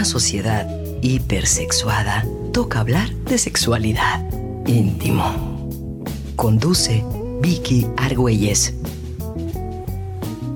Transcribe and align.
una 0.00 0.06
sociedad 0.06 0.66
hipersexuada, 1.02 2.24
toca 2.54 2.80
hablar 2.80 3.10
de 3.26 3.36
sexualidad. 3.36 4.26
Íntimo. 4.66 6.02
Conduce 6.36 7.04
Vicky 7.42 7.86
Argüelles. 7.98 8.72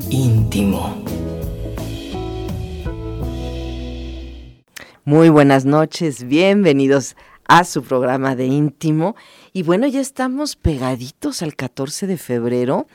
Íntimo. 0.08 1.04
Muy 5.04 5.28
buenas 5.28 5.66
noches, 5.66 6.24
bienvenidos 6.24 7.14
a 7.46 7.64
su 7.64 7.82
programa 7.82 8.36
de 8.36 8.46
íntimo. 8.46 9.14
Y 9.52 9.62
bueno, 9.62 9.86
ya 9.86 10.00
estamos 10.00 10.56
pegaditos 10.56 11.42
al 11.42 11.54
14 11.54 12.06
de 12.06 12.16
febrero. 12.16 12.86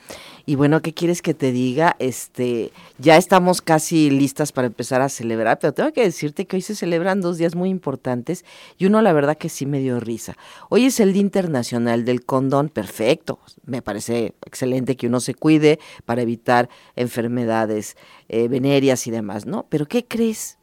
Y 0.46 0.54
bueno, 0.54 0.82
¿qué 0.82 0.92
quieres 0.92 1.22
que 1.22 1.34
te 1.34 1.52
diga? 1.52 1.96
Este, 1.98 2.72
ya 2.98 3.16
estamos 3.16 3.60
casi 3.62 4.10
listas 4.10 4.52
para 4.52 4.66
empezar 4.66 5.02
a 5.02 5.08
celebrar, 5.08 5.58
pero 5.58 5.72
tengo 5.72 5.92
que 5.92 6.02
decirte 6.02 6.46
que 6.46 6.56
hoy 6.56 6.62
se 6.62 6.74
celebran 6.74 7.20
dos 7.20 7.38
días 7.38 7.54
muy 7.54 7.70
importantes 7.70 8.44
y 8.78 8.86
uno 8.86 9.02
la 9.02 9.12
verdad 9.12 9.36
que 9.36 9.48
sí 9.48 9.66
me 9.66 9.80
dio 9.80 10.00
risa. 10.00 10.36
Hoy 10.68 10.86
es 10.86 11.00
el 11.00 11.12
Día 11.12 11.22
Internacional 11.22 12.04
del 12.04 12.24
Condón, 12.24 12.68
perfecto. 12.68 13.38
Me 13.64 13.82
parece 13.82 14.34
excelente 14.46 14.96
que 14.96 15.06
uno 15.06 15.20
se 15.20 15.34
cuide 15.34 15.78
para 16.04 16.22
evitar 16.22 16.68
enfermedades 16.96 17.96
eh, 18.28 18.48
y 18.50 19.10
demás, 19.10 19.46
¿no? 19.46 19.66
Pero 19.68 19.86
¿qué 19.86 20.06
crees? 20.06 20.58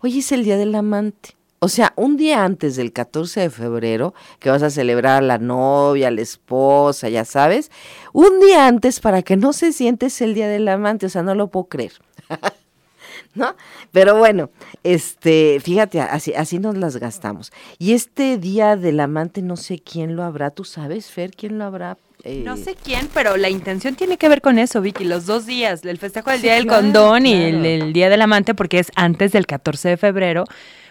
Hoy 0.00 0.18
es 0.18 0.32
el 0.32 0.44
Día 0.44 0.56
del 0.56 0.74
Amante. 0.74 1.39
O 1.62 1.68
sea, 1.68 1.92
un 1.96 2.16
día 2.16 2.42
antes 2.42 2.76
del 2.76 2.90
14 2.90 3.40
de 3.40 3.50
febrero, 3.50 4.14
que 4.38 4.48
vas 4.48 4.62
a 4.62 4.70
celebrar 4.70 5.18
a 5.18 5.26
la 5.26 5.36
novia, 5.36 6.08
a 6.08 6.10
la 6.10 6.22
esposa, 6.22 7.10
ya 7.10 7.26
sabes, 7.26 7.70
un 8.14 8.40
día 8.40 8.66
antes 8.66 8.98
para 9.00 9.20
que 9.20 9.36
no 9.36 9.52
se 9.52 9.74
sientes 9.74 10.22
el 10.22 10.32
día 10.32 10.48
del 10.48 10.66
amante, 10.68 11.04
o 11.04 11.08
sea, 11.10 11.22
no 11.22 11.34
lo 11.34 11.48
puedo 11.48 11.66
creer. 11.66 11.92
¿No? 13.34 13.54
Pero 13.92 14.16
bueno, 14.16 14.48
este, 14.84 15.60
fíjate, 15.62 16.00
así, 16.00 16.32
así 16.32 16.58
nos 16.58 16.78
las 16.78 16.96
gastamos. 16.96 17.52
Y 17.78 17.92
este 17.92 18.38
día 18.38 18.76
del 18.76 18.98
amante, 18.98 19.42
no 19.42 19.58
sé 19.58 19.80
quién 19.80 20.16
lo 20.16 20.22
habrá, 20.22 20.50
¿tú 20.50 20.64
sabes, 20.64 21.10
Fer, 21.10 21.30
quién 21.30 21.58
lo 21.58 21.64
habrá? 21.64 21.98
Eh, 22.24 22.42
no 22.42 22.56
sé 22.56 22.74
quién, 22.82 23.06
pero 23.12 23.36
la 23.36 23.50
intención 23.50 23.96
tiene 23.96 24.16
que 24.16 24.30
ver 24.30 24.40
con 24.40 24.58
eso, 24.58 24.80
Vicky. 24.80 25.04
Los 25.04 25.26
dos 25.26 25.44
días, 25.44 25.84
el 25.84 25.98
festejo 25.98 26.30
del 26.30 26.40
Día 26.40 26.54
del 26.54 26.66
Condón 26.66 27.26
y 27.26 27.34
el, 27.34 27.66
el, 27.66 27.92
Día 27.92 28.08
del 28.08 28.22
Amante, 28.22 28.54
porque 28.54 28.78
es 28.78 28.90
antes 28.96 29.32
del 29.32 29.46
14 29.46 29.90
de 29.90 29.96
febrero 29.98 30.44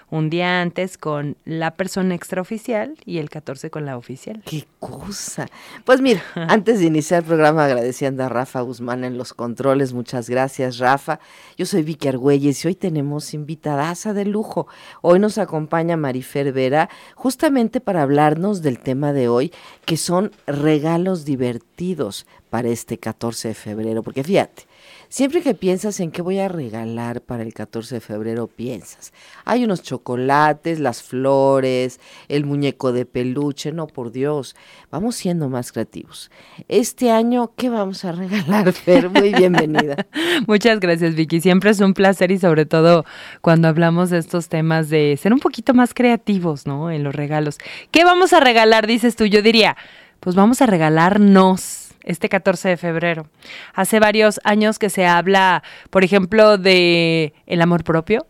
un 0.10 0.30
día 0.30 0.62
antes 0.62 0.98
con 0.98 1.38
la 1.46 1.72
persona 1.72 2.16
extraoficial 2.16 2.96
y 3.06 3.20
el 3.20 3.30
14 3.30 3.70
con 3.70 3.86
la 3.86 3.98
oficial. 3.98 4.42
¡Qué 4.46 4.66
cosa! 4.80 5.48
Pues 5.86 6.02
mira, 6.02 6.22
antes 6.36 6.80
de 6.80 6.86
iniciar 6.86 7.22
el 7.24 7.28
programa 7.28 7.66
agradeciendo 7.66 8.24
a 8.24 8.30
Rafa 8.30 8.62
Guzmán 8.62 9.04
en 9.04 9.18
los 9.18 9.34
controles, 9.34 9.94
muchas 9.94 10.30
gracias 10.30 10.78
Rafa. 10.80 11.20
Yo 11.58 11.66
soy 11.66 11.84
Vicky 11.84 12.08
Argüelles 12.08 12.64
y 12.64 12.68
hoy 12.70 12.76
tenemos 12.76 13.34
invitadaza 13.34 14.14
de 14.14 14.26
lujo. 14.26 14.68
Hoy 15.02 15.20
nos 15.20 15.38
acompaña 15.38 15.98
Marifer 15.98 16.52
Vera 16.52 16.90
justamente 17.16 17.82
para 17.82 18.02
hablarnos 18.02 18.62
del 18.62 18.80
tema 18.80 19.14
de 19.14 19.28
hoy, 19.28 19.52
que 19.86 19.98
son 19.98 20.32
regalos 20.48 21.26
divertidos 21.26 22.26
para 22.50 22.70
este 22.70 22.98
14 22.98 23.50
de 23.50 23.54
febrero, 23.54 24.04
porque 24.04 24.24
fíjate, 24.24 24.64
Siempre 25.12 25.42
que 25.42 25.56
piensas 25.56 26.00
en 26.02 26.12
qué 26.12 26.22
voy 26.22 26.38
a 26.38 26.48
regalar 26.48 27.22
para 27.22 27.42
el 27.42 27.52
14 27.52 27.96
de 27.96 28.00
febrero, 28.00 28.46
piensas. 28.46 29.12
Hay 29.44 29.64
unos 29.64 29.82
chocolates, 29.82 30.80
las 30.80 31.02
flores, 31.02 32.00
el 32.28 32.46
muñeco 32.46 32.92
de 32.92 33.08
peluche, 33.08 33.72
no 33.72 33.88
por 33.88 34.12
Dios. 34.12 34.56
Vamos 34.92 35.16
siendo 35.16 35.50
más 35.50 35.72
creativos. 35.72 36.30
Este 36.68 37.10
año, 37.10 37.54
¿qué 37.56 37.72
vamos 37.72 38.06
a 38.06 38.12
regalar, 38.12 38.72
Fer? 38.72 39.10
Muy 39.10 39.34
bienvenida. 39.34 40.06
Muchas 40.48 40.80
gracias, 40.80 41.16
Vicky. 41.16 41.42
Siempre 41.42 41.72
es 41.72 41.80
un 41.80 41.96
placer 41.96 42.30
y 42.30 42.38
sobre 42.38 42.68
todo 42.68 43.04
cuando 43.42 43.68
hablamos 43.68 44.12
de 44.12 44.20
estos 44.20 44.48
temas 44.48 44.90
de 44.90 45.18
ser 45.20 45.34
un 45.34 45.40
poquito 45.40 45.74
más 45.74 45.96
creativos, 45.96 46.68
¿no? 46.68 46.92
En 46.92 47.04
los 47.04 47.16
regalos. 47.16 47.58
¿Qué 47.90 48.04
vamos 48.04 48.32
a 48.32 48.42
regalar, 48.42 48.86
dices 48.86 49.16
tú? 49.16 49.26
Yo 49.26 49.42
diría, 49.42 49.76
pues 50.20 50.36
vamos 50.36 50.62
a 50.62 50.68
regalarnos 50.68 51.89
este 52.10 52.28
14 52.28 52.70
de 52.70 52.78
febrero. 52.78 53.28
Hace 53.74 54.00
varios 54.00 54.40
años 54.44 54.80
que 54.80 54.90
se 54.90 55.06
habla, 55.06 55.64
por 55.92 56.04
ejemplo, 56.04 56.58
de 56.58 57.34
el 57.46 57.62
amor 57.62 57.84
propio, 57.84 58.26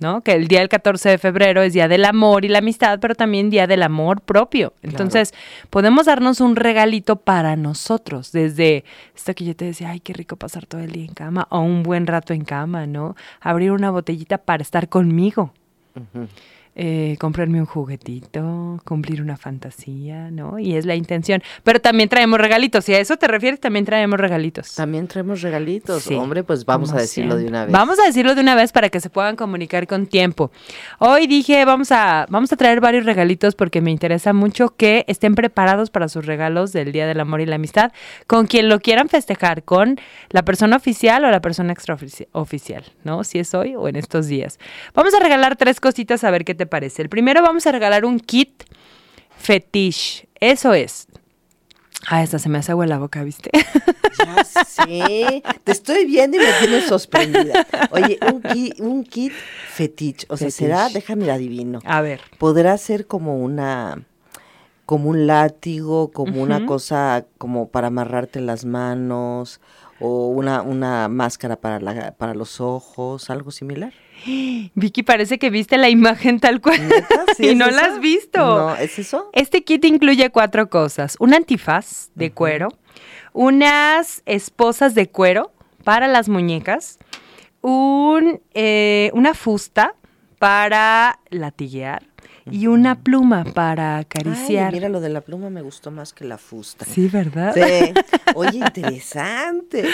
¿no? 0.00 0.22
Que 0.22 0.32
el 0.32 0.48
día 0.48 0.58
del 0.58 0.68
14 0.68 1.10
de 1.10 1.18
febrero 1.18 1.62
es 1.62 1.72
día 1.72 1.86
del 1.86 2.04
amor 2.06 2.44
y 2.44 2.48
la 2.48 2.58
amistad, 2.58 2.98
pero 3.00 3.14
también 3.14 3.48
día 3.48 3.68
del 3.68 3.84
amor 3.84 4.20
propio. 4.20 4.72
Entonces, 4.82 5.32
podemos 5.70 6.06
darnos 6.06 6.40
un 6.40 6.56
regalito 6.56 7.16
para 7.16 7.54
nosotros, 7.54 8.32
desde 8.32 8.84
esto 9.14 9.32
que 9.34 9.44
yo 9.44 9.54
te 9.54 9.66
decía, 9.66 9.90
ay, 9.90 10.00
qué 10.00 10.12
rico 10.12 10.34
pasar 10.34 10.66
todo 10.66 10.80
el 10.80 10.90
día 10.90 11.04
en 11.04 11.14
cama, 11.14 11.46
o 11.50 11.60
un 11.60 11.84
buen 11.84 12.08
rato 12.08 12.34
en 12.34 12.44
cama, 12.44 12.86
¿no? 12.86 13.14
Abrir 13.40 13.70
una 13.70 13.92
botellita 13.92 14.38
para 14.38 14.62
estar 14.62 14.88
conmigo 14.88 15.52
eh, 16.76 17.16
comprarme 17.18 17.60
un 17.60 17.66
juguetito, 17.66 18.80
cumplir 18.84 19.20
una 19.22 19.36
fantasía, 19.36 20.30
¿no? 20.30 20.58
Y 20.58 20.76
es 20.76 20.86
la 20.86 20.94
intención. 20.94 21.42
Pero 21.64 21.80
también 21.80 22.08
traemos 22.08 22.40
regalitos. 22.40 22.84
Si 22.84 22.94
a 22.94 23.00
eso 23.00 23.16
te 23.16 23.26
refieres, 23.26 23.60
también 23.60 23.84
traemos 23.84 24.18
regalitos. 24.20 24.74
También 24.74 25.08
traemos 25.08 25.42
regalitos. 25.42 26.06
Hombre, 26.08 26.44
pues 26.44 26.64
vamos 26.64 26.92
a 26.92 26.96
decirlo 26.96 27.36
de 27.36 27.46
una 27.46 27.64
vez. 27.64 27.72
Vamos 27.72 27.98
a 27.98 28.04
decirlo 28.04 28.34
de 28.34 28.40
una 28.40 28.54
vez 28.54 28.72
para 28.72 28.88
que 28.88 29.00
se 29.00 29.10
puedan 29.10 29.36
comunicar 29.36 29.86
con 29.86 30.06
tiempo. 30.06 30.50
Hoy 30.98 31.26
dije, 31.26 31.64
vamos 31.64 31.90
a, 31.92 32.26
vamos 32.30 32.52
a 32.52 32.56
traer 32.56 32.80
varios 32.80 33.04
regalitos 33.04 33.54
porque 33.54 33.80
me 33.80 33.90
interesa 33.90 34.32
mucho 34.32 34.74
que 34.76 35.04
estén 35.08 35.34
preparados 35.34 35.90
para 35.90 36.08
sus 36.08 36.24
regalos 36.24 36.72
del 36.72 36.92
Día 36.92 37.06
del 37.06 37.20
Amor 37.20 37.40
y 37.40 37.46
la 37.46 37.56
Amistad 37.56 37.92
con 38.26 38.46
quien 38.46 38.68
lo 38.68 38.80
quieran 38.80 39.08
festejar, 39.08 39.64
con 39.64 39.98
la 40.30 40.44
persona 40.44 40.76
oficial 40.76 41.24
o 41.24 41.30
la 41.30 41.40
persona 41.40 41.72
extraoficial, 41.72 42.84
¿no? 43.04 43.24
Si 43.24 43.38
es 43.38 43.54
hoy 43.54 43.74
o 43.74 43.88
en 43.88 43.96
estos 43.96 44.28
días. 44.28 44.58
Vamos 44.94 45.14
a 45.14 45.20
regalar 45.20 45.56
tres 45.56 45.80
cositas 45.80 46.24
a 46.24 46.30
ver 46.30 46.44
qué 46.44 46.54
te 46.60 46.66
parece? 46.66 47.00
El 47.00 47.08
primero 47.08 47.40
vamos 47.40 47.66
a 47.66 47.72
regalar 47.72 48.04
un 48.04 48.20
kit 48.20 48.64
fetiche. 49.34 50.28
Eso 50.40 50.74
es. 50.74 51.06
Ah, 52.06 52.22
esta 52.22 52.38
se 52.38 52.50
me 52.50 52.58
hace 52.58 52.72
agua 52.72 52.84
en 52.84 52.90
la 52.90 52.98
boca, 52.98 53.24
¿viste? 53.24 53.50
Ya 54.18 54.44
sé. 54.44 55.42
Te 55.64 55.72
estoy 55.72 56.04
viendo 56.04 56.36
y 56.36 56.40
me 56.40 56.52
tienes 56.60 56.84
sorprendida. 56.84 57.66
Oye, 57.92 58.18
un, 58.78 59.04
kit 59.04 59.32
fetiche. 59.72 60.26
O 60.28 60.36
sea, 60.36 60.50
será, 60.50 60.90
déjame 60.90 61.24
la 61.24 61.34
adivino. 61.34 61.78
A 61.86 62.02
ver. 62.02 62.20
Podrá 62.36 62.76
ser 62.76 63.06
como 63.06 63.38
una 63.38 64.02
como 64.84 65.08
un 65.08 65.26
látigo, 65.26 66.10
como 66.10 66.42
una 66.42 66.66
cosa 66.66 67.24
como 67.38 67.68
para 67.68 67.86
amarrarte 67.86 68.42
las 68.42 68.66
manos 68.66 69.60
o 70.00 70.28
una, 70.28 70.62
una 70.62 71.08
máscara 71.08 71.56
para, 71.56 71.78
la, 71.78 72.12
para 72.12 72.34
los 72.34 72.60
ojos, 72.60 73.30
algo 73.30 73.50
similar. 73.50 73.92
Vicky, 74.74 75.02
parece 75.02 75.38
que 75.38 75.50
viste 75.50 75.76
la 75.76 75.88
imagen 75.88 76.40
tal 76.40 76.60
cual 76.60 76.80
y 77.38 77.54
no 77.54 77.70
la 77.70 77.82
has 77.82 78.00
visto. 78.00 78.38
No, 78.38 78.76
¿es 78.76 78.98
eso? 78.98 79.30
Este 79.32 79.62
kit 79.62 79.84
incluye 79.84 80.30
cuatro 80.30 80.68
cosas. 80.68 81.16
Un 81.20 81.34
antifaz 81.34 82.10
de 82.14 82.32
cuero, 82.32 82.68
unas 83.32 84.22
esposas 84.26 84.94
de 84.94 85.08
cuero 85.08 85.52
para 85.84 86.08
las 86.08 86.28
muñecas, 86.28 86.98
un, 87.60 88.40
eh, 88.54 89.10
una 89.14 89.34
fusta 89.34 89.94
para 90.38 91.20
latiguear, 91.28 92.06
y 92.50 92.66
una 92.66 92.96
pluma 92.96 93.44
para 93.44 93.98
acariciar. 93.98 94.72
mira, 94.72 94.88
lo 94.88 95.00
de 95.00 95.08
la 95.08 95.20
pluma 95.20 95.50
me 95.50 95.62
gustó 95.62 95.90
más 95.90 96.12
que 96.12 96.24
la 96.24 96.38
fusta. 96.38 96.84
Sí, 96.84 97.08
¿verdad? 97.08 97.54
Sí. 97.54 97.92
Oye, 98.34 98.58
interesante. 98.58 99.84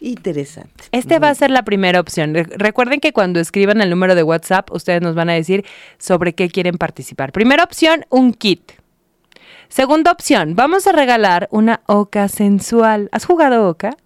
Interesante. 0.00 0.84
Este 0.90 1.18
va 1.18 1.28
a 1.28 1.34
ser 1.34 1.50
la 1.50 1.62
primera 1.62 2.00
opción. 2.00 2.34
Recuerden 2.34 2.98
que 2.98 3.12
cuando 3.12 3.38
escriban 3.38 3.80
el 3.80 3.90
número 3.90 4.14
de 4.14 4.22
WhatsApp, 4.22 4.70
ustedes 4.72 5.00
nos 5.00 5.14
van 5.14 5.30
a 5.30 5.34
decir 5.34 5.64
sobre 5.98 6.34
qué 6.34 6.48
quieren 6.48 6.76
participar. 6.76 7.30
Primera 7.30 7.62
opción, 7.62 8.04
un 8.10 8.32
kit. 8.32 8.72
Segunda 9.68 10.10
opción, 10.10 10.54
vamos 10.54 10.86
a 10.86 10.92
regalar 10.92 11.48
una 11.50 11.80
oca 11.86 12.28
sensual. 12.28 13.08
¿Has 13.12 13.24
jugado 13.24 13.68
oca? 13.68 13.96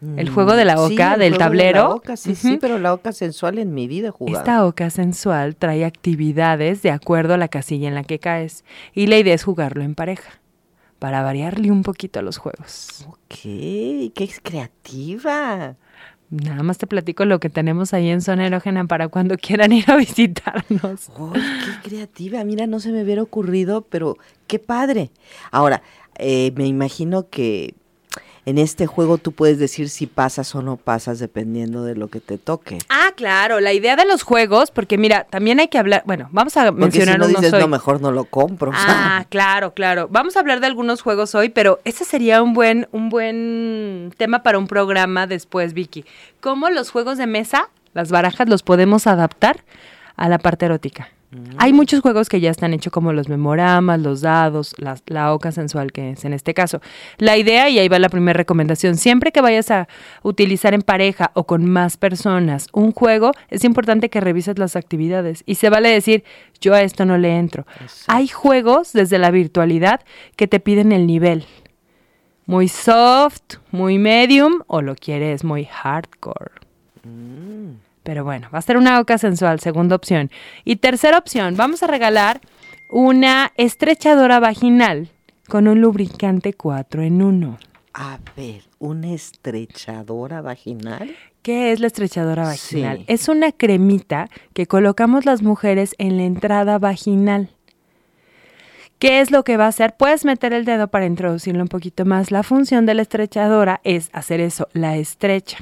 El 0.00 0.28
juego 0.28 0.56
de 0.56 0.64
la 0.64 0.80
oca, 0.80 1.16
del 1.16 1.38
tablero. 1.38 2.02
sí, 2.16 2.34
sí, 2.34 2.58
pero 2.60 2.78
la 2.78 2.92
oca 2.92 3.12
sensual 3.12 3.58
en 3.58 3.72
mi 3.72 3.86
vida 3.86 4.10
jugado. 4.10 4.38
Esta 4.38 4.66
oca 4.66 4.90
sensual 4.90 5.56
trae 5.56 5.84
actividades 5.84 6.82
de 6.82 6.90
acuerdo 6.90 7.34
a 7.34 7.38
la 7.38 7.48
casilla 7.48 7.88
en 7.88 7.94
la 7.94 8.04
que 8.04 8.18
caes. 8.18 8.64
Y 8.92 9.06
la 9.06 9.18
idea 9.18 9.34
es 9.34 9.44
jugarlo 9.44 9.82
en 9.82 9.94
pareja 9.94 10.40
para 10.98 11.22
variarle 11.22 11.70
un 11.70 11.82
poquito 11.82 12.18
a 12.18 12.22
los 12.22 12.36
juegos. 12.36 13.06
Ok, 13.08 13.34
qué 13.42 14.12
es 14.18 14.40
creativa. 14.42 15.76
Nada 16.28 16.62
más 16.62 16.76
te 16.78 16.86
platico 16.86 17.24
lo 17.24 17.38
que 17.38 17.50
tenemos 17.50 17.94
ahí 17.94 18.08
en 18.10 18.20
zona 18.20 18.46
erógena 18.46 18.84
para 18.86 19.08
cuando 19.08 19.36
quieran 19.40 19.72
ir 19.72 19.90
a 19.90 19.96
visitarnos. 19.96 21.10
¡Ay, 21.34 21.42
qué 21.82 21.88
creativa! 21.88 22.44
Mira, 22.44 22.66
no 22.66 22.80
se 22.80 22.90
me 22.90 23.02
hubiera 23.02 23.22
ocurrido, 23.22 23.82
pero 23.82 24.16
qué 24.46 24.58
padre. 24.58 25.10
Ahora, 25.52 25.82
eh, 26.18 26.52
me 26.56 26.66
imagino 26.66 27.28
que 27.28 27.74
en 28.46 28.58
este 28.58 28.86
juego 28.86 29.18
tú 29.18 29.32
puedes 29.32 29.58
decir 29.58 29.88
si 29.88 30.06
pasas 30.06 30.54
o 30.54 30.62
no 30.62 30.76
pasas 30.76 31.18
dependiendo 31.18 31.84
de 31.84 31.96
lo 31.96 32.08
que 32.08 32.20
te 32.20 32.38
toque. 32.38 32.78
Ah, 32.88 33.10
claro, 33.16 33.60
la 33.60 33.72
idea 33.72 33.96
de 33.96 34.06
los 34.06 34.22
juegos, 34.22 34.70
porque 34.70 34.96
mira, 34.96 35.24
también 35.24 35.60
hay 35.60 35.68
que 35.68 35.78
hablar, 35.78 36.04
bueno, 36.06 36.28
vamos 36.30 36.56
a 36.56 36.70
mencionar 36.70 37.16
si 37.16 37.20
no 37.20 37.26
dices, 37.26 37.52
no, 37.52 37.68
mejor 37.68 38.00
no 38.00 38.12
lo 38.12 38.24
compro. 38.24 38.70
Ah, 38.72 39.26
claro, 39.28 39.74
claro. 39.74 40.08
Vamos 40.10 40.36
a 40.36 40.40
hablar 40.40 40.60
de 40.60 40.66
algunos 40.66 41.02
juegos 41.02 41.34
hoy, 41.34 41.48
pero 41.48 41.80
ese 41.84 42.04
sería 42.04 42.40
un 42.42 42.54
buen 42.54 42.88
un 42.92 43.08
buen 43.08 44.14
tema 44.16 44.42
para 44.42 44.58
un 44.58 44.68
programa 44.68 45.26
después, 45.26 45.74
Vicky. 45.74 46.04
¿Cómo 46.40 46.70
los 46.70 46.90
juegos 46.90 47.18
de 47.18 47.26
mesa, 47.26 47.68
las 47.94 48.10
barajas 48.10 48.48
los 48.48 48.62
podemos 48.62 49.06
adaptar 49.06 49.64
a 50.16 50.28
la 50.28 50.38
parte 50.38 50.66
erótica. 50.66 51.10
Hay 51.58 51.72
muchos 51.72 52.00
juegos 52.00 52.28
que 52.28 52.40
ya 52.40 52.50
están 52.50 52.74
hechos 52.74 52.92
como 52.92 53.12
los 53.12 53.28
memoramas, 53.28 54.00
los 54.00 54.20
dados, 54.20 54.74
la, 54.78 54.96
la 55.06 55.32
oca 55.32 55.52
sensual 55.52 55.92
que 55.92 56.10
es 56.10 56.24
en 56.24 56.32
este 56.32 56.54
caso. 56.54 56.80
La 57.18 57.36
idea, 57.36 57.68
y 57.68 57.78
ahí 57.78 57.88
va 57.88 57.98
la 57.98 58.08
primera 58.08 58.36
recomendación, 58.36 58.96
siempre 58.96 59.32
que 59.32 59.40
vayas 59.40 59.70
a 59.70 59.88
utilizar 60.22 60.74
en 60.74 60.82
pareja 60.82 61.30
o 61.34 61.44
con 61.44 61.64
más 61.64 61.96
personas 61.96 62.68
un 62.72 62.92
juego, 62.92 63.32
es 63.48 63.64
importante 63.64 64.10
que 64.10 64.20
revises 64.20 64.58
las 64.58 64.76
actividades 64.76 65.42
y 65.46 65.56
se 65.56 65.70
vale 65.70 65.88
decir, 65.88 66.24
yo 66.60 66.74
a 66.74 66.82
esto 66.82 67.04
no 67.04 67.18
le 67.18 67.36
entro. 67.36 67.66
Hay 68.06 68.28
juegos 68.28 68.92
desde 68.92 69.18
la 69.18 69.30
virtualidad 69.30 70.00
que 70.36 70.46
te 70.46 70.60
piden 70.60 70.92
el 70.92 71.06
nivel. 71.06 71.44
Muy 72.46 72.68
soft, 72.68 73.56
muy 73.72 73.98
medium 73.98 74.62
o 74.66 74.80
lo 74.80 74.94
quieres 74.94 75.42
muy 75.42 75.64
hardcore. 75.64 76.52
Pero 78.06 78.22
bueno, 78.22 78.48
va 78.54 78.60
a 78.60 78.62
ser 78.62 78.76
una 78.76 79.00
oca 79.00 79.18
sensual, 79.18 79.58
segunda 79.58 79.96
opción. 79.96 80.30
Y 80.64 80.76
tercera 80.76 81.18
opción, 81.18 81.56
vamos 81.56 81.82
a 81.82 81.88
regalar 81.88 82.40
una 82.88 83.52
estrechadora 83.56 84.38
vaginal 84.38 85.08
con 85.48 85.66
un 85.66 85.80
lubricante 85.80 86.52
4 86.52 87.02
en 87.02 87.20
1. 87.20 87.58
A 87.94 88.20
ver, 88.36 88.62
¿una 88.78 89.12
estrechadora 89.12 90.40
vaginal? 90.40 91.16
¿Qué 91.42 91.72
es 91.72 91.80
la 91.80 91.88
estrechadora 91.88 92.44
vaginal? 92.44 92.98
Sí. 92.98 93.04
Es 93.08 93.28
una 93.28 93.50
cremita 93.50 94.28
que 94.52 94.68
colocamos 94.68 95.26
las 95.26 95.42
mujeres 95.42 95.96
en 95.98 96.16
la 96.16 96.22
entrada 96.22 96.78
vaginal. 96.78 97.50
¿Qué 99.00 99.20
es 99.20 99.32
lo 99.32 99.42
que 99.42 99.56
va 99.56 99.64
a 99.64 99.68
hacer? 99.68 99.96
Puedes 99.96 100.24
meter 100.24 100.52
el 100.52 100.64
dedo 100.64 100.86
para 100.86 101.06
introducirlo 101.06 101.60
un 101.60 101.68
poquito 101.68 102.04
más. 102.04 102.30
La 102.30 102.44
función 102.44 102.86
de 102.86 102.94
la 102.94 103.02
estrechadora 103.02 103.80
es 103.82 104.10
hacer 104.12 104.40
eso, 104.40 104.68
la 104.74 104.96
estrecha. 104.96 105.58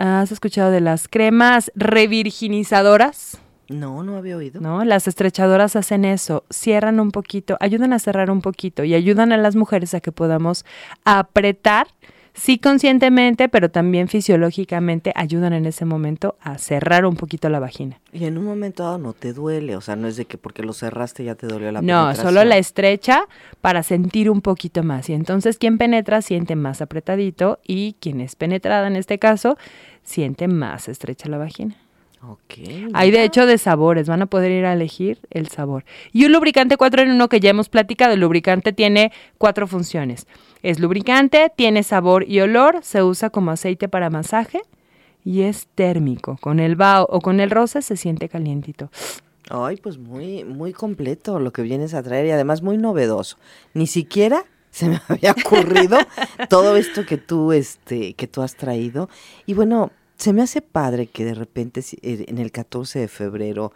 ¿Has 0.00 0.30
escuchado 0.30 0.70
de 0.70 0.80
las 0.80 1.08
cremas 1.08 1.72
revirginizadoras? 1.74 3.40
No, 3.68 4.04
no 4.04 4.16
había 4.16 4.36
oído. 4.36 4.60
¿No? 4.60 4.84
Las 4.84 5.08
estrechadoras 5.08 5.74
hacen 5.74 6.04
eso, 6.04 6.44
cierran 6.50 7.00
un 7.00 7.10
poquito, 7.10 7.56
ayudan 7.58 7.92
a 7.92 7.98
cerrar 7.98 8.30
un 8.30 8.40
poquito 8.40 8.84
y 8.84 8.94
ayudan 8.94 9.32
a 9.32 9.36
las 9.36 9.56
mujeres 9.56 9.94
a 9.94 10.00
que 10.00 10.12
podamos 10.12 10.64
apretar, 11.04 11.88
sí 12.38 12.58
conscientemente, 12.58 13.48
pero 13.48 13.70
también 13.70 14.08
fisiológicamente 14.08 15.12
ayudan 15.14 15.52
en 15.52 15.66
ese 15.66 15.84
momento 15.84 16.36
a 16.40 16.58
cerrar 16.58 17.04
un 17.04 17.16
poquito 17.16 17.48
la 17.48 17.58
vagina. 17.58 18.00
Y 18.12 18.24
en 18.24 18.38
un 18.38 18.44
momento 18.44 18.84
dado 18.84 18.98
no 18.98 19.12
te 19.12 19.32
duele, 19.32 19.76
o 19.76 19.80
sea, 19.80 19.96
no 19.96 20.08
es 20.08 20.16
de 20.16 20.24
que 20.24 20.38
porque 20.38 20.62
lo 20.62 20.72
cerraste 20.72 21.24
ya 21.24 21.34
te 21.34 21.46
dolió 21.46 21.70
la 21.72 21.82
No, 21.82 22.14
solo 22.14 22.44
la 22.44 22.56
estrecha 22.56 23.24
para 23.60 23.82
sentir 23.82 24.30
un 24.30 24.40
poquito 24.40 24.82
más. 24.82 25.10
Y 25.10 25.14
entonces 25.14 25.58
quien 25.58 25.78
penetra 25.78 26.22
siente 26.22 26.56
más 26.56 26.80
apretadito 26.80 27.58
y 27.66 27.96
quien 28.00 28.20
es 28.20 28.36
penetrada 28.36 28.86
en 28.86 28.96
este 28.96 29.18
caso 29.18 29.58
siente 30.02 30.48
más 30.48 30.88
estrecha 30.88 31.28
la 31.28 31.38
vagina. 31.38 31.76
Ok. 32.22 32.54
Hay 32.94 33.10
de 33.10 33.22
hecho 33.22 33.46
de 33.46 33.58
sabores, 33.58 34.08
van 34.08 34.22
a 34.22 34.26
poder 34.26 34.50
ir 34.50 34.64
a 34.64 34.72
elegir 34.72 35.20
el 35.30 35.48
sabor. 35.48 35.84
Y 36.12 36.24
un 36.24 36.32
lubricante 36.32 36.76
4 36.76 37.02
en 37.02 37.12
1 37.12 37.28
que 37.28 37.40
ya 37.40 37.50
hemos 37.50 37.68
platicado, 37.68 38.14
el 38.14 38.20
lubricante 38.20 38.72
tiene 38.72 39.12
cuatro 39.38 39.66
funciones. 39.68 40.26
Es 40.62 40.80
lubricante, 40.80 41.52
tiene 41.54 41.82
sabor 41.82 42.28
y 42.28 42.40
olor, 42.40 42.80
se 42.82 43.02
usa 43.02 43.30
como 43.30 43.50
aceite 43.50 43.88
para 43.88 44.10
masaje 44.10 44.60
y 45.24 45.42
es 45.42 45.66
térmico. 45.74 46.38
Con 46.40 46.60
el 46.60 46.76
vaho 46.76 47.06
o 47.10 47.20
con 47.20 47.40
el 47.40 47.50
rosa 47.50 47.82
se 47.82 47.96
siente 47.96 48.28
calientito. 48.28 48.90
Ay, 49.50 49.76
pues 49.76 49.98
muy, 49.98 50.44
muy 50.44 50.72
completo 50.72 51.38
lo 51.38 51.52
que 51.52 51.62
vienes 51.62 51.94
a 51.94 52.02
traer 52.02 52.26
y 52.26 52.30
además 52.30 52.62
muy 52.62 52.76
novedoso. 52.76 53.36
Ni 53.74 53.86
siquiera 53.86 54.44
se 54.70 54.88
me 54.88 55.00
había 55.08 55.32
ocurrido 55.32 55.98
todo 56.48 56.76
esto 56.76 57.06
que 57.06 57.16
tú, 57.16 57.52
este, 57.52 58.14
que 58.14 58.26
tú 58.26 58.42
has 58.42 58.56
traído. 58.56 59.08
Y 59.46 59.54
bueno, 59.54 59.90
se 60.16 60.32
me 60.32 60.42
hace 60.42 60.60
padre 60.60 61.06
que 61.06 61.24
de 61.24 61.34
repente 61.34 61.80
eh, 62.02 62.24
en 62.28 62.38
el 62.38 62.50
14 62.50 62.98
de 62.98 63.08
febrero 63.08 63.72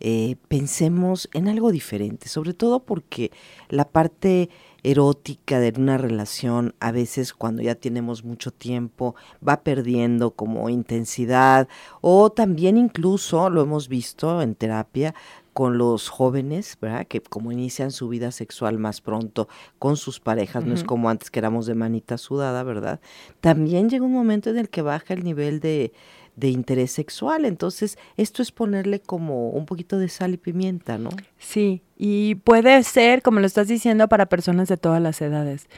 eh, 0.00 0.36
pensemos 0.48 1.28
en 1.32 1.48
algo 1.48 1.70
diferente, 1.70 2.28
sobre 2.28 2.52
todo 2.52 2.80
porque 2.80 3.30
la 3.68 3.84
parte 3.84 4.50
erótica 4.84 5.58
de 5.58 5.72
una 5.76 5.98
relación 5.98 6.74
a 6.78 6.92
veces 6.92 7.32
cuando 7.32 7.62
ya 7.62 7.74
tenemos 7.74 8.22
mucho 8.22 8.52
tiempo 8.52 9.16
va 9.46 9.62
perdiendo 9.62 10.30
como 10.30 10.68
intensidad 10.68 11.68
o 12.00 12.30
también 12.30 12.76
incluso 12.76 13.50
lo 13.50 13.62
hemos 13.62 13.88
visto 13.88 14.42
en 14.42 14.54
terapia 14.54 15.14
con 15.54 15.78
los 15.78 16.08
jóvenes, 16.08 16.76
¿verdad? 16.80 17.06
Que 17.06 17.20
como 17.20 17.52
inician 17.52 17.92
su 17.92 18.08
vida 18.08 18.32
sexual 18.32 18.78
más 18.78 19.00
pronto 19.00 19.48
con 19.78 19.96
sus 19.96 20.18
parejas, 20.18 20.64
no 20.64 20.74
es 20.74 20.82
como 20.82 21.08
antes 21.08 21.30
que 21.30 21.38
éramos 21.38 21.66
de 21.66 21.76
manita 21.76 22.18
sudada, 22.18 22.64
¿verdad? 22.64 23.00
También 23.40 23.88
llega 23.88 24.04
un 24.04 24.12
momento 24.12 24.50
en 24.50 24.58
el 24.58 24.68
que 24.68 24.82
baja 24.82 25.14
el 25.14 25.22
nivel 25.22 25.60
de, 25.60 25.92
de 26.36 26.48
interés 26.48 26.90
sexual, 26.90 27.44
entonces 27.44 27.98
esto 28.16 28.42
es 28.42 28.50
ponerle 28.50 29.00
como 29.00 29.50
un 29.50 29.66
poquito 29.66 29.98
de 29.98 30.08
sal 30.08 30.34
y 30.34 30.36
pimienta, 30.36 30.98
¿no? 30.98 31.10
Sí, 31.38 31.82
y 31.96 32.36
puede 32.36 32.82
ser, 32.82 33.22
como 33.22 33.40
lo 33.40 33.46
estás 33.46 33.68
diciendo, 33.68 34.08
para 34.08 34.26
personas 34.26 34.68
de 34.68 34.76
todas 34.76 35.00
las 35.00 35.20
edades. 35.20 35.68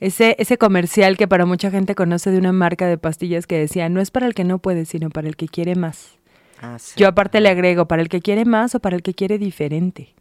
Ese, 0.00 0.36
ese 0.38 0.56
comercial 0.56 1.16
que 1.16 1.28
para 1.28 1.44
mucha 1.44 1.70
gente 1.70 1.94
conoce 1.94 2.30
de 2.30 2.38
una 2.38 2.52
marca 2.52 2.86
de 2.86 2.98
pastillas 2.98 3.46
que 3.46 3.58
decía, 3.58 3.88
no 3.88 4.00
es 4.00 4.10
para 4.10 4.26
el 4.26 4.34
que 4.34 4.44
no 4.44 4.58
puede, 4.58 4.86
sino 4.86 5.10
para 5.10 5.28
el 5.28 5.36
que 5.36 5.48
quiere 5.48 5.74
más. 5.74 6.16
Ah, 6.60 6.78
sí. 6.78 6.94
Yo 6.98 7.08
aparte 7.08 7.40
le 7.40 7.50
agrego, 7.50 7.86
para 7.86 8.00
el 8.00 8.08
que 8.08 8.22
quiere 8.22 8.46
más 8.46 8.74
o 8.74 8.80
para 8.80 8.96
el 8.96 9.02
que 9.02 9.14
quiere 9.14 9.38
diferente. 9.38 10.14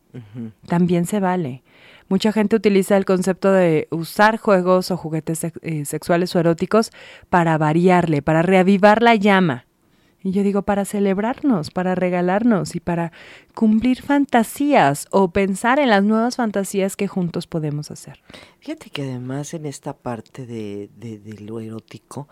También 0.66 1.06
se 1.06 1.20
vale. 1.20 1.62
Mucha 2.08 2.32
gente 2.32 2.56
utiliza 2.56 2.96
el 2.98 3.06
concepto 3.06 3.52
de 3.52 3.88
usar 3.92 4.38
juegos 4.38 4.92
o 4.92 4.98
juguetes 4.98 5.44
eh, 5.44 5.86
sexuales 5.86 6.36
o 6.36 6.40
eróticos 6.40 6.92
para 7.30 7.58
variarle, 7.58 8.22
para 8.22 8.42
reavivar 8.42 9.02
la 9.02 9.16
llama. 9.16 9.65
Y 10.26 10.32
yo 10.32 10.42
digo, 10.42 10.64
para 10.64 10.86
celebrarnos, 10.86 11.70
para 11.70 11.94
regalarnos 11.94 12.76
y 12.76 12.80
para 12.80 13.12
cumplir 13.54 14.02
fantasías 14.02 15.08
o 15.12 15.30
pensar 15.30 15.78
en 15.78 15.90
las 15.90 16.04
nuevas 16.04 16.36
fantasías 16.38 16.96
que 16.96 17.08
juntos 17.08 17.46
podemos 17.46 17.92
hacer. 17.92 18.24
Fíjate 18.60 18.90
que 18.90 19.04
además 19.04 19.54
en 19.54 19.68
esta 19.68 19.94
parte 19.96 20.48
de, 20.48 20.90
de- 20.98 21.20
de 21.20 21.40
lo 21.42 21.60
erótico, 21.60 22.28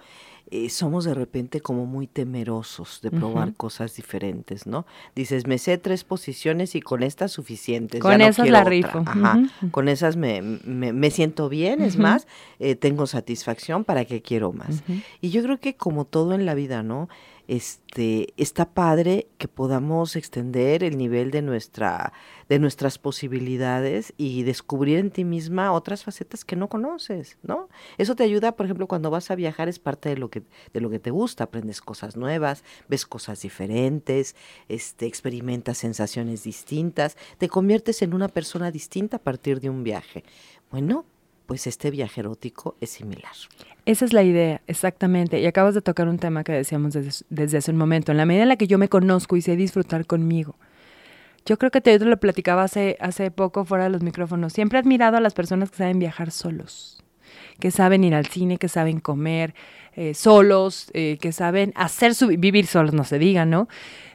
eh, 0.49 0.69
somos 0.69 1.05
de 1.05 1.13
repente 1.13 1.61
como 1.61 1.85
muy 1.85 2.07
temerosos 2.07 2.99
de 3.01 3.11
probar 3.11 3.53
cosas 3.53 3.95
diferentes, 3.95 4.65
¿no? 4.67 4.85
Dices, 5.15 5.45
me 5.47 5.57
sé 5.59 5.77
tres 5.77 6.03
posiciones 6.03 6.75
y 6.75 6.81
con 6.81 7.03
estas 7.03 7.31
suficientes. 7.31 8.01
Con 8.01 8.19
ya 8.19 8.27
esas 8.27 8.49
la 8.49 8.59
otra". 8.61 8.69
rifo. 8.69 9.03
Ajá. 9.05 9.39
Con 9.71 9.87
esas 9.87 10.15
me, 10.15 10.41
me- 10.41 10.93
me 10.93 11.11
siento 11.11 11.47
bien, 11.47 11.81
es 11.81 11.97
más, 11.97 12.27
eh, 12.59 12.75
tengo 12.75 13.05
satisfacción, 13.07 13.83
¿para 13.83 14.05
qué 14.05 14.21
quiero 14.23 14.51
más? 14.51 14.83
Y 15.21 15.29
yo 15.29 15.43
creo 15.43 15.59
que 15.59 15.75
como 15.75 16.05
todo 16.05 16.33
en 16.33 16.45
la 16.47 16.55
vida, 16.55 16.81
¿no? 16.83 17.07
Este, 17.47 18.33
está 18.37 18.65
padre 18.65 19.27
que 19.37 19.47
podamos 19.47 20.15
extender 20.15 20.83
el 20.83 20.97
nivel 20.97 21.29
de 21.29 21.41
nuestra, 21.41 22.13
de 22.47 22.57
nuestras 22.57 22.97
posibilidades 22.97 24.13
y 24.17 24.43
descubrir 24.43 24.97
en 24.97 25.11
ti 25.11 25.25
misma 25.25 25.73
otras 25.73 26.03
facetas 26.03 26.45
que 26.45 26.55
no 26.55 26.69
conoces, 26.69 27.37
¿no? 27.43 27.67
Eso 27.97 28.15
te 28.15 28.23
ayuda, 28.23 28.53
por 28.53 28.65
ejemplo, 28.65 28.87
cuando 28.87 29.11
vas 29.11 29.29
a 29.29 29.35
viajar 29.35 29.67
es 29.67 29.79
parte 29.79 30.09
de 30.09 30.17
lo 30.17 30.29
que, 30.29 30.43
de 30.73 30.81
lo 30.81 30.89
que 30.89 30.99
te 30.99 31.11
gusta, 31.11 31.43
aprendes 31.43 31.81
cosas 31.81 32.15
nuevas, 32.15 32.63
ves 32.87 33.05
cosas 33.05 33.41
diferentes, 33.41 34.35
este, 34.69 35.05
experimentas 35.05 35.77
sensaciones 35.77 36.43
distintas, 36.43 37.17
te 37.37 37.49
conviertes 37.49 38.01
en 38.01 38.13
una 38.13 38.29
persona 38.29 38.71
distinta 38.71 39.17
a 39.17 39.21
partir 39.21 39.59
de 39.59 39.69
un 39.69 39.83
viaje. 39.83 40.23
Bueno, 40.71 41.05
pues 41.45 41.67
este 41.67 41.91
viaje 41.91 42.21
erótico 42.21 42.75
es 42.81 42.89
similar. 42.89 43.31
Esa 43.85 44.05
es 44.05 44.13
la 44.13 44.23
idea, 44.23 44.61
exactamente. 44.67 45.39
Y 45.39 45.45
acabas 45.45 45.75
de 45.75 45.81
tocar 45.81 46.07
un 46.07 46.17
tema 46.17 46.43
que 46.43 46.53
decíamos 46.53 46.93
desde, 46.93 47.25
desde 47.29 47.57
hace 47.57 47.71
un 47.71 47.77
momento. 47.77 48.11
En 48.11 48.17
la 48.17 48.25
medida 48.25 48.43
en 48.43 48.49
la 48.49 48.55
que 48.55 48.67
yo 48.67 48.77
me 48.77 48.89
conozco 48.89 49.35
y 49.35 49.41
sé 49.41 49.55
disfrutar 49.55 50.05
conmigo. 50.05 50.55
Yo 51.45 51.57
creo 51.57 51.71
que 51.71 51.81
te 51.81 51.99
lo 51.99 52.17
platicaba 52.17 52.63
hace, 52.63 52.95
hace 53.01 53.29
poco 53.29 53.65
fuera 53.65 53.85
de 53.85 53.89
los 53.89 54.01
micrófonos. 54.01 54.53
Siempre 54.53 54.79
he 54.79 54.81
admirado 54.81 55.17
a 55.17 55.19
las 55.19 55.33
personas 55.33 55.69
que 55.71 55.77
saben 55.77 55.99
viajar 55.99 56.31
solos, 56.31 57.03
que 57.59 57.69
saben 57.69 58.05
ir 58.05 58.15
al 58.15 58.27
cine, 58.27 58.57
que 58.57 58.69
saben 58.69 59.01
comer 59.01 59.53
eh, 59.95 60.13
solos, 60.13 60.89
eh, 60.93 61.17
que 61.19 61.33
saben 61.33 61.73
hacer 61.75 62.15
su 62.15 62.27
vivir 62.27 62.65
solos, 62.65 62.93
no 62.93 63.03
se 63.03 63.19
diga, 63.19 63.45
¿no? 63.45 63.67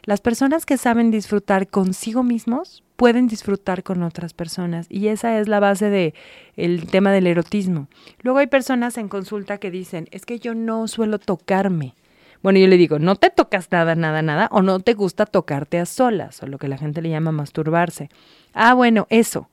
Las 0.04 0.22
personas 0.22 0.64
que 0.64 0.78
saben 0.78 1.10
disfrutar 1.10 1.68
consigo 1.68 2.22
mismos 2.22 2.82
pueden 2.98 3.28
disfrutar 3.28 3.84
con 3.84 4.02
otras 4.02 4.34
personas 4.34 4.86
y 4.90 5.06
esa 5.06 5.38
es 5.38 5.46
la 5.46 5.60
base 5.60 5.88
de 5.88 6.14
el 6.56 6.88
tema 6.88 7.12
del 7.12 7.28
erotismo. 7.28 7.86
Luego 8.22 8.40
hay 8.40 8.48
personas 8.48 8.98
en 8.98 9.08
consulta 9.08 9.58
que 9.58 9.70
dicen, 9.70 10.08
"Es 10.10 10.26
que 10.26 10.40
yo 10.40 10.52
no 10.56 10.88
suelo 10.88 11.20
tocarme." 11.20 11.94
Bueno, 12.42 12.58
yo 12.58 12.66
le 12.66 12.76
digo, 12.76 12.98
"No 12.98 13.14
te 13.14 13.30
tocas 13.30 13.70
nada, 13.70 13.94
nada, 13.94 14.20
nada 14.22 14.48
o 14.50 14.62
no 14.62 14.80
te 14.80 14.94
gusta 14.94 15.26
tocarte 15.26 15.78
a 15.78 15.86
solas, 15.86 16.42
o 16.42 16.48
lo 16.48 16.58
que 16.58 16.66
la 16.66 16.76
gente 16.76 17.00
le 17.00 17.10
llama 17.10 17.30
masturbarse." 17.30 18.10
Ah, 18.52 18.74
bueno, 18.74 19.06
eso. 19.10 19.48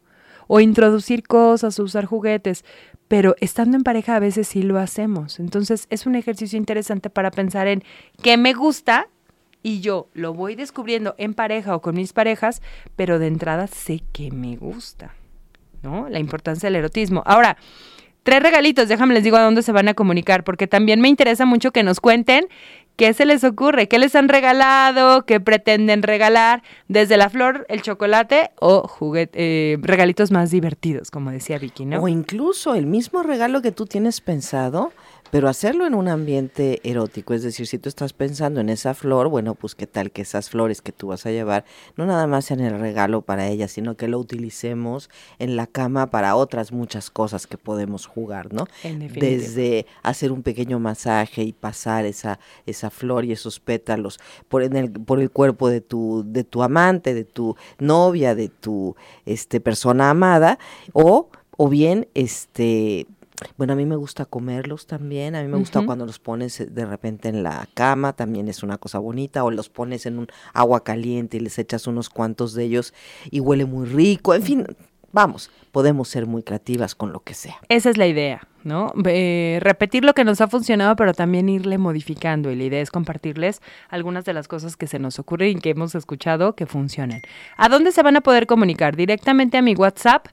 O 0.47 0.59
introducir 0.59 1.21
cosas, 1.21 1.77
usar 1.77 2.05
juguetes, 2.05 2.65
pero 3.07 3.35
estando 3.41 3.77
en 3.77 3.83
pareja 3.83 4.15
a 4.15 4.19
veces 4.19 4.47
sí 4.47 4.63
lo 4.63 4.79
hacemos. 4.79 5.39
Entonces 5.39 5.85
es 5.91 6.07
un 6.07 6.15
ejercicio 6.15 6.57
interesante 6.57 7.11
para 7.11 7.29
pensar 7.29 7.67
en 7.67 7.83
qué 8.23 8.37
me 8.37 8.53
gusta 8.53 9.07
y 9.65 9.81
yo 9.81 10.09
lo 10.13 10.35
voy 10.35 10.53
descubriendo 10.53 11.15
en 11.17 11.33
pareja 11.33 11.75
o 11.75 11.81
con 11.81 11.95
mis 11.95 12.13
parejas, 12.13 12.61
pero 12.95 13.17
de 13.17 13.25
entrada 13.25 13.65
sé 13.65 14.03
que 14.13 14.29
me 14.29 14.57
gusta, 14.57 15.15
¿no? 15.81 16.07
La 16.07 16.19
importancia 16.19 16.67
del 16.67 16.75
erotismo. 16.75 17.23
Ahora, 17.25 17.57
tres 18.21 18.43
regalitos, 18.43 18.87
déjame 18.87 19.15
les 19.15 19.23
digo 19.23 19.37
a 19.37 19.41
dónde 19.41 19.63
se 19.63 19.71
van 19.71 19.87
a 19.87 19.95
comunicar, 19.95 20.43
porque 20.43 20.67
también 20.67 21.01
me 21.01 21.09
interesa 21.09 21.47
mucho 21.47 21.71
que 21.71 21.81
nos 21.81 21.99
cuenten 21.99 22.45
¿Qué 22.95 23.13
se 23.13 23.25
les 23.25 23.43
ocurre? 23.43 23.87
¿Qué 23.87 23.99
les 23.99 24.15
han 24.15 24.29
regalado? 24.29 25.25
¿Qué 25.25 25.39
pretenden 25.41 26.01
regalar? 26.01 26.63
Desde 26.87 27.17
la 27.17 27.29
flor, 27.29 27.65
el 27.67 27.81
chocolate 27.81 28.51
o 28.59 28.87
juguete, 28.87 29.73
eh, 29.73 29.77
regalitos 29.81 30.31
más 30.31 30.49
divertidos, 30.49 31.11
como 31.11 31.31
decía 31.31 31.59
Vicky, 31.59 31.85
¿no? 31.85 32.01
O 32.01 32.07
incluso 32.07 32.73
el 32.73 32.85
mismo 32.85 33.21
regalo 33.21 33.61
que 33.61 33.73
tú 33.73 33.85
tienes 33.85 34.21
pensado, 34.21 34.93
pero 35.31 35.49
hacerlo 35.49 35.85
en 35.85 35.95
un 35.95 36.07
ambiente 36.07 36.79
erótico, 36.83 37.33
es 37.33 37.43
decir, 37.43 37.67
si 37.67 37.77
tú 37.77 37.89
estás 37.89 38.13
pensando 38.13 38.61
en 38.61 38.69
esa 38.69 38.93
flor, 38.93 39.27
bueno, 39.27 39.55
pues 39.55 39.75
qué 39.75 39.87
tal 39.87 40.11
que 40.11 40.21
esas 40.21 40.49
flores 40.49 40.81
que 40.81 40.93
tú 40.93 41.07
vas 41.07 41.25
a 41.25 41.31
llevar 41.31 41.65
no 41.97 42.05
nada 42.05 42.27
más 42.27 42.45
sean 42.45 42.61
el 42.61 42.79
regalo 42.79 43.21
para 43.21 43.47
ella, 43.47 43.67
sino 43.67 43.97
que 43.97 44.07
lo 44.07 44.19
utilicemos 44.19 45.09
en 45.39 45.57
la 45.57 45.67
cama 45.67 46.09
para 46.09 46.35
otras 46.35 46.71
muchas 46.71 47.09
cosas 47.09 47.47
que 47.47 47.57
podemos 47.57 48.05
jugar, 48.05 48.53
¿no? 48.53 48.67
Desde 48.83 49.85
hacer 50.03 50.31
un 50.31 50.43
pequeño 50.43 50.79
masaje 50.79 51.43
y 51.43 51.51
pasar 51.51 52.05
esa 52.05 52.39
esa 52.65 52.84
flor 52.89 53.25
y 53.25 53.31
esos 53.31 53.59
pétalos 53.59 54.19
por 54.47 54.63
el 54.63 54.91
por 54.91 55.19
el 55.19 55.31
cuerpo 55.31 55.69
de 55.69 55.81
tu 55.81 56.23
de 56.25 56.43
tu 56.43 56.63
amante, 56.63 57.13
de 57.13 57.25
tu 57.25 57.55
novia, 57.79 58.35
de 58.35 58.49
tu 58.49 58.95
este 59.25 59.59
persona 59.59 60.09
amada 60.09 60.59
o 60.93 61.29
o 61.57 61.69
bien 61.69 62.07
este 62.13 63.07
bueno, 63.57 63.73
a 63.73 63.75
mí 63.75 63.85
me 63.85 63.95
gusta 63.95 64.25
comerlos 64.25 64.87
también, 64.87 65.35
a 65.35 65.41
mí 65.41 65.47
me 65.47 65.57
gusta 65.57 65.85
cuando 65.85 66.05
los 66.05 66.19
pones 66.19 66.59
eh, 66.61 66.67
de 66.67 66.85
repente 66.85 67.29
en 67.29 67.43
la 67.43 67.67
cama, 67.73 68.13
también 68.13 68.47
es 68.47 68.63
una 68.63 68.77
cosa 68.77 68.99
bonita, 68.99 69.43
o 69.43 69.51
los 69.51 69.69
pones 69.69 70.05
en 70.05 70.19
un 70.19 70.27
agua 70.53 70.83
caliente 70.83 71.37
y 71.37 71.41
les 71.41 71.59
echas 71.59 71.87
unos 71.87 72.09
cuantos 72.09 72.53
de 72.53 72.63
ellos 72.63 72.93
y 73.31 73.39
huele 73.39 73.65
muy 73.65 73.87
rico, 73.87 74.33
en 74.33 74.43
fin, 74.43 74.65
vamos, 75.15 75.49
podemos 75.71 76.09
ser 76.09 76.27
muy 76.27 76.43
creativas 76.43 76.93
con 76.93 77.13
lo 77.13 77.21
que 77.21 77.33
sea. 77.33 77.55
Esa 77.69 77.89
es 77.89 77.97
la 77.97 78.05
idea, 78.05 78.47
¿no? 78.63 78.91
repetir 78.95 80.03
lo 80.03 80.13
que 80.13 80.25
nos 80.25 80.41
ha 80.41 80.47
funcionado, 80.47 80.95
pero 80.97 81.13
también 81.13 81.47
irle 81.47 81.77
modificando. 81.77 82.51
Y 82.51 82.55
la 82.55 82.65
idea 82.65 82.81
es 82.81 82.91
compartirles 82.91 83.61
algunas 83.89 84.25
de 84.25 84.33
las 84.33 84.49
cosas 84.49 84.75
que 84.75 84.87
se 84.87 84.99
nos 84.99 85.17
ocurren 85.17 85.57
y 85.57 85.61
que 85.61 85.69
hemos 85.69 85.95
escuchado 85.95 86.55
que 86.55 86.65
funcionan. 86.65 87.21
¿A 87.55 87.69
dónde 87.69 87.93
se 87.93 88.03
van 88.03 88.17
a 88.17 88.21
poder 88.21 88.45
comunicar? 88.45 88.97
Directamente 88.97 89.57
a 89.57 89.61
mi 89.61 89.73
WhatsApp 89.73 90.27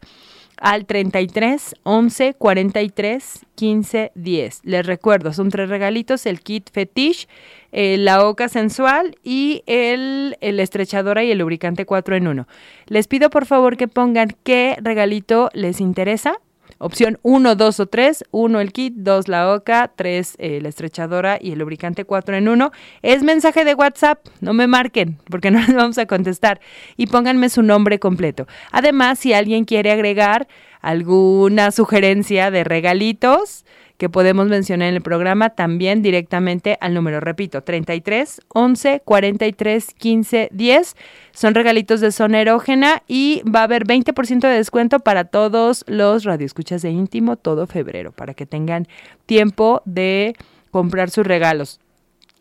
al 0.63 0.87
33 0.87 1.75
11 1.83 2.35
43 2.35 3.47
15 3.55 4.13
10. 4.15 4.61
Les 4.63 4.87
recuerdo, 4.87 5.33
son 5.33 5.51
tres 5.51 5.69
regalitos, 5.69 6.25
el 6.25 6.41
kit 6.41 6.71
fetish, 6.73 7.29
eh, 7.73 7.99
la 7.99 8.27
oca 8.27 8.49
sensual 8.49 9.17
y 9.25 9.65
el, 9.67 10.39
el 10.41 10.61
estrechadora 10.61 11.25
y 11.25 11.33
el 11.33 11.39
lubricante 11.39 11.85
4 11.85 12.17
en 12.17 12.29
1. 12.29 12.49
Les 12.87 13.09
pido 13.09 13.29
por 13.29 13.45
favor 13.45 13.77
que 13.77 13.89
pongan 13.89 14.29
qué 14.45 14.77
regalito 14.81 15.51
les 15.53 15.81
interesa 15.81 16.39
Opción 16.85 17.21
1, 17.23 17.55
2 17.55 17.79
o 17.79 17.87
3, 17.87 18.25
1 18.33 18.61
el 18.61 18.73
kit, 18.73 18.95
2 18.97 19.29
la 19.29 19.53
oca, 19.53 19.93
3 19.95 20.35
eh, 20.39 20.59
la 20.61 20.69
estrechadora 20.69 21.39
y 21.41 21.53
el 21.53 21.61
lubricante 21.61 22.05
4 22.05 22.35
en 22.35 22.49
1. 22.49 22.73
Es 23.03 23.23
mensaje 23.23 23.65
de 23.65 23.75
WhatsApp, 23.75 24.27
no 24.41 24.53
me 24.53 24.67
marquen 24.67 25.17
porque 25.31 25.51
no 25.53 25.61
les 25.61 25.77
vamos 25.77 25.97
a 25.99 26.07
contestar 26.07 26.61
y 26.97 27.07
pónganme 27.07 27.51
su 27.51 27.63
nombre 27.63 28.01
completo. 28.01 28.49
Además, 28.73 29.21
si 29.21 29.33
alguien 29.33 29.65
quiere 29.65 29.93
agregar 29.93 30.49
alguna 30.81 31.71
sugerencia 31.71 32.51
de 32.51 32.65
regalitos, 32.65 33.65
que 34.03 34.09
podemos 34.09 34.49
mencionar 34.49 34.89
en 34.89 34.97
el 34.97 35.01
programa 35.01 35.51
también 35.51 36.03
directamente 36.03 36.77
al 36.81 36.93
número, 36.93 37.21
repito, 37.21 37.63
33 37.63 38.41
11 38.49 39.01
43 39.05 39.95
15 39.97 40.49
10. 40.51 40.97
Son 41.31 41.55
regalitos 41.55 42.01
de 42.01 42.11
zona 42.11 42.41
erógena 42.41 43.05
y 43.07 43.43
va 43.49 43.61
a 43.61 43.63
haber 43.63 43.87
20% 43.87 44.41
de 44.41 44.49
descuento 44.49 44.99
para 44.99 45.23
todos 45.23 45.85
los 45.87 46.25
radioescuchas 46.25 46.83
de 46.83 46.91
íntimo 46.91 47.37
todo 47.37 47.69
febrero, 47.69 48.11
para 48.11 48.35
que 48.35 48.45
tengan 48.45 48.89
tiempo 49.27 49.83
de 49.85 50.35
comprar 50.73 51.09
sus 51.09 51.25
regalos. 51.25 51.79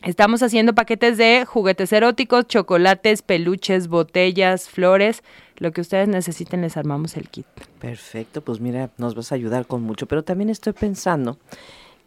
Estamos 0.04 0.42
haciendo 0.42 0.74
paquetes 0.74 1.18
de 1.18 1.46
juguetes 1.46 1.94
eróticos, 1.94 2.48
chocolates, 2.48 3.22
peluches, 3.22 3.88
botellas, 3.88 4.68
flores. 4.68 5.22
Lo 5.58 5.72
que 5.72 5.82
ustedes 5.82 6.08
necesiten 6.08 6.62
les 6.62 6.76
armamos 6.76 7.16
el 7.18 7.30
kit. 7.30 7.46
Perfecto, 7.80 8.42
pues 8.42 8.60
mira, 8.60 8.90
nos 8.98 9.14
vas 9.14 9.32
a 9.32 9.36
ayudar 9.36 9.68
con 9.68 9.84
mucho. 9.84 10.08
Pero 10.08 10.24
también 10.24 10.50
estoy 10.50 10.74
pensando 10.74 11.38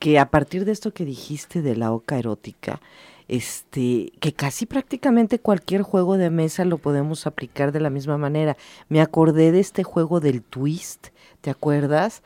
que 0.01 0.19
a 0.19 0.29
partir 0.29 0.65
de 0.65 0.73
esto 0.73 0.93
que 0.93 1.05
dijiste 1.05 1.63
de 1.63 1.77
la 1.77 1.93
oca 1.93 2.19
erótica, 2.19 2.81
este, 3.29 4.13
que 4.19 4.33
casi 4.33 4.67
prácticamente 4.67 5.39
cualquier 5.39 5.83
juego 5.83 6.17
de 6.17 6.31
mesa 6.31 6.65
lo 6.65 6.79
podemos 6.79 7.29
aplicar 7.29 7.71
de 7.71 7.81
la 7.81 7.91
misma 7.91 8.19
manera. 8.19 8.57
Me 8.89 9.01
acordé 9.01 9.53
de 9.53 9.61
este 9.61 9.85
juego 9.85 10.19
del 10.19 10.43
twist, 10.43 11.09
¿te 11.41 11.51
acuerdas? 11.51 12.25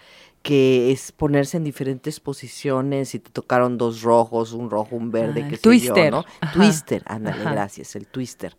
Que 0.49 0.91
es 0.93 1.13
ponerse 1.13 1.59
en 1.59 1.65
diferentes 1.65 2.21
posiciones 2.21 3.15
y 3.15 3.19
te 3.19 3.29
tocaron 3.29 3.77
dos 3.77 4.01
rojos, 4.01 4.55
un 4.55 4.71
rojo, 4.71 4.97
un 4.97 5.11
verde, 5.11 5.43
ah, 5.45 5.49
que 5.51 5.59
twister. 5.59 6.11
¿no? 6.11 6.25
Twister, 6.55 7.03
ándale, 7.05 7.45
gracias, 7.45 7.95
el 7.97 8.07
twister. 8.07 8.55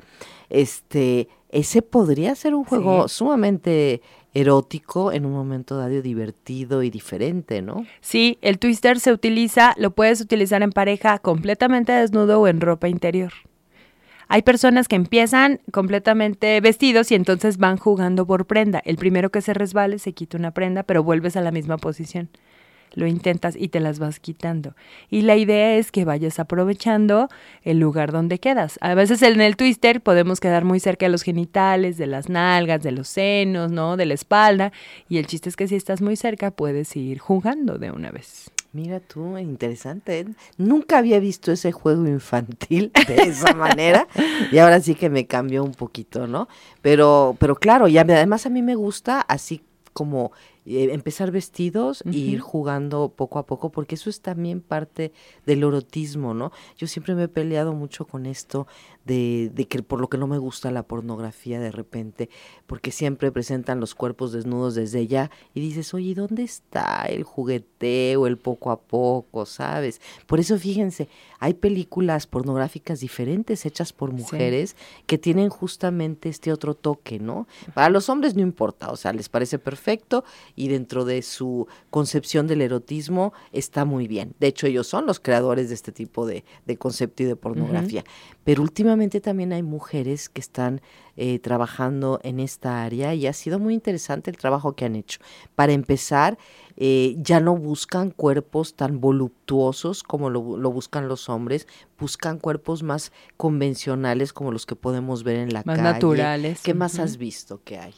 Este, 0.52 1.30
ese 1.50 1.82
podría 1.82 2.36
ser 2.36 2.54
un 2.54 2.64
juego 2.64 3.08
sumamente 3.08 4.04
erótico 4.36 5.12
en 5.12 5.26
un 5.26 5.32
momento 5.32 5.78
dado 5.78 6.04
divertido 6.04 6.84
y 6.84 6.92
diferente, 6.92 7.64
¿no? 7.64 7.88
Sí, 8.02 8.38
el 8.42 8.60
twister 8.60 9.00
se 9.00 9.12
utiliza, 9.12 9.74
lo 9.76 9.90
puedes 9.90 10.22
utilizar 10.22 10.62
en 10.62 10.70
pareja 10.70 11.18
completamente 11.18 11.92
desnudo 11.92 12.40
o 12.40 12.48
en 12.48 12.62
ropa 12.62 12.88
interior. 12.88 13.34
Hay 14.32 14.44
personas 14.44 14.88
que 14.88 14.96
empiezan 14.96 15.60
completamente 15.72 16.62
vestidos 16.62 17.12
y 17.12 17.16
entonces 17.16 17.58
van 17.58 17.78
jugando 17.78 18.28
por 18.28 18.46
prenda. 18.46 18.80
El 18.86 18.96
primero 18.96 19.32
que 19.32 19.42
se 19.42 19.56
resbale 19.56 19.98
se 19.98 20.14
quita 20.14 20.38
una 20.38 20.52
prenda, 20.52 20.84
pero 20.84 21.04
vuelves 21.04 21.36
a 21.36 21.42
la 21.42 21.50
misma 21.50 21.78
posición. 21.78 22.30
Lo 22.94 23.08
intentas 23.08 23.56
y 23.56 23.70
te 23.70 23.80
las 23.80 23.98
vas 23.98 24.20
quitando. 24.20 24.76
Y 25.10 25.24
la 25.24 25.36
idea 25.36 25.78
es 25.78 25.92
que 25.92 26.06
vayas 26.06 26.40
aprovechando 26.40 27.28
el 27.64 27.80
lugar 27.80 28.12
donde 28.12 28.38
quedas. 28.38 28.78
A 28.82 28.94
veces 28.94 29.24
en 29.24 29.42
el 29.42 29.56
twister 29.56 30.00
podemos 30.00 30.40
quedar 30.40 30.64
muy 30.64 30.80
cerca 30.80 31.08
de 31.08 31.12
los 31.12 31.24
genitales, 31.24 31.98
de 31.98 32.06
las 32.06 32.30
nalgas, 32.30 32.84
de 32.84 32.92
los 32.92 33.08
senos, 33.08 33.72
¿no? 33.72 33.98
De 33.98 34.06
la 34.06 34.14
espalda. 34.14 34.72
Y 35.08 35.18
el 35.18 35.26
chiste 35.26 35.50
es 35.50 35.56
que 35.56 35.68
si 35.68 35.76
estás 35.76 36.02
muy 36.02 36.16
cerca 36.16 36.52
puedes 36.52 36.96
ir 36.96 37.18
jugando 37.18 37.80
de 37.80 37.90
una 37.90 38.12
vez. 38.12 38.52
Mira 38.72 39.00
tú, 39.00 39.38
interesante. 39.38 40.20
¿eh? 40.20 40.26
Nunca 40.58 41.00
había 41.00 41.20
visto 41.20 41.52
ese 41.52 41.72
juego 41.72 42.06
infantil 42.08 42.92
de 43.08 43.16
esa 43.24 43.54
manera 43.54 44.08
y 44.52 44.60
ahora 44.60 44.80
sí 44.80 44.94
que 44.96 45.10
me 45.10 45.26
cambió 45.26 45.64
un 45.64 45.74
poquito, 45.74 46.28
¿no? 46.28 46.48
Pero, 46.82 47.36
pero 47.40 47.56
claro, 47.56 47.88
y 47.88 47.98
además 47.98 48.46
a 48.46 48.50
mí 48.50 48.62
me 48.62 48.76
gusta 48.76 49.22
así 49.22 49.64
como 49.94 50.32
eh, 50.66 50.90
empezar 50.92 51.32
vestidos 51.32 52.04
e 52.06 52.18
ir 52.18 52.40
jugando 52.40 53.14
poco 53.16 53.40
a 53.40 53.46
poco, 53.46 53.72
porque 53.72 53.96
eso 53.96 54.10
es 54.10 54.22
también 54.22 54.62
parte 54.62 55.12
del 55.46 55.64
erotismo, 55.64 56.34
¿no? 56.34 56.52
Yo 56.78 56.88
siempre 56.88 57.16
me 57.16 57.24
he 57.24 57.28
peleado 57.28 57.74
mucho 57.74 58.06
con 58.06 58.26
esto 58.26 58.68
de, 59.06 59.52
de, 59.54 59.68
que 59.68 59.82
por 59.82 60.00
lo 60.00 60.10
que 60.10 60.18
no 60.18 60.28
me 60.28 60.38
gusta 60.38 60.70
la 60.70 60.84
pornografía 60.84 61.60
de 61.60 61.72
repente, 61.72 62.30
porque 62.68 62.92
siempre 62.92 63.32
presentan 63.32 63.80
los 63.80 63.96
cuerpos 63.96 64.32
desnudos 64.32 64.76
desde 64.76 65.08
ya 65.08 65.32
y 65.54 65.62
dices, 65.62 65.94
oye, 65.94 66.14
¿dónde 66.14 66.44
está 66.44 67.06
el 67.08 67.24
jugueteo, 67.24 68.28
el 68.28 68.38
poco 68.38 68.70
a 68.70 68.80
poco, 68.80 69.46
sabes? 69.46 70.02
Por 70.28 70.40
eso 70.40 70.58
fíjense, 70.60 71.08
hay 71.40 71.56
películas 71.56 72.28
pornográficas 72.28 73.00
diferentes 73.00 73.66
hechas 73.66 73.94
por 73.94 74.12
mujeres 74.12 74.76
que 75.08 75.18
tienen 75.18 75.50
justamente 75.50 76.30
este 76.30 76.52
otro 76.52 76.76
toque, 76.76 77.20
¿no? 77.20 77.48
Para 77.74 77.90
los 77.90 78.10
hombres 78.10 78.36
no 78.36 78.42
importa, 78.42 78.92
o 78.92 78.98
sea, 78.98 79.14
les 79.14 79.30
parece 79.30 79.58
perfecto 79.58 80.24
y 80.60 80.68
dentro 80.68 81.06
de 81.06 81.22
su 81.22 81.68
concepción 81.90 82.46
del 82.46 82.62
erotismo 82.62 83.32
está 83.54 83.86
muy 83.86 84.10
bien. 84.10 84.36
De 84.42 84.48
hecho, 84.48 84.68
ellos 84.68 84.88
son 84.88 85.06
los 85.06 85.22
creadores 85.22 85.70
de 85.70 85.76
este 85.76 85.94
tipo 85.94 86.28
de, 86.28 86.44
concepto 86.78 87.24
y 87.24 87.28
de 87.28 87.38
pornografía. 87.38 88.04
Pero 88.44 88.62
últimamente 88.62 89.22
también 89.22 89.54
hay 89.54 89.64
mujeres 89.64 90.28
que 90.28 90.42
están 90.42 90.82
eh, 91.16 91.40
trabajando 91.40 92.20
en 92.24 92.42
esta 92.42 92.84
área 92.84 93.14
y 93.16 93.26
ha 93.26 93.32
sido 93.32 93.58
muy 93.58 93.74
interesante 93.74 94.30
el 94.30 94.38
trabajo 94.38 94.74
que 94.74 94.84
han 94.84 94.98
hecho. 94.98 95.22
Para 95.56 95.72
empezar, 95.72 96.38
eh, 96.76 97.16
ya 97.20 97.40
no 97.40 97.56
buscan 97.56 98.12
cuerpos 98.12 98.74
tan 98.74 99.00
voluptuosos 99.00 100.04
como 100.04 100.30
lo, 100.30 100.42
buscan 100.42 101.08
los 101.08 101.30
hombres, 101.30 101.68
buscan 101.98 102.38
cuerpos 102.38 102.84
más 102.84 103.14
convencionales 103.38 104.34
como 104.34 104.52
los 104.52 104.66
que 104.66 104.76
podemos 104.76 105.24
ver 105.24 105.38
en 105.38 105.54
la 105.54 105.64
más 105.66 105.78
calle. 105.78 105.94
naturales. 105.94 106.62
¿Qué 106.62 106.74
más 106.74 107.00
has 107.00 107.16
visto 107.16 107.62
que 107.64 107.80
hay? 107.80 107.94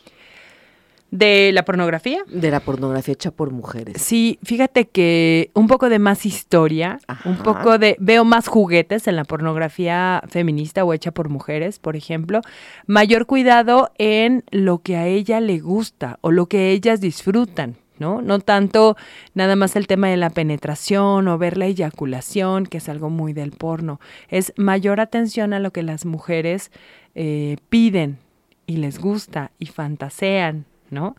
¿De 1.12 1.52
la 1.52 1.66
pornografía? 1.66 2.24
De 2.28 2.50
la 2.52 2.62
pornografía 2.62 3.14
hecha 3.14 3.32
por 3.32 3.52
mujeres. 3.52 4.02
Sí, 4.02 4.40
fíjate 4.44 4.88
que 4.88 5.52
un 5.54 5.68
poco 5.68 5.90
de 5.90 6.00
más 6.00 6.26
historia, 6.26 7.02
un 7.26 7.36
poco 7.36 7.78
de, 7.78 7.98
veo 8.00 8.24
más 8.24 8.48
juguetes 8.48 9.08
en 9.10 9.18
la 9.18 9.26
pornografía 9.26 10.24
feminista 10.30 10.86
o 10.86 10.94
hecha 10.94 11.12
por 11.12 11.28
mujeres, 11.28 11.80
por 11.80 11.98
ejemplo, 11.98 12.40
mayor 12.88 13.26
cuidado 13.26 13.92
en 13.98 14.46
lo 14.52 14.80
que 14.80 14.96
a 14.96 15.06
ella 15.06 15.42
le 15.42 15.60
gusta 15.60 16.18
o 16.22 16.32
lo 16.32 16.46
que 16.46 16.72
ellas 16.72 17.02
disfrutan. 17.02 17.76
¿no? 18.00 18.22
No 18.24 18.40
tanto 18.40 18.96
nada 19.36 19.56
más 19.56 19.76
el 19.76 19.86
tema 19.86 20.08
de 20.08 20.18
la 20.18 20.32
penetración 20.32 21.28
o 21.28 21.38
ver 21.38 21.58
la 21.58 21.68
eyaculación, 21.68 22.66
que 22.66 22.78
es 22.78 22.90
algo 22.90 23.12
muy 23.12 23.34
del 23.34 23.52
porno. 23.52 24.00
Es 24.30 24.54
mayor 24.58 25.00
atención 25.00 25.54
a 25.54 25.60
lo 25.60 25.72
que 25.72 25.84
las 25.84 26.06
mujeres 26.06 26.72
eh, 27.14 27.58
piden 27.70 28.18
y 28.66 28.78
les 28.78 28.98
gusta 28.98 29.52
y 29.60 29.68
fantasean, 29.68 30.66
¿no? 30.92 31.16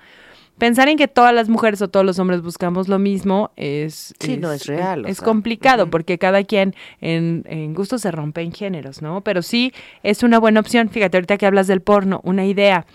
pensar 0.58 0.88
en 0.88 0.96
que 0.96 1.08
todas 1.08 1.34
las 1.34 1.48
mujeres 1.48 1.82
o 1.82 1.88
todos 1.88 2.06
los 2.06 2.20
hombres 2.20 2.40
buscamos 2.40 2.86
lo 2.86 3.00
mismo 3.00 3.50
es... 3.56 4.14
Sí, 4.20 4.36
no 4.36 4.52
es 4.52 4.66
real, 4.66 5.06
Es 5.06 5.20
complicado 5.20 5.90
porque 5.90 6.18
cada 6.18 6.44
quien 6.44 6.74
en, 7.00 7.44
en 7.48 7.74
gusto 7.74 7.98
se 7.98 8.12
rompe 8.12 8.42
en 8.42 8.52
géneros, 8.52 9.02
¿no? 9.02 9.22
Pero 9.22 9.42
sí 9.42 9.72
es 10.04 10.22
una 10.22 10.38
buena 10.38 10.60
opción. 10.60 10.88
Fíjate, 10.88 11.16
ahorita 11.16 11.36
que 11.36 11.46
hablas 11.46 11.66
del 11.66 11.80
porno, 11.80 12.20
una 12.22 12.46
idea. 12.46 12.86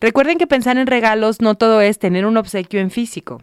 Recuerden 0.00 0.36
que 0.38 0.46
pensar 0.46 0.76
en 0.76 0.86
regalos 0.86 1.40
no 1.40 1.54
todo 1.54 1.80
es 1.80 1.98
tener 1.98 2.26
un 2.26 2.36
obsequio 2.36 2.80
en 2.80 2.90
físico. 2.90 3.42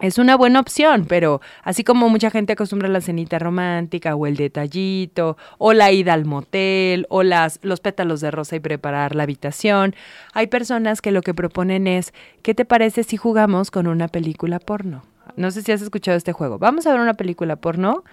Es 0.00 0.18
una 0.18 0.36
buena 0.36 0.60
opción, 0.60 1.06
pero 1.08 1.40
así 1.64 1.82
como 1.82 2.08
mucha 2.08 2.30
gente 2.30 2.52
acostumbra 2.52 2.88
la 2.88 3.00
cenita 3.00 3.38
romántica 3.38 4.14
o 4.14 4.26
el 4.26 4.36
detallito 4.36 5.36
o 5.58 5.72
la 5.72 5.90
ida 5.90 6.12
al 6.12 6.24
motel 6.24 7.06
o 7.10 7.24
las, 7.24 7.58
los 7.62 7.80
pétalos 7.80 8.20
de 8.20 8.30
rosa 8.30 8.56
y 8.56 8.60
preparar 8.60 9.16
la 9.16 9.24
habitación, 9.24 9.96
hay 10.32 10.46
personas 10.46 11.00
que 11.00 11.10
lo 11.10 11.22
que 11.22 11.34
proponen 11.34 11.88
es, 11.88 12.12
¿qué 12.42 12.54
te 12.54 12.64
parece 12.64 13.02
si 13.02 13.16
jugamos 13.16 13.72
con 13.72 13.88
una 13.88 14.06
película 14.06 14.60
porno? 14.60 15.02
No 15.36 15.50
sé 15.50 15.62
si 15.62 15.72
has 15.72 15.82
escuchado 15.82 16.16
este 16.16 16.32
juego. 16.32 16.58
Vamos 16.58 16.86
a 16.86 16.92
ver 16.92 17.00
una 17.00 17.14
película 17.14 17.56
porno 17.56 18.04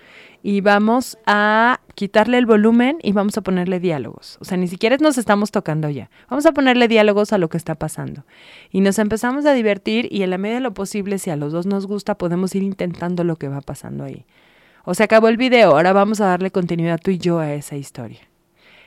y 0.43 0.61
vamos 0.61 1.17
a 1.25 1.79
quitarle 1.95 2.37
el 2.37 2.45
volumen 2.45 2.97
y 3.01 3.13
vamos 3.13 3.37
a 3.37 3.41
ponerle 3.41 3.79
diálogos. 3.79 4.37
O 4.41 4.45
sea, 4.45 4.57
ni 4.57 4.67
siquiera 4.67 4.97
nos 4.97 5.17
estamos 5.17 5.51
tocando 5.51 5.89
ya. 5.89 6.09
Vamos 6.29 6.45
a 6.45 6.51
ponerle 6.51 6.87
diálogos 6.87 7.33
a 7.33 7.37
lo 7.37 7.49
que 7.49 7.57
está 7.57 7.75
pasando. 7.75 8.25
Y 8.71 8.81
nos 8.81 8.99
empezamos 8.99 9.45
a 9.45 9.53
divertir 9.53 10.07
y 10.11 10.23
en 10.23 10.29
la 10.29 10.37
medida 10.37 10.57
de 10.57 10.61
lo 10.61 10.73
posible, 10.73 11.17
si 11.17 11.29
a 11.29 11.35
los 11.35 11.51
dos 11.51 11.65
nos 11.65 11.87
gusta, 11.87 12.17
podemos 12.17 12.53
ir 12.55 12.63
intentando 12.63 13.23
lo 13.23 13.37
que 13.37 13.47
va 13.47 13.61
pasando 13.61 14.03
ahí. 14.03 14.25
O 14.83 14.93
se 14.93 15.03
acabó 15.03 15.29
el 15.29 15.37
video, 15.37 15.71
ahora 15.71 15.93
vamos 15.93 16.21
a 16.21 16.27
darle 16.27 16.51
continuidad 16.51 16.99
tú 17.01 17.11
y 17.11 17.17
yo 17.17 17.39
a 17.39 17.53
esa 17.53 17.75
historia. 17.75 18.19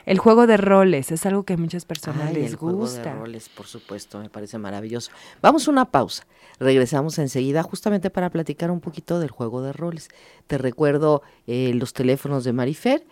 El 0.09 0.17
juego 0.17 0.47
de 0.47 0.57
roles 0.57 1.13
es 1.13 1.27
algo 1.27 1.43
que 1.43 1.53
a 1.53 1.57
muchas 1.59 1.85
personas 1.85 2.29
Ay, 2.29 2.37
les 2.37 2.53
el 2.53 2.57
juego 2.57 2.79
gusta. 2.79 3.13
de 3.13 3.21
roles, 3.21 3.51
por 3.51 3.67
supuesto, 3.67 4.19
me 4.19 4.31
parece 4.31 4.57
maravilloso. 4.57 5.11
Vamos 5.43 5.69
a 5.69 5.71
una 5.71 5.85
pausa. 5.85 6.27
Regresamos 6.59 7.19
enseguida 7.19 7.63
justamente 7.63 8.09
para 8.09 8.31
platicar 8.31 8.71
un 8.71 8.81
poquito 8.81 9.21
del 9.21 9.31
juego 9.31 9.61
de 9.61 9.75
roles. 9.75 10.09
Te 10.47 10.57
recuerdo 10.57 11.21
eh, 11.47 11.73
los 11.75 11.93
teléfonos 11.93 12.45
de 12.45 12.55
Marifer, 12.55 13.05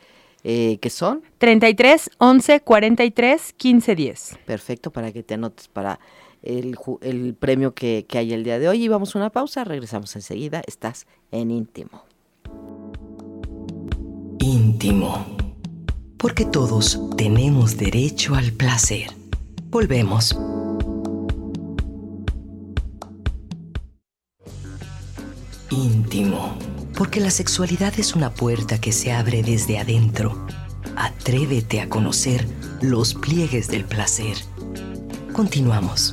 eh, 0.42 0.78
que 0.78 0.88
son 0.88 1.20
33 1.36 2.12
11 2.16 2.60
43 2.60 3.52
15 3.52 3.94
10. 3.94 4.38
perfecto 4.46 4.90
para 4.90 5.12
que 5.12 5.22
te 5.22 5.34
anotes 5.34 5.68
para 5.68 6.00
el 6.42 7.36
premio 7.38 7.74
que, 7.74 8.06
que 8.08 8.16
hay 8.16 8.32
el 8.32 8.42
día 8.42 8.58
de 8.58 8.70
hoy. 8.70 8.84
Y 8.84 8.88
vamos 8.88 9.14
a 9.14 9.18
una 9.18 9.28
pausa, 9.28 9.64
regresamos 9.64 10.16
enseguida. 10.16 10.62
Estás 10.66 11.06
en 11.30 11.50
íntimo. 11.50 12.04
íntimo. 14.38 15.45
Porque 16.26 16.44
todos 16.44 16.98
tenemos 17.16 17.76
derecho 17.76 18.34
al 18.34 18.50
placer. 18.50 19.12
Volvemos. 19.70 20.36
Íntimo. 25.70 26.58
Porque 26.96 27.20
la 27.20 27.30
sexualidad 27.30 27.94
es 28.00 28.16
una 28.16 28.34
puerta 28.34 28.80
que 28.80 28.90
se 28.90 29.12
abre 29.12 29.44
desde 29.44 29.78
adentro. 29.78 30.44
Atrévete 30.96 31.80
a 31.80 31.88
conocer 31.88 32.44
los 32.80 33.14
pliegues 33.14 33.68
del 33.68 33.84
placer. 33.84 34.36
Continuamos. 35.32 36.12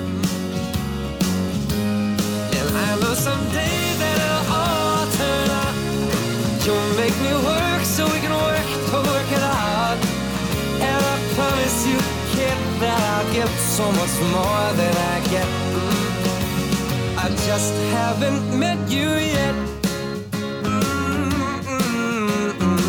Make 7.11 7.21
me 7.21 7.33
work 7.33 7.83
so 7.83 8.05
we 8.05 8.19
can 8.19 8.31
work 8.31 8.65
to 8.89 8.97
work 9.09 9.31
it 9.31 9.41
out. 9.41 9.97
And 10.79 11.05
I 11.13 11.17
promise 11.35 11.87
you, 11.87 11.97
kid, 12.33 12.57
that 12.79 13.01
I'll 13.13 13.33
give 13.33 13.49
so 13.49 13.91
much 13.91 14.15
more 14.35 14.73
than 14.79 14.95
I 15.13 15.19
get. 15.29 15.47
I 17.17 17.29
just 17.47 17.73
haven't 17.91 18.59
met 18.59 18.79
you 18.89 19.09
yet. 19.09 19.55
Mm, 20.63 21.31
mm, 21.67 22.51
mm, 22.61 22.81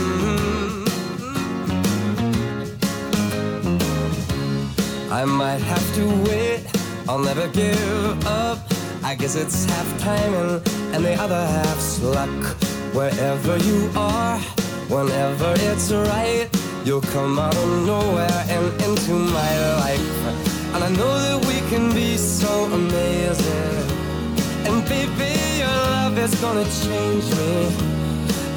mm. 3.65 5.11
I 5.11 5.25
might 5.25 5.63
have 5.73 5.95
to 5.97 6.05
wait, 6.29 6.61
I'll 7.09 7.25
never 7.31 7.49
give 7.49 8.27
up. 8.27 8.59
I 9.05 9.15
guess 9.15 9.35
it's 9.35 9.65
half 9.65 9.99
timing 10.01 10.63
and 10.95 11.05
the 11.05 11.15
other 11.15 11.47
half's 11.47 12.01
luck. 12.03 12.72
Wherever 12.93 13.57
you 13.57 13.91
are, 13.97 14.39
whenever 14.89 15.55
it's 15.57 15.91
right, 15.91 16.47
you'll 16.85 17.01
come 17.01 17.39
out 17.39 17.57
of 17.57 17.87
nowhere 17.87 18.45
and 18.51 18.67
into 18.83 19.13
my 19.13 19.53
life. 19.81 20.13
And 20.75 20.85
I 20.85 20.91
know 20.91 21.15
that 21.25 21.39
we 21.47 21.59
can 21.71 21.95
be 21.95 22.19
so 22.19 22.65
amazing. 22.67 23.89
And 24.69 24.85
baby, 24.87 25.33
your 25.57 25.79
love 25.97 26.19
is 26.19 26.35
gonna 26.35 26.69
change 26.85 27.25
me. 27.41 27.55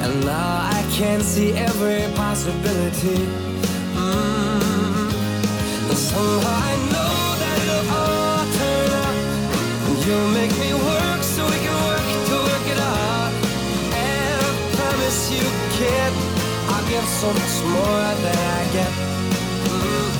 And 0.04 0.26
now 0.26 0.68
I 0.70 0.84
can 0.92 1.22
see 1.22 1.52
every 1.52 2.04
possibility. 2.14 3.24
Mm. 3.96 5.10
And 5.88 5.96
somehow 5.96 6.56
I 6.70 6.76
know 6.92 7.16
that 7.40 7.56
it'll 7.64 7.90
all 8.00 8.44
turn 8.58 8.90
out. 9.02 9.16
And 9.86 9.96
you'll 10.04 10.30
make 10.32 10.52
me 10.58 10.74
work 10.74 11.05
I 15.06 15.30
you, 15.30 15.46
kid, 15.78 16.12
I'll 16.68 16.88
give 16.88 17.04
so 17.04 17.28
much 17.32 17.56
more 17.74 18.06
than 18.24 18.38
I 18.58 18.62
get. 18.72 18.92
Mm. 19.70 20.10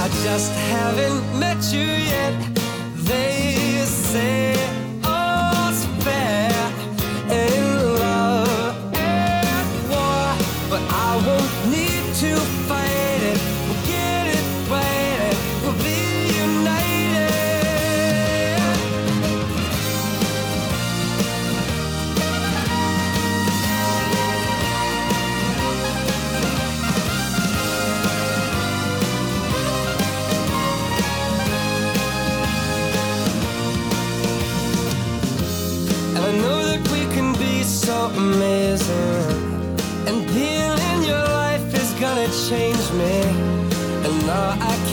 I 0.00 0.08
just 0.24 0.50
haven't 0.72 1.38
met 1.38 1.60
you 1.74 1.88
yet. 2.14 2.34
They 3.04 3.84
say 3.84 4.79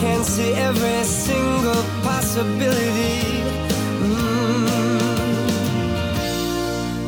can 0.00 0.22
see 0.22 0.52
every 0.52 1.02
single 1.02 1.82
possibility. 2.02 3.42
Mm. 4.06 4.68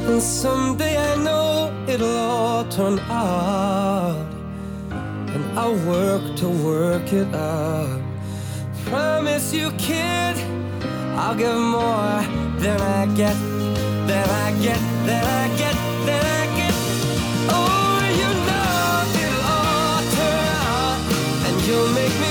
And 0.08 0.20
someday 0.20 0.96
I 0.98 1.14
know 1.16 1.72
it'll 1.86 2.08
all 2.08 2.64
turn 2.64 2.98
out. 3.08 4.26
And 4.90 5.42
I'll 5.56 5.78
work 5.86 6.36
to 6.38 6.48
work 6.48 7.12
it 7.12 7.32
out. 7.32 8.00
Promise 8.86 9.54
you, 9.54 9.70
kid, 9.78 10.36
I'll 11.14 11.36
give 11.36 11.60
more 11.78 12.24
than 12.58 12.80
I 12.80 13.06
get, 13.14 13.36
than 14.08 14.26
I 14.46 14.50
get, 14.66 14.80
than 15.06 15.24
I 15.42 15.46
get, 15.62 15.76
than 16.06 16.24
I 16.40 16.44
get. 16.58 16.74
Oh, 17.54 18.02
you 18.20 18.30
know 18.48 19.14
it'll 19.22 19.44
all 19.54 20.02
turn 20.16 20.42
out, 20.66 20.98
and 21.46 21.56
you'll 21.66 21.92
make 22.00 22.16
me 22.24 22.30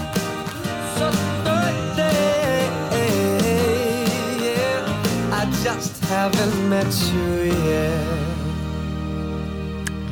Haven't 6.11 6.69
met 6.69 6.91
you. 7.13 7.31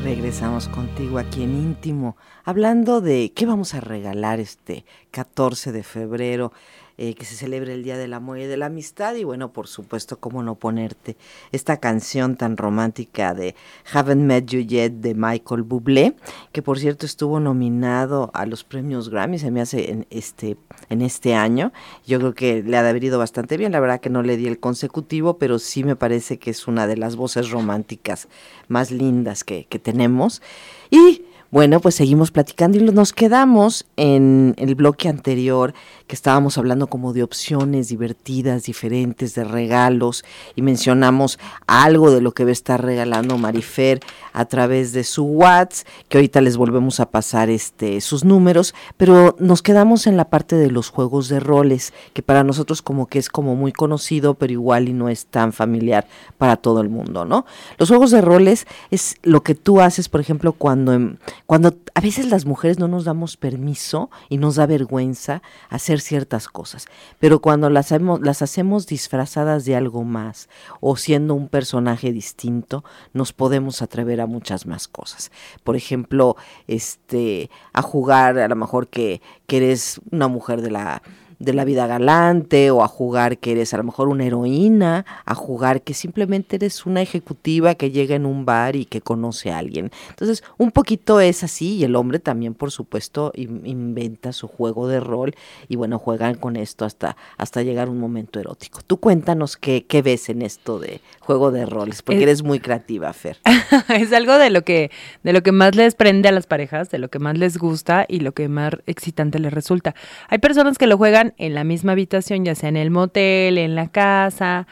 Regresamos 0.03 0.69
contigo 0.69 1.19
aquí 1.19 1.43
en 1.43 1.55
íntimo, 1.55 2.15
hablando 2.45 3.01
de 3.01 3.33
qué 3.35 3.45
vamos 3.45 3.73
a 3.73 3.81
regalar 3.81 4.39
este 4.39 4.85
14 5.11 5.73
de 5.73 5.83
febrero. 5.83 6.53
Eh, 7.01 7.13
que 7.13 7.23
se 7.23 7.35
celebre 7.35 7.73
el 7.73 7.81
Día 7.81 7.97
del 7.97 8.13
Amor 8.13 8.39
y 8.39 8.45
de 8.45 8.57
la 8.57 8.65
Amistad 8.65 9.15
y 9.15 9.23
bueno, 9.23 9.53
por 9.53 9.69
supuesto, 9.69 10.19
cómo 10.19 10.43
no 10.43 10.55
ponerte 10.55 11.15
esta 11.53 11.77
canción 11.77 12.35
tan 12.35 12.57
romántica 12.57 13.33
de 13.33 13.55
Haven't 13.93 14.21
Met 14.21 14.47
You 14.47 14.59
Yet 14.59 14.95
de 14.95 15.15
Michael 15.15 15.63
Bublé, 15.63 16.13
que 16.51 16.61
por 16.61 16.77
cierto 16.77 17.05
estuvo 17.05 17.39
nominado 17.39 18.31
a 18.33 18.45
los 18.45 18.65
premios 18.65 19.07
Grammy, 19.07 19.39
se 19.39 19.49
me 19.49 19.61
hace 19.61 19.91
en 19.91 20.07
este, 20.09 20.57
en 20.89 21.01
este 21.01 21.35
año. 21.35 21.71
Yo 22.05 22.19
creo 22.19 22.33
que 22.33 22.63
le 22.63 22.75
ha 22.75 22.83
de 22.83 22.89
haber 22.89 23.05
ido 23.05 23.17
bastante 23.17 23.55
bien, 23.55 23.71
la 23.71 23.79
verdad 23.79 24.01
que 24.01 24.09
no 24.09 24.21
le 24.21 24.35
di 24.35 24.47
el 24.47 24.59
consecutivo, 24.59 25.37
pero 25.37 25.57
sí 25.57 25.85
me 25.85 25.95
parece 25.95 26.37
que 26.37 26.51
es 26.51 26.67
una 26.67 26.85
de 26.85 26.97
las 26.97 27.15
voces 27.15 27.49
románticas 27.49 28.27
más 28.67 28.91
lindas 28.91 29.45
que 29.45 29.63
tenemos. 29.81 30.41
Y 30.89 31.23
bueno, 31.51 31.79
pues 31.79 31.95
seguimos 31.95 32.29
platicando 32.29 32.77
y 32.77 32.81
nos 32.81 33.11
quedamos 33.11 33.87
en 33.97 34.53
el 34.57 34.75
bloque 34.75 35.09
anterior 35.09 35.73
que 36.09 36.15
estábamos 36.15 36.57
hablando 36.57 36.87
como 36.87 37.13
de 37.13 37.21
opciones 37.21 37.89
divertidas, 37.89 38.63
diferentes, 38.63 39.35
de 39.35 39.43
regalos 39.43 40.25
y 40.55 40.63
mencionamos 40.63 41.37
algo 41.67 42.09
de 42.09 42.19
lo 42.19 42.31
que 42.31 42.45
va 42.45 42.49
a 42.49 42.53
estar 42.53 42.83
regalando 42.83 43.37
Marifer 43.37 43.99
a 44.33 44.45
través 44.45 44.91
de 44.91 45.03
su 45.03 45.23
WhatsApp, 45.23 45.85
que 46.07 46.17
ahorita 46.17 46.41
les 46.41 46.57
volvemos 46.57 46.99
a 46.99 47.11
pasar 47.11 47.51
este 47.51 48.01
sus 48.01 48.25
números, 48.25 48.73
pero 48.97 49.35
nos 49.37 49.61
quedamos 49.61 50.07
en 50.07 50.17
la 50.17 50.31
parte 50.31 50.55
de 50.55 50.71
los 50.71 50.89
juegos 50.89 51.29
de 51.29 51.39
roles, 51.39 51.93
que 52.13 52.23
para 52.23 52.43
nosotros 52.43 52.81
como 52.81 53.05
que 53.05 53.19
es 53.19 53.29
como 53.29 53.55
muy 53.55 53.71
conocido, 53.71 54.33
pero 54.33 54.51
igual 54.51 54.89
y 54.89 54.93
no 54.93 55.09
es 55.09 55.27
tan 55.27 55.53
familiar 55.53 56.07
para 56.39 56.57
todo 56.57 56.81
el 56.81 56.89
mundo, 56.89 57.23
¿no? 57.23 57.45
Los 57.77 57.89
juegos 57.89 58.09
de 58.09 58.21
roles 58.21 58.65
es 58.89 59.17
lo 59.21 59.43
que 59.43 59.53
tú 59.53 59.79
haces, 59.79 60.09
por 60.09 60.21
ejemplo, 60.21 60.53
cuando 60.53 60.91
em, 60.93 61.17
cuando 61.45 61.75
a 61.93 62.01
veces 62.01 62.31
las 62.31 62.45
mujeres 62.45 62.79
no 62.79 62.87
nos 62.87 63.05
damos 63.05 63.37
permiso 63.37 64.09
y 64.27 64.37
nos 64.37 64.55
da 64.55 64.65
vergüenza 64.65 65.43
hacer 65.69 65.98
ciertas 65.99 66.47
cosas, 66.47 66.85
pero 67.19 67.39
cuando 67.41 67.69
las 67.69 67.91
hacemos, 67.91 68.87
disfrazadas 68.87 69.65
de 69.65 69.75
algo 69.75 70.03
más 70.03 70.49
o 70.79 70.95
siendo 70.95 71.33
un 71.33 71.47
personaje 71.47 72.11
distinto, 72.11 72.83
nos 73.13 73.33
podemos 73.33 73.81
atrever 73.81 74.21
a 74.21 74.27
muchas 74.27 74.65
más 74.65 74.87
cosas. 74.87 75.31
Por 75.63 75.75
ejemplo, 75.75 76.35
este, 76.67 77.49
a 77.73 77.81
jugar 77.81 78.37
a 78.39 78.47
lo 78.47 78.55
mejor 78.55 78.87
que, 78.87 79.21
que 79.47 79.57
eres 79.57 79.99
una 80.11 80.27
mujer 80.27 80.61
de 80.61 80.71
la 80.71 81.01
de 81.39 81.53
la 81.53 81.63
vida 81.65 81.87
galante 81.87 82.69
o 82.71 82.83
a 82.83 82.87
jugar 82.87 83.37
que 83.37 83.53
eres 83.53 83.73
a 83.73 83.77
lo 83.77 83.83
mejor 83.83 84.09
una 84.09 84.25
heroína, 84.25 85.05
a 85.25 85.35
jugar 85.35 85.81
que 85.81 85.93
simplemente 85.93 86.57
eres 86.57 86.85
una 86.85 87.01
ejecutiva 87.01 87.75
que 87.75 87.91
llega 87.91 88.15
en 88.15 88.25
un 88.25 88.45
bar 88.45 88.75
y 88.75 88.85
que 88.85 89.01
conoce 89.01 89.51
a 89.51 89.57
alguien. 89.57 89.91
Entonces, 90.09 90.43
un 90.57 90.71
poquito 90.71 91.19
es 91.21 91.43
así 91.43 91.75
y 91.77 91.83
el 91.85 91.95
hombre 91.95 92.19
también, 92.19 92.53
por 92.53 92.71
supuesto, 92.71 93.31
in- 93.35 93.61
inventa 93.65 94.33
su 94.33 94.47
juego 94.47 94.87
de 94.87 94.99
rol 94.99 95.33
y 95.69 95.75
bueno, 95.77 95.97
juegan 95.97 96.35
con 96.35 96.55
esto 96.57 96.83
hasta, 96.85 97.15
hasta 97.37 97.61
llegar 97.63 97.89
un 97.89 97.99
momento 97.99 98.39
erótico. 98.39 98.81
Tú 98.85 98.97
cuéntanos 98.97 99.55
qué, 99.57 99.85
qué 99.85 100.01
ves 100.01 100.29
en 100.29 100.41
esto 100.41 100.77
de 100.79 101.01
juego 101.21 101.51
de 101.51 101.65
roles, 101.65 102.01
porque 102.01 102.17
Es- 102.17 102.23
eres 102.23 102.43
muy 102.43 102.59
creativa, 102.59 103.11
Fer. 103.13 103.37
es 103.89 104.11
algo 104.13 104.37
de 104.37 104.49
lo 104.49 104.63
que 104.63 104.91
de 105.23 105.33
lo 105.33 105.41
que 105.43 105.51
más 105.51 105.75
les 105.75 105.95
prende 105.95 106.27
a 106.27 106.31
las 106.31 106.47
parejas, 106.47 106.89
de 106.89 106.97
lo 106.99 107.09
que 107.09 107.19
más 107.19 107.37
les 107.37 107.57
gusta 107.57 108.05
y 108.07 108.19
lo 108.19 108.33
que 108.33 108.49
más 108.49 108.73
excitante 108.87 109.39
les 109.39 109.53
resulta. 109.53 109.95
Hay 110.27 110.39
personas 110.39 110.77
que 110.77 110.87
lo 110.87 110.97
juegan 110.97 111.28
en 111.37 111.53
la 111.53 111.63
misma 111.63 111.93
habitación, 111.93 112.45
ya 112.45 112.55
sea 112.55 112.69
en 112.69 112.77
el 112.77 112.91
motel, 112.91 113.57
en 113.57 113.75
la 113.75 113.87
casa, 113.87 114.67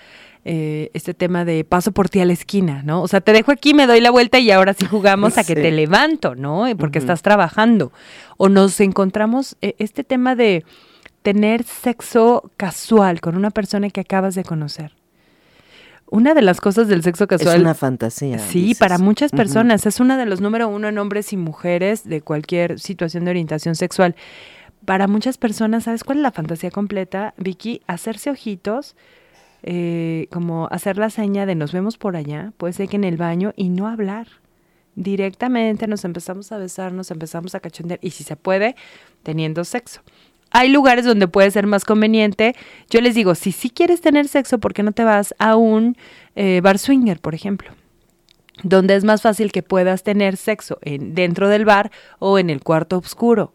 eh, 0.45 0.91
este 0.93 1.13
tema 1.13 1.43
de 1.43 1.65
paso 1.65 1.91
por 1.91 2.07
ti 2.07 2.21
a 2.21 2.25
la 2.25 2.33
esquina, 2.33 2.81
¿no? 2.83 3.01
O 3.01 3.07
sea, 3.09 3.19
te 3.19 3.33
dejo 3.33 3.51
aquí, 3.51 3.73
me 3.73 3.85
doy 3.85 3.99
la 3.99 4.11
vuelta 4.11 4.39
y 4.39 4.49
ahora 4.51 4.73
sí 4.73 4.85
jugamos 4.85 5.37
a 5.37 5.43
que 5.43 5.55
te 5.55 5.71
levanto, 5.71 6.35
¿no? 6.35 6.65
Porque 6.77 6.99
estás 6.99 7.21
trabajando. 7.21 7.91
O 8.37 8.47
nos 8.47 8.79
encontramos 8.79 9.57
eh, 9.61 9.75
este 9.77 10.03
tema 10.03 10.35
de 10.35 10.63
tener 11.21 11.63
sexo 11.63 12.49
casual 12.55 13.19
con 13.19 13.35
una 13.35 13.51
persona 13.51 13.89
que 13.89 13.99
acabas 13.99 14.35
de 14.35 14.45
conocer. 14.45 14.93
Una 16.09 16.33
de 16.33 16.41
las 16.41 16.61
cosas 16.61 16.87
del 16.87 17.03
sexo 17.03 17.27
casual 17.27 17.57
es 17.57 17.61
una 17.61 17.73
fantasía. 17.73 18.39
Sí, 18.39 18.61
dices. 18.61 18.79
para 18.79 18.97
muchas 18.97 19.31
personas. 19.31 19.85
Es 19.85 19.99
una 19.99 20.17
de 20.17 20.25
los 20.25 20.39
número 20.39 20.69
uno 20.69 20.87
en 20.87 20.97
hombres 20.97 21.33
y 21.33 21.37
mujeres 21.37 22.05
de 22.05 22.21
cualquier 22.21 22.79
situación 22.79 23.25
de 23.25 23.31
orientación 23.31 23.75
sexual. 23.75 24.15
Para 24.87 25.07
muchas 25.07 25.37
personas, 25.37 25.83
¿sabes 25.83 26.05
cuál 26.05 26.19
es 26.19 26.21
la 26.21 26.31
fantasía 26.31 26.71
completa, 26.71 27.33
Vicky? 27.35 27.81
Hacerse 27.87 28.29
ojitos, 28.29 28.95
eh, 29.61 30.27
como 30.31 30.69
hacer 30.71 30.97
la 30.97 31.09
seña 31.09 31.45
de 31.45 31.55
nos 31.55 31.73
vemos 31.73 31.97
por 31.97 32.15
allá, 32.15 32.53
puede 32.55 32.71
ser 32.71 32.87
que 32.87 32.95
en 32.95 33.03
el 33.03 33.17
baño, 33.17 33.51
y 33.57 33.67
no 33.67 33.89
hablar. 33.89 34.27
Directamente 34.95 35.87
nos 35.87 36.05
empezamos 36.05 36.53
a 36.53 36.57
besar, 36.57 36.93
nos 36.93 37.11
empezamos 37.11 37.53
a 37.53 37.59
cachondear, 37.59 37.99
y 38.01 38.11
si 38.11 38.23
se 38.23 38.37
puede, 38.37 38.77
teniendo 39.23 39.65
sexo. 39.65 40.03
Hay 40.51 40.69
lugares 40.69 41.03
donde 41.03 41.27
puede 41.27 41.51
ser 41.51 41.67
más 41.67 41.83
conveniente. 41.83 42.55
Yo 42.89 43.01
les 43.01 43.13
digo, 43.13 43.35
si 43.35 43.51
sí 43.51 43.69
quieres 43.69 43.99
tener 43.99 44.29
sexo, 44.29 44.57
¿por 44.59 44.73
qué 44.73 44.83
no 44.83 44.93
te 44.93 45.03
vas 45.03 45.35
a 45.37 45.57
un 45.57 45.97
eh, 46.37 46.61
bar 46.63 46.79
swinger, 46.79 47.19
por 47.19 47.35
ejemplo? 47.35 47.71
donde 48.63 48.95
es 48.95 49.03
más 49.03 49.21
fácil 49.21 49.51
que 49.51 49.61
puedas 49.61 50.01
tener 50.01 50.35
sexo 50.35 50.79
en, 50.81 51.13
dentro 51.13 51.47
del 51.47 51.63
bar 51.63 51.91
o 52.19 52.39
en 52.39 52.49
el 52.49 52.63
cuarto 52.63 52.97
oscuro. 52.97 53.53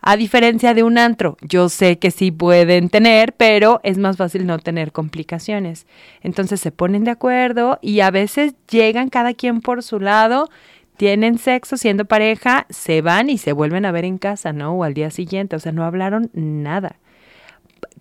A 0.00 0.16
diferencia 0.16 0.74
de 0.74 0.84
un 0.84 0.96
antro, 0.96 1.36
yo 1.40 1.68
sé 1.68 1.98
que 1.98 2.10
sí 2.10 2.30
pueden 2.30 2.88
tener, 2.88 3.32
pero 3.32 3.80
es 3.82 3.98
más 3.98 4.16
fácil 4.16 4.46
no 4.46 4.58
tener 4.58 4.92
complicaciones. 4.92 5.86
Entonces 6.22 6.60
se 6.60 6.70
ponen 6.70 7.04
de 7.04 7.10
acuerdo 7.10 7.78
y 7.82 8.00
a 8.00 8.10
veces 8.10 8.54
llegan 8.70 9.08
cada 9.08 9.34
quien 9.34 9.60
por 9.60 9.82
su 9.82 9.98
lado, 9.98 10.48
tienen 10.96 11.38
sexo 11.38 11.76
siendo 11.76 12.04
pareja, 12.04 12.66
se 12.70 13.02
van 13.02 13.28
y 13.30 13.38
se 13.38 13.52
vuelven 13.52 13.84
a 13.84 13.92
ver 13.92 14.04
en 14.04 14.18
casa, 14.18 14.52
¿no? 14.52 14.72
O 14.72 14.84
al 14.84 14.94
día 14.94 15.10
siguiente, 15.10 15.56
o 15.56 15.58
sea, 15.58 15.72
no 15.72 15.84
hablaron 15.84 16.30
nada. 16.32 16.96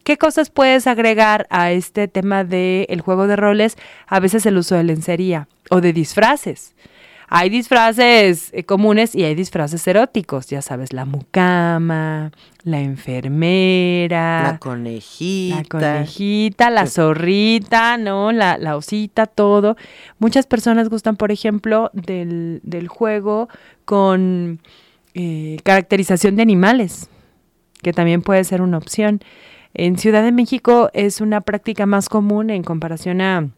¿Qué 0.04 0.18
cosas 0.18 0.50
puedes 0.50 0.88
agregar 0.88 1.48
a 1.50 1.72
este 1.72 2.08
tema 2.08 2.44
del 2.44 3.02
juego 3.02 3.28
de 3.28 3.36
roles? 3.36 3.76
A 4.08 4.20
veces 4.20 4.46
el 4.46 4.58
uso 4.58 4.76
de 4.76 4.84
lencería 4.84 5.48
o 5.70 5.82
de 5.82 5.94
disfraces. 5.94 6.76
Hay 7.30 7.50
disfraces 7.50 8.52
eh, 8.54 8.64
comunes 8.64 9.14
y 9.14 9.26
hay 9.26 9.36
disfraces 9.36 9.86
eróticos, 9.86 10.48
ya 10.48 10.62
sabes, 10.62 10.94
la 10.94 11.04
mucama, 11.04 12.32
la 12.64 12.80
enfermera, 12.80 14.44
La 14.54 14.58
conejita. 14.60 15.58
la 15.58 15.64
conejita, 15.66 16.70
la 16.70 16.88
zorrita, 16.88 17.98
¿no? 17.98 18.32
La, 18.32 18.58
la 18.58 18.78
osita, 18.78 19.26
todo. 19.26 19.76
Muchas 20.20 20.48
personas 20.48 20.88
gustan, 20.88 21.18
por 21.18 21.32
ejemplo, 21.34 21.90
del, 21.94 22.62
del 22.64 22.88
juego 22.88 23.50
con 23.84 24.62
eh, 25.14 25.58
caracterización 25.64 26.38
de 26.38 26.44
animales, 26.44 27.10
que 27.82 27.92
también 27.92 28.22
puede 28.22 28.46
ser 28.46 28.62
una 28.62 28.78
opción. 28.78 29.20
En 29.74 29.98
Ciudad 29.98 30.24
de 30.24 30.32
México 30.32 30.90
es 30.94 31.20
una 31.20 31.42
práctica 31.42 31.86
más 31.86 32.08
común 32.08 32.52
en 32.52 32.64
comparación 32.64 33.20
a, 33.20 33.50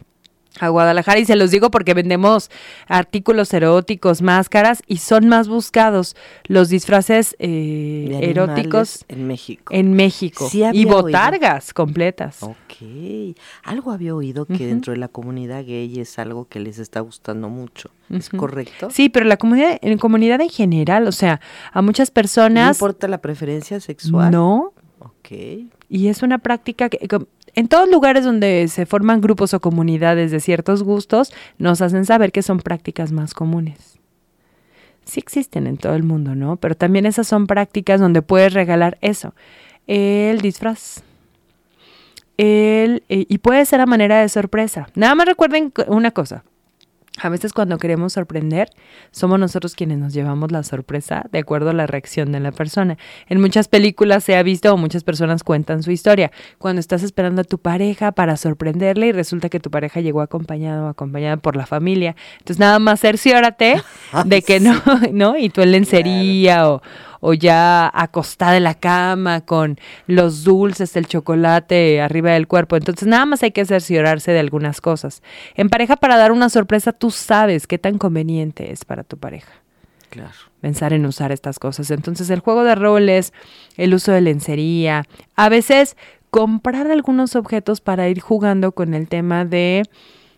a 0.60 0.68
Guadalajara 0.70 1.20
y 1.20 1.26
se 1.26 1.36
los 1.36 1.52
digo 1.52 1.70
porque 1.70 1.94
vendemos 1.94 2.50
artículos 2.88 3.54
eróticos, 3.54 4.22
máscaras 4.24 4.82
y 4.88 4.98
son 4.98 5.28
más 5.30 5.48
buscados 5.48 6.16
los 6.48 6.70
disfraces 6.70 7.36
eh, 7.40 8.18
eróticos 8.24 9.06
en 9.08 9.28
México. 9.28 9.74
en 9.74 9.94
México 9.94 10.50
Sí 10.50 10.64
y 10.64 10.86
oído. 10.86 11.04
botargas 11.04 11.72
completas. 11.74 12.42
Ok, 12.42 13.36
algo 13.64 13.92
había 13.92 14.16
oído 14.16 14.46
que 14.46 14.66
dentro 14.66 14.92
de 14.92 14.98
la 15.00 15.08
comunidad 15.08 15.64
gay 15.66 16.00
es 16.00 16.18
algo 16.18 16.48
que 16.48 16.60
les 16.60 16.80
está 16.80 17.00
gustando 17.02 17.48
mucho. 17.50 17.92
¿Es 18.10 18.30
correcto? 18.30 18.90
Sí, 18.90 19.10
pero 19.10 19.26
la 19.28 19.38
comunidad, 19.38 19.78
en 19.82 19.98
comunidad 20.00 20.42
en 20.42 20.50
general, 20.50 21.08
o 21.08 21.12
sea, 21.12 21.42
a 21.72 21.82
muchas 21.84 22.10
No 22.10 22.14
personas 22.16 22.76
importa 22.78 23.08
la 23.08 23.20
preferencia 23.20 23.80
sexual. 23.80 24.32
no, 24.32 24.74
Ok. 25.00 25.70
Y 25.89 26.08
es 26.08 26.21
una 26.23 26.38
práctica 26.38 26.88
que 26.89 26.99
en 27.56 27.67
todos 27.67 27.89
lugares 27.89 28.23
donde 28.23 28.67
se 28.67 28.86
forman 28.86 29.21
grupos 29.21 29.54
o 29.54 29.60
comunidades 29.60 30.32
de 30.32 30.39
ciertos 30.39 30.84
gustos, 30.84 31.34
nos 31.58 31.82
hacen 31.82 32.06
saber 32.06 32.32
que 32.32 32.43
son 32.43 32.60
prácticas 32.60 33.12
más 33.12 33.34
comunes. 33.34 33.99
Sí 35.06 35.19
existen 35.19 35.65
en 35.65 35.78
todo 35.78 35.95
el 35.95 36.04
mundo, 36.04 36.36
¿no? 36.36 36.58
Pero 36.58 36.75
también 36.75 37.08
esas 37.08 37.28
son 37.28 37.47
prácticas 37.47 37.99
donde 37.99 38.21
puedes 38.21 38.54
regalar 38.54 38.99
eso, 39.02 39.34
el 39.88 40.39
disfraz. 40.41 41.02
el, 42.38 43.04
y 43.10 43.38
puede 43.39 43.65
ser 43.65 43.82
a 43.82 43.88
manera 43.88 44.21
de 44.21 44.30
sorpresa. 44.30 44.88
Nada 44.93 45.15
más 45.15 45.25
recuerden 45.25 45.73
una 45.88 46.12
cosa, 46.12 46.43
a 47.21 47.29
veces 47.29 47.53
cuando 47.53 47.77
queremos 47.77 48.13
sorprender, 48.13 48.69
somos 49.12 49.39
nosotros 49.39 49.75
quienes 49.75 49.97
nos 49.97 50.13
llevamos 50.13 50.51
la 50.51 50.63
sorpresa 50.63 51.25
de 51.32 51.39
acuerdo 51.39 51.71
a 51.71 51.73
la 51.73 51.88
reacción 51.88 52.32
de 52.32 52.39
la 52.39 52.51
persona. 52.51 52.97
En 53.27 53.41
muchas 53.41 53.67
películas 53.67 54.23
se 54.23 54.36
ha 54.36 54.43
visto 54.43 54.73
o 54.73 54.77
muchas 54.77 55.03
personas 55.03 55.43
cuentan 55.43 55.84
su 55.84 55.91
historia. 55.91 56.32
Cuando 56.58 56.79
estás 56.79 57.03
esperando 57.03 57.41
a 57.41 57.43
tu 57.43 57.60
pareja 57.60 58.12
para 58.12 58.38
sorprenderle 58.38 59.08
y 59.08 59.12
resulta 59.12 59.49
que 59.49 59.60
tu 59.60 59.69
pareja 59.69 60.01
llegó 60.01 60.21
acompañado 60.21 60.86
o 60.86 60.89
acompañada 60.89 61.38
por 61.38 61.55
la 61.55 61.65
familia. 61.65 62.15
Entonces 62.39 62.60
nada 62.60 62.79
más 62.79 62.99
cerciórate 62.99 63.82
de 64.25 64.41
que 64.41 64.60
no, 64.60 64.82
¿no? 65.12 65.38
Y 65.38 65.49
tú 65.49 65.62
en 65.62 65.71
lencería 65.71 66.69
o, 66.69 66.82
o 67.19 67.34
ya 67.34 67.89
acostada 67.93 68.58
en 68.58 68.63
la 68.63 68.75
cama 68.75 69.41
con 69.41 69.77
los 70.08 70.43
dulces, 70.43 70.95
el 70.95 71.08
chocolate 71.08 72.01
arriba 72.01 72.32
del 72.32 72.47
cuerpo. 72.47 72.75
Entonces 72.75 73.08
nada 73.08 73.25
más 73.25 73.43
hay 73.43 73.51
que 73.51 73.65
cerciorarse 73.65 74.32
de 74.32 74.39
algunas 74.39 74.82
cosas. 74.82 75.21
En 75.55 75.69
pareja 75.69 75.95
para 75.95 76.17
dar 76.17 76.32
una 76.32 76.49
sorpresa 76.49 76.93
tú 76.93 77.12
sabes 77.12 77.67
qué 77.67 77.77
tan 77.77 77.97
conveniente 77.97 78.71
es 78.71 78.86
para 78.86 79.03
tu 79.03 79.17
pareja. 79.17 79.51
Claro. 80.10 80.32
Pensar 80.62 80.93
en 80.93 81.05
usar 81.05 81.32
estas 81.32 81.60
cosas. 81.60 81.91
Entonces 81.91 82.29
el 82.29 82.39
juego 82.39 82.63
de 82.63 82.75
roles, 82.75 83.34
el 83.77 83.93
uso 83.93 84.12
de 84.12 84.21
lencería, 84.21 85.05
a 85.36 85.49
veces 85.49 85.95
comprar 86.29 86.88
algunos 86.88 87.36
objetos 87.36 87.82
para 87.82 88.10
ir 88.10 88.19
jugando 88.19 88.71
con 88.71 88.93
el 88.93 89.08
tema 89.08 89.45
de 89.45 89.84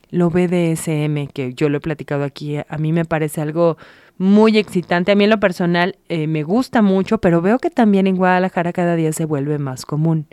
lo 0.09 0.29
BDSM, 0.29 1.27
que 1.33 1.53
yo 1.55 1.69
lo 1.69 1.77
he 1.77 1.81
platicado 1.81 2.23
aquí, 2.23 2.57
a 2.57 2.77
mí 2.77 2.91
me 2.91 3.05
parece 3.05 3.41
algo 3.41 3.77
muy 4.21 4.59
excitante. 4.59 5.11
A 5.11 5.15
mí 5.15 5.23
en 5.23 5.31
lo 5.31 5.39
personal 5.39 5.97
eh, 6.07 6.27
me 6.27 6.43
gusta 6.43 6.83
mucho, 6.83 7.17
pero 7.17 7.41
veo 7.41 7.57
que 7.57 7.71
también 7.71 8.05
en 8.05 8.15
Guadalajara 8.15 8.71
cada 8.71 8.95
día 8.95 9.11
se 9.13 9.25
vuelve 9.25 9.57
más 9.57 9.83
común. 9.83 10.27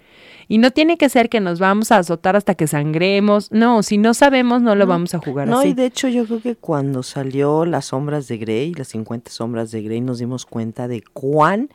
Y 0.47 0.59
no 0.59 0.71
tiene 0.71 0.99
que 0.99 1.09
ser 1.09 1.31
que 1.31 1.41
nos 1.41 1.59
vamos 1.59 1.91
a 1.91 1.97
azotar 1.97 2.37
hasta 2.37 2.55
que 2.55 2.67
sangremos. 2.67 3.51
No, 3.51 3.83
si 3.83 3.97
no 3.97 4.13
sabemos, 4.13 4.61
no 4.61 4.75
lo 4.75 4.87
vamos 4.87 5.15
a 5.15 5.19
jugar 5.19 5.49
no, 5.49 5.61
así. 5.61 5.69
y 5.69 5.75
de 5.75 5.87
hecho 5.87 6.09
yo 6.09 6.27
creo 6.27 6.41
que 6.41 6.55
cuando 6.55 7.03
salió 7.03 7.65
Las 7.65 7.87
Sombras 7.87 8.29
de 8.29 8.37
Grey, 8.37 8.75
las 8.75 8.89
50 8.89 9.31
Sombras 9.31 9.71
de 9.71 9.83
Grey, 9.83 10.03
nos 10.03 10.19
dimos 10.19 10.45
cuenta 10.45 10.87
de 10.87 11.03
cuán 11.15 11.71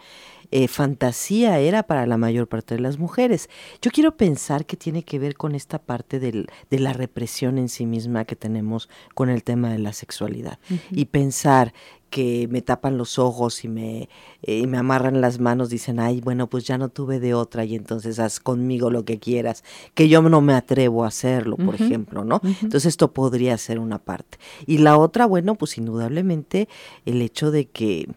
eh, 0.55 0.67
fantasía 0.67 1.57
era 1.57 1.81
para 1.81 2.05
la 2.05 2.15
mayor 2.15 2.47
parte 2.47 2.75
de 2.75 2.81
las 2.81 2.99
mujeres. 2.99 3.49
Yo 3.81 3.89
quiero 3.89 4.17
pensar 4.17 4.67
que 4.67 4.77
tiene 4.77 5.01
que 5.01 5.17
ver 5.17 5.35
con 5.35 5.55
esta 5.55 5.79
parte 5.79 6.19
del, 6.19 6.45
de 6.69 6.77
la 6.77 6.93
represión 6.93 7.57
en 7.57 7.69
sí 7.69 7.87
misma 7.87 8.25
que 8.25 8.35
tenemos 8.35 8.87
con 9.15 9.31
el 9.31 9.43
tema 9.43 9.71
de 9.71 9.79
la 9.79 9.93
sexualidad. 9.93 10.59
Y 10.91 11.05
pensar 11.05 11.73
que 12.11 12.47
me 12.51 12.61
tapan 12.61 12.99
los 12.99 13.17
ojos 13.17 13.63
y 13.65 13.67
me, 13.67 14.09
eh, 14.43 14.67
me 14.67 14.77
amarran 14.77 15.21
las 15.21 15.39
manos, 15.39 15.69
dicen, 15.69 15.99
ay, 15.99 16.21
bueno, 16.21 16.47
pues 16.47 16.65
ya 16.65 16.77
no 16.77 16.89
tuve 16.89 17.19
de 17.19 17.33
otra 17.33 17.65
y 17.65 17.73
entonces 17.73 18.19
haz 18.19 18.39
conmigo 18.39 18.91
lo 18.91 19.05
que 19.05 19.17
quieras, 19.17 19.63
que 19.95 20.07
yo 20.07 20.21
no 20.21 20.39
me 20.39 20.53
atrevo 20.53 21.03
a 21.03 21.07
hacerlo, 21.07 21.57
por 21.57 21.73
ejemplo, 21.73 22.25
¿no? 22.25 22.41
Entonces 22.43 22.85
esto 22.85 23.11
podría 23.11 23.57
ser 23.57 23.79
una 23.79 23.97
parte. 23.97 24.37
Y 24.67 24.77
la 24.77 24.99
otra, 24.99 25.25
bueno, 25.25 25.55
pues 25.55 25.79
indudablemente 25.79 26.69
el 27.07 27.23
hecho 27.23 27.49
de 27.49 27.65
que, 27.65 28.07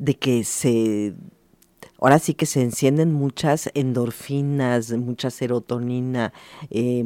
de 0.00 0.16
que 0.16 0.42
se 0.42 1.14
ahora 2.00 2.18
sí 2.18 2.34
que 2.34 2.46
se 2.46 2.62
encienden 2.62 3.12
muchas 3.12 3.70
endorfinas, 3.74 4.90
mucha 4.92 5.30
serotonina, 5.30 6.32
eh, 6.70 7.04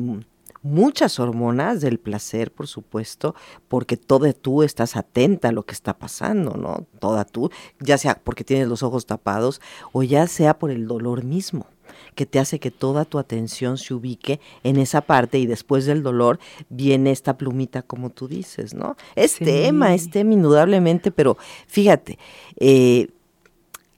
muchas 0.63 1.19
hormonas 1.19 1.81
del 1.81 1.99
placer, 1.99 2.53
por 2.53 2.67
supuesto, 2.67 3.35
porque 3.69 3.97
toda 3.97 4.33
tú 4.33 4.63
estás 4.63 4.97
atenta 4.97 5.49
a 5.49 5.53
lo 5.53 5.65
que 5.65 5.73
está 5.73 5.99
pasando, 5.99 6.55
¿no? 6.57 6.87
Toda 6.99 7.25
tú, 7.25 7.51
ya 7.79 7.99
sea 7.99 8.21
porque 8.23 8.45
tienes 8.45 8.69
los 8.69 8.83
ojos 8.83 9.07
tapados 9.07 9.61
o 9.93 10.03
ya 10.03 10.27
sea 10.27 10.59
por 10.59 10.71
el 10.71 10.87
dolor 10.87 11.25
mismo 11.25 11.67
que 12.15 12.27
te 12.27 12.39
hace 12.39 12.59
que 12.59 12.71
toda 12.71 13.05
tu 13.05 13.19
atención 13.19 13.79
se 13.79 13.95
ubique 13.95 14.41
en 14.63 14.77
esa 14.77 15.01
parte 15.01 15.39
y 15.39 15.47
después 15.47 15.87
del 15.87 16.03
dolor 16.03 16.39
viene 16.69 17.11
esta 17.11 17.37
plumita 17.37 17.83
como 17.83 18.11
tú 18.11 18.29
dices, 18.29 18.75
¿no? 18.75 18.97
Es 19.17 19.37
tema, 19.37 19.95
es 19.95 20.11
tema 20.11 20.33
indudablemente, 20.35 21.11
pero 21.11 21.37
fíjate, 21.67 22.19
eh, 22.59 23.09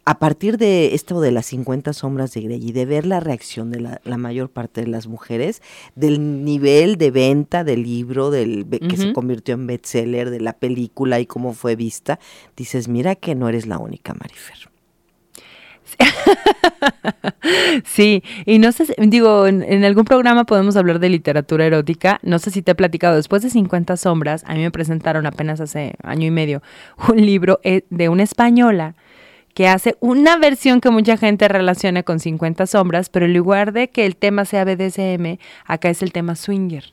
a 0.04 0.18
partir 0.18 0.58
de 0.58 0.94
esto 0.94 1.20
de 1.20 1.30
las 1.30 1.46
50 1.46 1.92
sombras 1.92 2.32
de 2.32 2.40
Grey 2.42 2.68
y 2.68 2.72
de 2.72 2.86
ver 2.86 3.06
la 3.06 3.20
reacción 3.20 3.70
de 3.70 3.80
la, 3.80 4.16
mayor 4.16 4.50
parte 4.50 4.80
de 4.80 4.88
las 4.88 5.06
mujeres, 5.06 5.62
del 5.94 6.44
nivel 6.44 6.96
de 6.96 7.10
venta 7.10 7.62
del 7.62 7.84
libro, 7.84 8.30
del 8.30 8.66
que 8.68 8.96
se 8.96 9.12
convirtió 9.12 9.54
en 9.54 9.66
bestseller, 9.66 10.30
de 10.30 10.40
la 10.40 10.54
película 10.54 11.20
y 11.20 11.26
cómo 11.26 11.52
fue 11.52 11.76
vista, 11.76 12.18
dices, 12.56 12.88
mira 12.88 13.14
que 13.14 13.34
no 13.34 13.48
eres 13.48 13.66
la 13.66 13.78
única, 13.78 14.14
Marifer. 14.14 14.70
Sí, 17.84 18.22
y 18.46 18.58
no 18.58 18.72
sé, 18.72 18.94
digo, 18.98 19.46
en, 19.46 19.84
algún 19.84 20.04
programa 20.04 20.44
podemos 20.44 20.76
hablar 20.76 20.98
de 21.00 21.08
literatura 21.08 21.66
erótica. 21.66 22.18
No 22.22 22.38
sé 22.38 22.50
si 22.50 22.62
te 22.62 22.72
he 22.72 22.74
platicado, 22.74 23.16
después 23.16 23.42
de 23.42 23.50
50 23.50 23.96
sombras, 23.96 24.44
a 24.46 24.54
mí 24.54 24.60
me 24.60 24.70
presentaron 24.70 25.26
apenas 25.26 25.60
hace 25.60 25.94
año 26.02 26.26
y 26.26 26.30
medio 26.30 26.62
un 27.08 27.24
libro 27.24 27.60
eh, 27.62 27.82
de 27.90 28.08
una 28.08 28.22
española 28.22 28.94
que 29.54 29.68
hace 29.68 29.96
una 30.00 30.36
versión 30.36 30.80
que 30.80 30.90
mucha 30.90 31.16
gente 31.16 31.48
relaciona 31.48 32.02
con 32.02 32.20
50 32.20 32.66
sombras, 32.66 33.08
pero 33.08 33.26
en 33.26 33.34
lugar 33.34 33.72
de 33.72 33.90
que 33.90 34.06
el 34.06 34.16
tema 34.16 34.44
sea 34.44 34.64
BDSM, 34.64 35.38
acá 35.66 35.90
es 35.90 36.02
el 36.02 36.12
tema 36.12 36.36
swinger, 36.36 36.92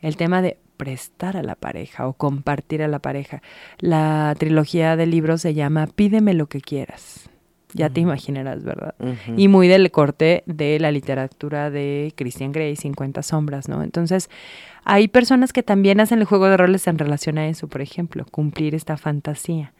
el 0.00 0.16
tema 0.16 0.42
de 0.42 0.58
prestar 0.76 1.36
a 1.36 1.42
la 1.42 1.54
pareja 1.54 2.08
o 2.08 2.14
compartir 2.14 2.82
a 2.82 2.88
la 2.88 2.98
pareja. 2.98 3.42
La 3.78 4.34
trilogía 4.38 4.96
del 4.96 5.10
libro 5.10 5.38
se 5.38 5.54
llama 5.54 5.86
Pídeme 5.86 6.34
lo 6.34 6.46
que 6.46 6.60
quieras. 6.60 7.28
Ya 7.74 7.88
te 7.88 8.00
imaginarás, 8.00 8.64
¿verdad? 8.64 8.94
Y 9.34 9.48
muy 9.48 9.66
del 9.66 9.90
corte 9.90 10.42
de 10.44 10.78
la 10.78 10.90
literatura 10.92 11.70
de 11.70 12.12
Christian 12.16 12.52
Grey, 12.52 12.76
50 12.76 13.22
sombras, 13.22 13.66
¿no? 13.66 13.82
Entonces, 13.82 14.28
hay 14.84 15.08
personas 15.08 15.54
que 15.54 15.62
también 15.62 15.98
hacen 16.00 16.18
el 16.18 16.26
juego 16.26 16.48
de 16.48 16.58
roles 16.58 16.86
en 16.86 16.98
relación 16.98 17.38
a 17.38 17.48
eso, 17.48 17.68
por 17.68 17.80
ejemplo, 17.80 18.26
cumplir 18.30 18.74
esta 18.74 18.98
fantasía 18.98 19.72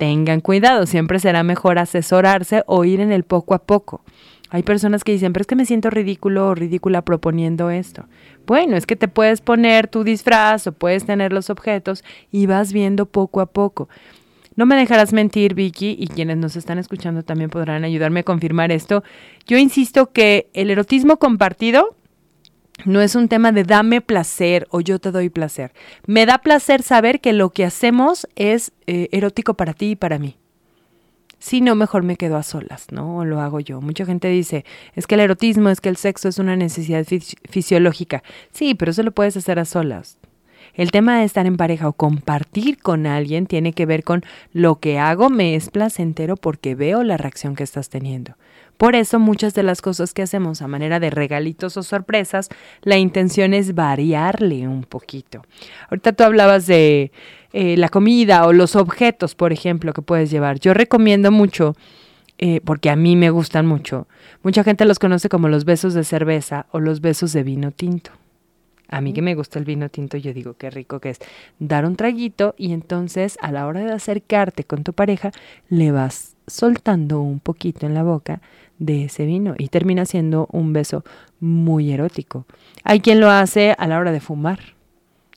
tengan 0.00 0.40
cuidado, 0.40 0.86
siempre 0.86 1.18
será 1.18 1.42
mejor 1.42 1.78
asesorarse 1.78 2.62
o 2.66 2.86
ir 2.86 3.00
en 3.00 3.12
el 3.12 3.22
poco 3.22 3.52
a 3.52 3.58
poco. 3.58 4.00
Hay 4.48 4.62
personas 4.62 5.04
que 5.04 5.12
dicen, 5.12 5.34
pero 5.34 5.42
es 5.42 5.46
que 5.46 5.56
me 5.56 5.66
siento 5.66 5.90
ridículo 5.90 6.48
o 6.48 6.54
ridícula 6.54 7.02
proponiendo 7.02 7.68
esto. 7.68 8.06
Bueno, 8.46 8.78
es 8.78 8.86
que 8.86 8.96
te 8.96 9.08
puedes 9.08 9.42
poner 9.42 9.88
tu 9.88 10.02
disfraz 10.02 10.66
o 10.66 10.72
puedes 10.72 11.04
tener 11.04 11.34
los 11.34 11.50
objetos 11.50 12.02
y 12.32 12.46
vas 12.46 12.72
viendo 12.72 13.04
poco 13.04 13.42
a 13.42 13.46
poco. 13.52 13.90
No 14.56 14.64
me 14.64 14.74
dejarás 14.74 15.12
mentir, 15.12 15.52
Vicky, 15.52 15.94
y 15.98 16.06
quienes 16.06 16.38
nos 16.38 16.56
están 16.56 16.78
escuchando 16.78 17.22
también 17.22 17.50
podrán 17.50 17.84
ayudarme 17.84 18.20
a 18.20 18.24
confirmar 18.24 18.72
esto. 18.72 19.04
Yo 19.46 19.58
insisto 19.58 20.12
que 20.12 20.48
el 20.54 20.70
erotismo 20.70 21.18
compartido 21.18 21.94
no 22.84 23.00
es 23.00 23.14
un 23.14 23.28
tema 23.28 23.52
de 23.52 23.64
dame 23.64 24.00
placer 24.00 24.66
o 24.70 24.80
yo 24.80 24.98
te 24.98 25.10
doy 25.10 25.28
placer. 25.28 25.72
Me 26.06 26.26
da 26.26 26.38
placer 26.38 26.82
saber 26.82 27.20
que 27.20 27.32
lo 27.32 27.50
que 27.50 27.64
hacemos 27.64 28.26
es 28.36 28.72
eh, 28.86 29.08
erótico 29.12 29.54
para 29.54 29.74
ti 29.74 29.90
y 29.90 29.96
para 29.96 30.18
mí. 30.18 30.36
Si 31.38 31.62
no, 31.62 31.74
mejor 31.74 32.02
me 32.02 32.16
quedo 32.16 32.36
a 32.36 32.42
solas, 32.42 32.88
¿no? 32.92 33.18
O 33.18 33.24
lo 33.24 33.40
hago 33.40 33.60
yo. 33.60 33.80
Mucha 33.80 34.04
gente 34.04 34.28
dice, 34.28 34.66
es 34.94 35.06
que 35.06 35.14
el 35.14 35.22
erotismo, 35.22 35.70
es 35.70 35.80
que 35.80 35.88
el 35.88 35.96
sexo 35.96 36.28
es 36.28 36.38
una 36.38 36.54
necesidad 36.54 37.06
fisiológica. 37.48 38.22
Sí, 38.52 38.74
pero 38.74 38.90
eso 38.90 39.02
lo 39.02 39.12
puedes 39.12 39.38
hacer 39.38 39.58
a 39.58 39.64
solas. 39.64 40.18
El 40.74 40.90
tema 40.90 41.18
de 41.18 41.24
estar 41.24 41.46
en 41.46 41.56
pareja 41.56 41.88
o 41.88 41.94
compartir 41.94 42.78
con 42.78 43.06
alguien 43.06 43.46
tiene 43.46 43.72
que 43.72 43.86
ver 43.86 44.04
con 44.04 44.22
lo 44.52 44.76
que 44.80 44.98
hago 44.98 45.30
me 45.30 45.54
es 45.54 45.70
placentero 45.70 46.36
porque 46.36 46.74
veo 46.74 47.02
la 47.02 47.16
reacción 47.16 47.56
que 47.56 47.64
estás 47.64 47.88
teniendo. 47.88 48.34
Por 48.80 48.96
eso 48.96 49.18
muchas 49.18 49.52
de 49.52 49.62
las 49.62 49.82
cosas 49.82 50.14
que 50.14 50.22
hacemos 50.22 50.62
a 50.62 50.66
manera 50.66 51.00
de 51.00 51.10
regalitos 51.10 51.76
o 51.76 51.82
sorpresas, 51.82 52.48
la 52.80 52.96
intención 52.96 53.52
es 53.52 53.74
variarle 53.74 54.66
un 54.66 54.84
poquito. 54.84 55.42
Ahorita 55.90 56.14
tú 56.14 56.24
hablabas 56.24 56.66
de 56.66 57.12
eh, 57.52 57.76
la 57.76 57.90
comida 57.90 58.46
o 58.46 58.54
los 58.54 58.76
objetos, 58.76 59.34
por 59.34 59.52
ejemplo, 59.52 59.92
que 59.92 60.00
puedes 60.00 60.30
llevar. 60.30 60.60
Yo 60.60 60.72
recomiendo 60.72 61.30
mucho, 61.30 61.76
eh, 62.38 62.62
porque 62.64 62.88
a 62.88 62.96
mí 62.96 63.16
me 63.16 63.28
gustan 63.28 63.66
mucho, 63.66 64.08
mucha 64.42 64.64
gente 64.64 64.86
los 64.86 64.98
conoce 64.98 65.28
como 65.28 65.50
los 65.50 65.66
besos 65.66 65.92
de 65.92 66.02
cerveza 66.02 66.64
o 66.70 66.80
los 66.80 67.02
besos 67.02 67.34
de 67.34 67.42
vino 67.42 67.72
tinto. 67.72 68.12
A 68.88 69.02
mí 69.02 69.12
que 69.12 69.20
me 69.20 69.34
gusta 69.34 69.58
el 69.58 69.66
vino 69.66 69.90
tinto, 69.90 70.16
yo 70.16 70.32
digo 70.32 70.54
qué 70.54 70.70
rico 70.70 71.00
que 71.00 71.10
es 71.10 71.18
dar 71.58 71.84
un 71.84 71.96
traguito 71.96 72.54
y 72.56 72.72
entonces 72.72 73.36
a 73.42 73.52
la 73.52 73.66
hora 73.66 73.80
de 73.80 73.92
acercarte 73.92 74.64
con 74.64 74.84
tu 74.84 74.94
pareja 74.94 75.32
le 75.68 75.92
vas 75.92 76.34
soltando 76.46 77.20
un 77.20 77.40
poquito 77.40 77.86
en 77.86 77.92
la 77.92 78.02
boca 78.02 78.40
de 78.80 79.04
ese 79.04 79.26
vino 79.26 79.54
y 79.56 79.68
termina 79.68 80.04
siendo 80.04 80.48
un 80.50 80.72
beso 80.72 81.04
muy 81.38 81.92
erótico. 81.92 82.46
Hay 82.82 83.00
quien 83.00 83.20
lo 83.20 83.30
hace 83.30 83.76
a 83.78 83.86
la 83.86 83.98
hora 83.98 84.10
de 84.10 84.20
fumar, 84.20 84.58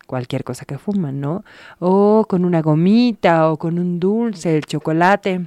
cualquier 0.07 0.43
cosa 0.43 0.65
que 0.65 0.79
fuman, 0.79 1.19
¿no? 1.19 1.43
O 1.77 2.25
con 2.27 2.45
una 2.45 2.61
gomita 2.61 3.51
o 3.51 3.57
con 3.57 3.77
un 3.77 3.99
dulce, 3.99 4.57
el 4.57 4.65
chocolate. 4.65 5.45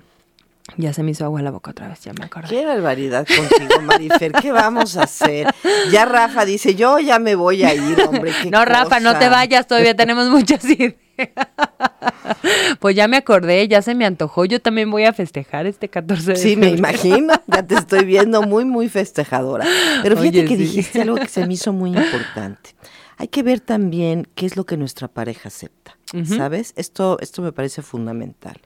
Ya 0.76 0.92
se 0.92 1.02
me 1.02 1.12
hizo 1.12 1.24
agua 1.24 1.42
la 1.42 1.52
boca 1.52 1.70
otra 1.70 1.88
vez, 1.88 2.00
ya 2.00 2.12
me 2.12 2.24
acuerdo. 2.24 2.48
Qué 2.48 2.66
barbaridad 2.66 3.26
contigo, 3.26 3.80
Marifer. 3.82 4.32
¿Qué 4.32 4.52
vamos 4.52 4.96
a 4.96 5.04
hacer? 5.04 5.46
Ya 5.90 6.04
Rafa 6.04 6.44
dice, 6.44 6.74
yo 6.74 6.98
ya 6.98 7.18
me 7.18 7.34
voy 7.34 7.62
a 7.62 7.72
ir, 7.72 8.00
hombre. 8.02 8.32
no, 8.50 8.64
Rafa, 8.64 9.00
no 9.00 9.16
te 9.18 9.28
vayas, 9.28 9.66
todavía 9.66 9.94
tenemos 9.94 10.28
muchas 10.28 10.64
ideas. 10.64 10.94
Pues 12.80 12.94
ya 12.94 13.08
me 13.08 13.16
acordé, 13.16 13.66
ya 13.68 13.82
se 13.82 13.94
me 13.94 14.04
antojó. 14.04 14.44
Yo 14.44 14.60
también 14.60 14.90
voy 14.90 15.04
a 15.04 15.12
festejar 15.12 15.66
este 15.66 15.88
14 15.88 16.32
de 16.32 16.36
Sí, 16.36 16.56
me 16.56 16.68
imagino. 16.68 17.34
Ya 17.46 17.66
te 17.66 17.74
estoy 17.74 18.04
viendo 18.04 18.42
muy, 18.42 18.64
muy 18.64 18.88
festejadora. 18.88 19.66
Pero 20.02 20.16
fíjate 20.16 20.40
Oye, 20.40 20.48
que 20.48 20.56
sí. 20.56 20.62
dijiste 20.62 21.02
algo 21.02 21.16
que 21.16 21.28
se 21.28 21.46
me 21.46 21.54
hizo 21.54 21.72
muy 21.72 21.90
importante. 21.90 22.74
Hay 23.18 23.28
que 23.28 23.42
ver 23.42 23.60
también 23.60 24.28
qué 24.34 24.44
es 24.46 24.56
lo 24.56 24.66
que 24.66 24.76
nuestra 24.76 25.08
pareja 25.08 25.48
acepta. 25.48 25.96
¿Sabes? 26.24 26.72
Esto, 26.76 27.18
esto 27.20 27.42
me 27.42 27.52
parece 27.52 27.82
fundamental. 27.82 28.60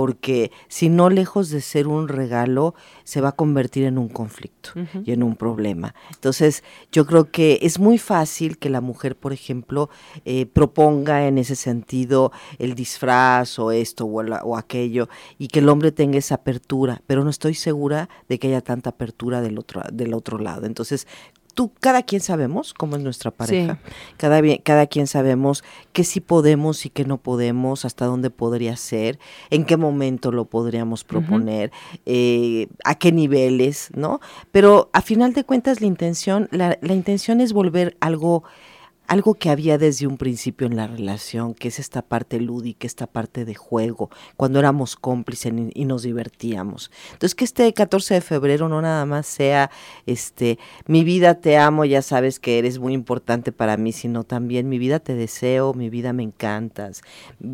Porque 0.00 0.50
si 0.68 0.88
no, 0.88 1.10
lejos 1.10 1.50
de 1.50 1.60
ser 1.60 1.86
un 1.86 2.08
regalo, 2.08 2.74
se 3.04 3.20
va 3.20 3.28
a 3.30 3.32
convertir 3.32 3.84
en 3.84 3.98
un 3.98 4.08
conflicto 4.08 4.70
y 5.04 5.12
en 5.12 5.22
un 5.22 5.36
problema. 5.36 5.94
Entonces, 6.14 6.64
yo 6.90 7.04
creo 7.04 7.30
que 7.30 7.58
es 7.60 7.78
muy 7.78 7.98
fácil 7.98 8.56
que 8.56 8.70
la 8.70 8.80
mujer, 8.80 9.14
por 9.14 9.32
ejemplo, 9.34 9.90
eh, 10.24 10.46
proponga 10.46 11.26
en 11.28 11.36
ese 11.36 11.54
sentido 11.54 12.32
el 12.58 12.74
disfraz 12.74 13.58
o 13.58 13.72
esto 13.72 14.06
o, 14.06 14.22
la- 14.22 14.42
o 14.42 14.56
aquello 14.56 15.08
y 15.38 15.48
que 15.48 15.58
el 15.58 15.68
hombre 15.68 15.92
tenga 15.92 16.16
esa 16.18 16.36
apertura, 16.36 17.02
pero 17.06 17.22
no 17.24 17.30
estoy 17.30 17.54
segura 17.54 18.08
de 18.28 18.38
que 18.38 18.48
haya 18.48 18.62
tanta 18.62 18.90
apertura 18.90 19.42
del 19.42 19.58
otro, 19.58 19.82
del 19.92 20.14
otro 20.14 20.38
lado. 20.38 20.64
Entonces, 20.66 21.06
tú, 21.60 21.70
cada 21.78 22.02
quien 22.02 22.22
sabemos 22.22 22.72
cómo 22.72 22.96
es 22.96 23.02
nuestra 23.02 23.30
pareja, 23.30 23.78
cada, 24.16 24.40
cada 24.62 24.86
quien 24.86 25.06
sabemos 25.06 25.62
qué 25.92 26.04
sí 26.04 26.22
podemos 26.22 26.86
y 26.86 26.88
qué 26.88 27.04
no 27.04 27.18
podemos, 27.18 27.84
hasta 27.84 28.06
dónde 28.06 28.30
podría 28.30 28.78
ser, 28.78 29.18
en 29.50 29.66
qué 29.66 29.76
momento 29.76 30.32
lo 30.32 30.46
podríamos 30.46 31.04
proponer, 31.04 31.70
eh, 32.06 32.68
a 32.82 32.94
qué 32.94 33.12
niveles, 33.12 33.90
¿no? 33.94 34.20
Pero 34.52 34.88
a 34.94 35.02
final 35.02 35.34
de 35.34 35.44
cuentas 35.44 35.82
la 35.82 35.86
intención, 35.86 36.48
la, 36.50 36.78
la 36.80 36.94
intención 36.94 37.42
es 37.42 37.52
volver 37.52 37.94
algo 38.00 38.42
algo 39.10 39.34
que 39.34 39.50
había 39.50 39.76
desde 39.76 40.06
un 40.06 40.16
principio 40.16 40.68
en 40.68 40.76
la 40.76 40.86
relación, 40.86 41.52
que 41.54 41.66
es 41.66 41.80
esta 41.80 42.00
parte 42.00 42.38
lúdica, 42.38 42.86
esta 42.86 43.08
parte 43.08 43.44
de 43.44 43.56
juego, 43.56 44.08
cuando 44.36 44.60
éramos 44.60 44.94
cómplices 44.94 45.52
y, 45.74 45.84
nos 45.84 46.02
divertíamos. 46.04 46.92
Entonces 47.14 47.34
que 47.34 47.42
este 47.44 47.74
14 47.74 48.14
de 48.14 48.20
febrero 48.20 48.68
no 48.68 48.80
nada 48.80 49.04
más 49.06 49.26
sea 49.26 49.72
este 50.06 50.60
mi 50.86 51.02
vida 51.02 51.34
te 51.34 51.58
amo, 51.58 51.84
ya 51.84 52.02
sabes 52.02 52.38
que 52.38 52.60
eres 52.60 52.78
muy 52.78 52.92
importante 52.94 53.50
para 53.50 53.76
mí, 53.76 53.90
sino 53.90 54.22
también 54.22 54.68
mi 54.68 54.78
vida 54.78 55.00
te 55.00 55.16
deseo, 55.16 55.74
mi 55.74 55.90
vida 55.90 56.12
me 56.12 56.22
encantas 56.22 57.02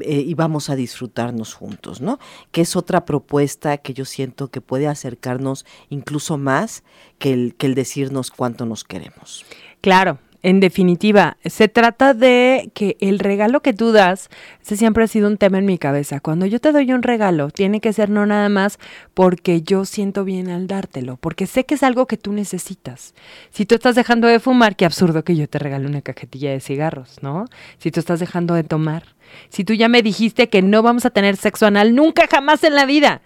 eh, 0.01 0.21
y 0.27 0.35
vamos 0.35 0.69
a 0.69 0.77
disfrutarnos 0.77 1.55
juntos, 1.55 2.03
¿no? 2.03 2.19
Que 2.53 2.61
es 2.61 2.77
otra 2.77 3.07
propuesta 3.07 3.79
que 3.79 3.95
yo 3.95 4.05
siento 4.05 4.49
que 4.49 4.61
puede 4.61 4.89
acercarnos 4.89 5.65
incluso 5.89 6.37
más 6.37 6.85
que 7.19 7.33
el, 7.33 7.55
que 7.55 7.65
el 7.65 7.75
decirnos 7.75 8.31
cuánto 8.31 8.67
nos 8.67 8.85
queremos. 8.85 9.47
Claro, 9.81 10.19
en 10.47 10.61
definitiva, 10.61 11.39
se 11.45 11.67
trata 11.67 12.15
de 12.15 12.71
que 12.73 12.97
el 13.01 13.19
regalo 13.19 13.63
que 13.63 13.73
tú 13.73 13.91
das, 13.91 14.31
ese 14.63 14.77
siempre 14.77 15.03
ha 15.03 15.09
sido 15.09 15.27
un 15.27 15.39
tema 15.39 15.59
en 15.59 15.67
mi 15.67 15.77
cabeza. 15.77 16.21
Cuando 16.21 16.47
yo 16.47 16.61
te 16.61 16.71
doy 16.71 16.93
un 16.93 17.03
regalo, 17.03 17.51
tiene 17.51 17.81
que 17.81 17.93
ser 17.93 18.11
no 18.11 18.27
nada 18.27 18.49
más 18.49 18.79
porque 19.13 19.63
yo 19.63 19.85
siento 19.85 20.23
bien 20.23 20.49
al 20.49 20.69
dártelo, 20.69 21.17
porque 21.17 21.49
sé 21.49 21.67
que 21.67 21.75
es 21.75 21.83
algo 21.83 22.07
que 22.07 22.17
tú 22.17 22.33
necesitas. 22.33 23.13
Si 23.51 23.67
tú 23.67 23.75
estás 23.75 23.97
dejando 23.97 24.29
de 24.29 24.39
fumar, 24.39 24.77
qué 24.77 24.85
absurdo 24.85 25.25
que 25.25 25.35
yo 25.35 25.49
te 25.49 25.59
regale 25.59 25.85
una 25.85 26.01
cajetilla 26.01 26.53
de 26.53 26.61
cigarros, 26.61 27.21
¿no? 27.23 27.47
Si 27.79 27.91
tú 27.91 27.99
estás 27.99 28.21
dejando 28.21 28.55
de 28.55 28.63
tomar, 28.63 29.17
si 29.49 29.65
tú 29.65 29.73
ya 29.75 29.89
me 29.89 30.01
dijiste 30.01 30.49
que 30.49 30.63
no 30.63 30.81
vamos 30.81 31.05
a 31.07 31.11
tener 31.11 31.35
sexo 31.35 31.67
anal 31.67 31.93
nunca 31.97 32.29
jamás 32.31 32.63
en 32.63 32.77
la 32.77 32.87
vida, 32.87 33.21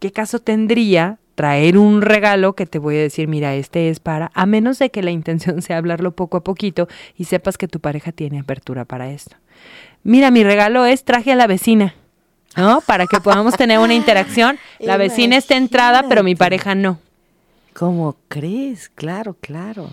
¿qué 0.00 0.10
caso 0.10 0.40
tendría 0.40 1.20
traer 1.36 1.78
un 1.78 2.02
regalo 2.02 2.54
que 2.54 2.66
te 2.66 2.80
voy 2.80 2.96
a 2.96 3.00
decir, 3.00 3.28
mira, 3.28 3.54
este 3.54 3.90
es 3.90 4.00
para, 4.00 4.32
a 4.34 4.46
menos 4.46 4.80
de 4.80 4.90
que 4.90 5.02
la 5.02 5.12
intención 5.12 5.62
sea 5.62 5.76
hablarlo 5.76 6.10
poco 6.10 6.38
a 6.38 6.42
poquito 6.42 6.88
y 7.16 7.24
sepas 7.24 7.56
que 7.56 7.68
tu 7.68 7.78
pareja 7.78 8.10
tiene 8.10 8.40
apertura 8.40 8.84
para 8.84 9.10
esto? 9.10 9.36
Mira, 10.02 10.30
mi 10.30 10.42
regalo 10.42 10.84
es 10.86 11.04
traje 11.04 11.32
a 11.32 11.36
la 11.36 11.46
vecina, 11.46 11.94
¿no? 12.56 12.80
Para 12.80 13.06
que 13.06 13.20
podamos 13.20 13.56
tener 13.56 13.78
una 13.78 13.94
interacción. 13.94 14.58
La 14.78 14.96
vecina 14.96 15.36
está 15.36 15.56
entrada, 15.56 16.04
pero 16.08 16.22
mi 16.22 16.36
pareja 16.36 16.74
no. 16.74 17.00
¿Cómo 17.72 18.16
crees? 18.28 18.88
Claro, 18.88 19.36
claro. 19.40 19.90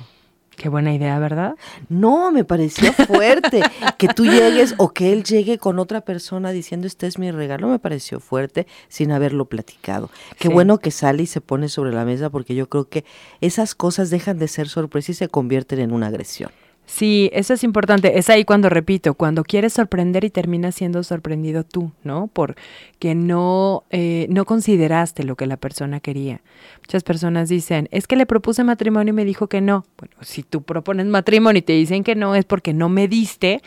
Qué 0.58 0.70
buena 0.70 0.94
idea, 0.94 1.18
¿verdad? 1.20 1.56
No, 1.90 2.32
me 2.32 2.44
pareció 2.44 2.94
fuerte 2.94 3.62
que 3.98 4.08
tú 4.08 4.26
llegues 4.26 4.76
o 4.78 4.90
que 4.94 5.12
él 5.12 5.24
llegue 5.24 5.58
con 5.58 5.80
otra 5.80 6.02
persona 6.02 6.52
diciendo 6.52 6.88
este 6.88 7.08
es 7.08 7.18
mi 7.18 7.32
regalo, 7.32 7.68
me 7.68 7.80
pareció 7.80 8.20
fuerte 8.20 8.68
sin 8.88 9.12
haberlo 9.12 9.46
platicado. 9.46 10.10
Qué 10.38 10.48
Sí. 10.48 10.54
bueno 10.54 10.78
que 10.80 10.92
sale 10.92 11.24
y 11.24 11.28
se 11.28 11.42
pone 11.42 11.70
sobre 11.70 11.92
la 11.92 12.06
mesa 12.06 12.30
porque 12.30 12.56
yo 12.56 12.70
creo 12.70 12.86
que 12.88 13.04
esas 13.42 13.76
cosas 13.76 14.10
dejan 14.10 14.38
de 14.38 14.48
ser 14.48 14.70
sorpresa 14.70 15.12
y 15.12 15.16
se 15.16 15.28
convierten 15.28 15.80
en 15.80 15.92
una 15.92 16.08
agresión. 16.08 16.52
Sí, 16.86 17.30
eso 17.34 17.54
es 17.54 17.64
importante. 17.64 18.18
Es 18.20 18.30
ahí 18.30 18.44
cuando 18.44 18.70
repito, 18.70 19.14
cuando 19.14 19.44
quieres 19.44 19.74
sorprender 19.74 20.24
y 20.26 20.30
terminas 20.30 20.76
siendo 20.76 21.02
sorprendido 21.04 21.64
tú, 21.64 21.92
¿no? 22.04 22.28
Porque 22.28 23.16
no, 23.16 23.84
eh, 23.90 24.28
no 24.30 24.46
consideraste 24.46 25.24
lo 25.24 25.36
que 25.36 25.48
la 25.48 25.58
persona 25.58 26.02
quería. 26.02 26.42
Muchas 26.82 27.04
personas 27.04 27.50
dicen, 27.50 27.88
es 27.92 28.06
que 28.06 28.16
le 28.16 28.26
propuse 28.26 28.64
matrimonio 28.64 29.12
y 29.12 29.16
me 29.16 29.26
dijo 29.26 29.48
que 29.48 29.62
no. 29.62 29.86
Bueno, 29.98 30.16
si 30.22 30.44
tú 30.44 30.62
propones 30.62 31.08
matrimonio 31.08 31.60
y 31.60 31.64
te 31.64 31.74
dicen 31.74 32.04
que 32.04 32.16
no, 32.16 32.36
es 32.36 32.46
porque 32.46 32.74
no 32.74 32.90
me 32.90 33.08
diste 33.08 33.62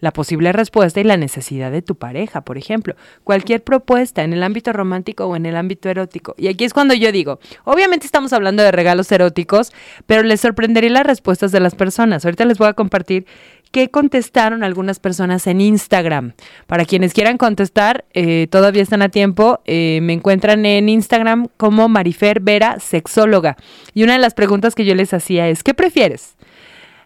la 0.00 0.12
posible 0.12 0.52
respuesta 0.52 1.00
y 1.00 1.04
la 1.04 1.16
necesidad 1.16 1.70
de 1.70 1.82
tu 1.82 1.96
pareja, 1.96 2.42
por 2.42 2.58
ejemplo. 2.58 2.94
Cualquier 3.24 3.62
propuesta 3.62 4.24
en 4.24 4.32
el 4.32 4.42
ámbito 4.42 4.72
romántico 4.72 5.26
o 5.26 5.36
en 5.36 5.46
el 5.46 5.56
ámbito 5.56 5.88
erótico. 5.88 6.34
Y 6.38 6.48
aquí 6.48 6.64
es 6.64 6.72
cuando 6.72 6.94
yo 6.94 7.12
digo, 7.12 7.40
obviamente 7.64 8.06
estamos 8.06 8.32
hablando 8.32 8.62
de 8.62 8.72
regalos 8.72 9.10
eróticos, 9.12 9.72
pero 10.06 10.22
les 10.22 10.40
sorprendería 10.40 10.90
las 10.90 11.06
respuestas 11.06 11.52
de 11.52 11.60
las 11.60 11.74
personas. 11.74 12.24
Ahorita 12.24 12.44
les 12.44 12.58
voy 12.58 12.68
a 12.68 12.72
compartir 12.72 13.26
qué 13.70 13.90
contestaron 13.90 14.64
algunas 14.64 14.98
personas 14.98 15.46
en 15.46 15.60
Instagram. 15.60 16.32
Para 16.66 16.84
quienes 16.84 17.12
quieran 17.12 17.38
contestar, 17.38 18.04
eh, 18.14 18.46
todavía 18.50 18.82
están 18.82 19.02
a 19.02 19.08
tiempo. 19.08 19.60
Eh, 19.64 20.00
me 20.02 20.12
encuentran 20.12 20.64
en 20.66 20.88
Instagram 20.88 21.48
como 21.56 21.88
Marifer 21.88 22.40
Vera, 22.40 22.80
sexóloga. 22.80 23.56
Y 23.94 24.04
una 24.04 24.14
de 24.14 24.18
las 24.20 24.34
preguntas 24.34 24.74
que 24.74 24.84
yo 24.84 24.94
les 24.94 25.12
hacía 25.12 25.48
es, 25.48 25.62
¿qué 25.62 25.74
prefieres? 25.74 26.37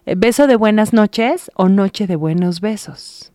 Eh, 0.05 0.15
¿Beso 0.17 0.47
de 0.47 0.55
buenas 0.55 0.93
noches 0.93 1.51
o 1.55 1.69
noche 1.69 2.07
de 2.07 2.15
buenos 2.15 2.59
besos? 2.61 3.31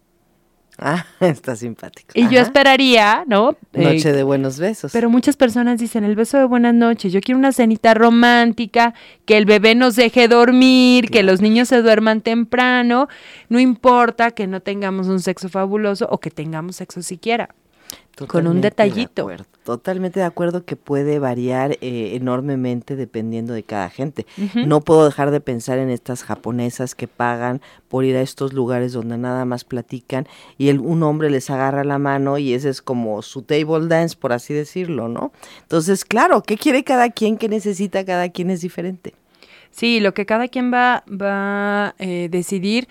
Ah, 0.80 1.06
está 1.20 1.56
simpático. 1.56 2.10
Y 2.14 2.28
yo 2.28 2.40
esperaría, 2.40 3.24
¿no? 3.26 3.56
Eh, 3.72 3.82
Noche 3.82 4.12
de 4.12 4.22
buenos 4.22 4.58
besos. 4.58 4.92
pero 4.92 5.10
muchas 5.10 5.36
personas 5.36 5.80
dicen 5.80 6.04
el 6.04 6.14
beso 6.14 6.38
de 6.38 6.44
buenas 6.44 6.74
noches. 6.74 7.12
Yo 7.12 7.20
quiero 7.20 7.38
una 7.38 7.52
cenita 7.52 7.94
romántica, 7.94 8.94
que 9.24 9.36
el 9.38 9.44
bebé 9.44 9.74
nos 9.74 9.96
deje 9.96 10.28
dormir, 10.28 11.10
que 11.10 11.24
los 11.24 11.40
niños 11.40 11.68
se 11.68 11.82
duerman 11.82 12.20
temprano. 12.20 13.08
No 13.48 13.58
importa 13.58 14.30
que 14.30 14.46
no 14.46 14.60
tengamos 14.60 15.08
un 15.08 15.20
sexo 15.20 15.48
fabuloso 15.48 16.06
o 16.10 16.18
que 16.18 16.30
tengamos 16.30 16.76
sexo 16.76 17.02
siquiera. 17.02 17.54
Con 18.26 18.46
un 18.46 18.60
de 18.60 18.70
detallito. 18.70 19.28
totalmente 19.62 20.20
de 20.20 20.26
acuerdo 20.26 20.64
que 20.64 20.76
puede 20.76 21.18
variar 21.18 21.72
eh, 21.80 22.16
enormemente 22.16 22.96
dependiendo 22.96 23.52
de 23.52 23.62
cada 23.62 23.90
gente. 23.90 24.26
No 24.54 24.80
puedo 24.80 25.04
dejar 25.04 25.30
de 25.30 25.40
pensar 25.40 25.78
en 25.78 25.90
estas 25.90 26.22
japonesas 26.24 26.94
que 26.94 27.06
pagan 27.06 27.60
por 27.88 28.04
ir 28.04 28.16
a 28.16 28.22
estos 28.22 28.52
lugares 28.52 28.92
donde 28.92 29.18
nada 29.18 29.44
más 29.44 29.64
platican 29.64 30.26
y 30.56 30.68
el, 30.68 30.80
un 30.80 31.02
hombre 31.02 31.30
les 31.30 31.50
agarra 31.50 31.84
la 31.84 31.98
mano 31.98 32.38
y 32.38 32.54
ese 32.54 32.70
es 32.70 32.82
como 32.82 33.22
su 33.22 33.42
table 33.42 33.86
dance, 33.88 34.16
por 34.16 34.32
así 34.32 34.54
decirlo, 34.54 35.08
¿no? 35.08 35.32
Entonces, 35.62 36.04
claro, 36.04 36.42
¿qué 36.42 36.56
quiere 36.56 36.84
cada 36.84 37.10
quien? 37.10 37.36
¿Qué 37.36 37.48
necesita 37.48 38.04
cada 38.04 38.28
quien? 38.30 38.50
Es 38.50 38.62
diferente. 38.62 39.14
Sí, 39.70 40.00
lo 40.00 40.14
que 40.14 40.26
cada 40.26 40.48
quien 40.48 40.72
va, 40.72 41.04
va 41.08 41.88
a 41.88 41.94
eh, 41.98 42.28
decidir 42.30 42.88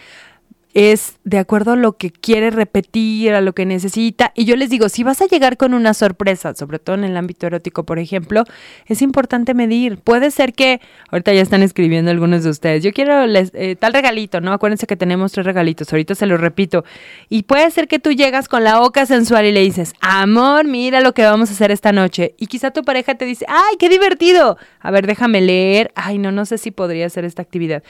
es 0.73 1.17
de 1.23 1.39
acuerdo 1.39 1.71
a 1.71 1.75
lo 1.75 1.93
que 1.93 2.12
quiere 2.12 2.51
repetir, 2.51 3.34
a 3.34 3.41
lo 3.41 3.53
que 3.53 3.65
necesita. 3.65 4.32
Y 4.36 4.45
yo 4.45 4.56
les 4.56 4.69
digo, 4.69 4.89
si 4.89 5.03
vas 5.03 5.21
a 5.21 5.25
llegar 5.25 5.58
con 5.58 5.73
una 5.73 5.93
sorpresa, 5.93 6.53
sobre 6.53 6.77
todo 6.77 6.95
en 6.95 7.03
el 7.03 7.17
ámbito 7.17 7.47
erótico, 7.47 7.84
por 7.84 7.97
ejemplo, 7.99 8.43
es 8.86 9.01
importante 9.01 9.53
medir. 9.53 9.97
Puede 9.97 10.30
ser 10.30 10.53
que, 10.53 10.80
ahorita 11.10 11.34
ya 11.34 11.41
están 11.41 11.63
escribiendo 11.63 12.12
algunos 12.12 12.43
de 12.43 12.49
ustedes, 12.51 12.84
yo 12.84 12.91
quiero 12.93 13.25
les- 13.25 13.51
eh, 13.56 13.75
tal 13.75 13.93
regalito, 13.93 14.39
¿no? 14.41 14.53
Acuérdense 14.53 14.86
que 14.86 14.95
tenemos 14.95 15.32
tres 15.32 15.45
regalitos, 15.45 15.91
ahorita 15.91 16.13
se 16.15 16.25
los 16.27 16.39
repito. 16.39 16.86
Y 17.30 17.43
puede 17.43 17.71
ser 17.71 17.88
que 17.88 17.97
tú 17.99 18.12
llegas 18.12 18.47
con 18.47 18.63
la 18.63 18.80
boca 18.80 19.06
sensual 19.06 19.45
y 19.45 19.51
le 19.51 19.62
dices, 19.62 19.93
amor, 19.99 20.65
mira 20.65 21.01
lo 21.01 21.13
que 21.13 21.23
vamos 21.23 21.49
a 21.49 21.53
hacer 21.53 21.71
esta 21.71 21.91
noche. 21.91 22.36
Y 22.38 22.47
quizá 22.47 22.71
tu 22.71 22.84
pareja 22.84 23.15
te 23.15 23.25
dice, 23.25 23.45
ay, 23.47 23.77
qué 23.80 23.89
divertido. 23.89 24.58
A 24.80 24.91
ver, 24.91 25.08
déjame 25.08 25.41
leer. 25.41 25.91
Ay, 25.95 26.17
no, 26.19 26.32
no 26.32 26.45
sé 26.45 26.58
si 26.58 26.71
podría 26.71 27.08
hacer 27.08 27.25
esta 27.25 27.41
actividad. 27.41 27.82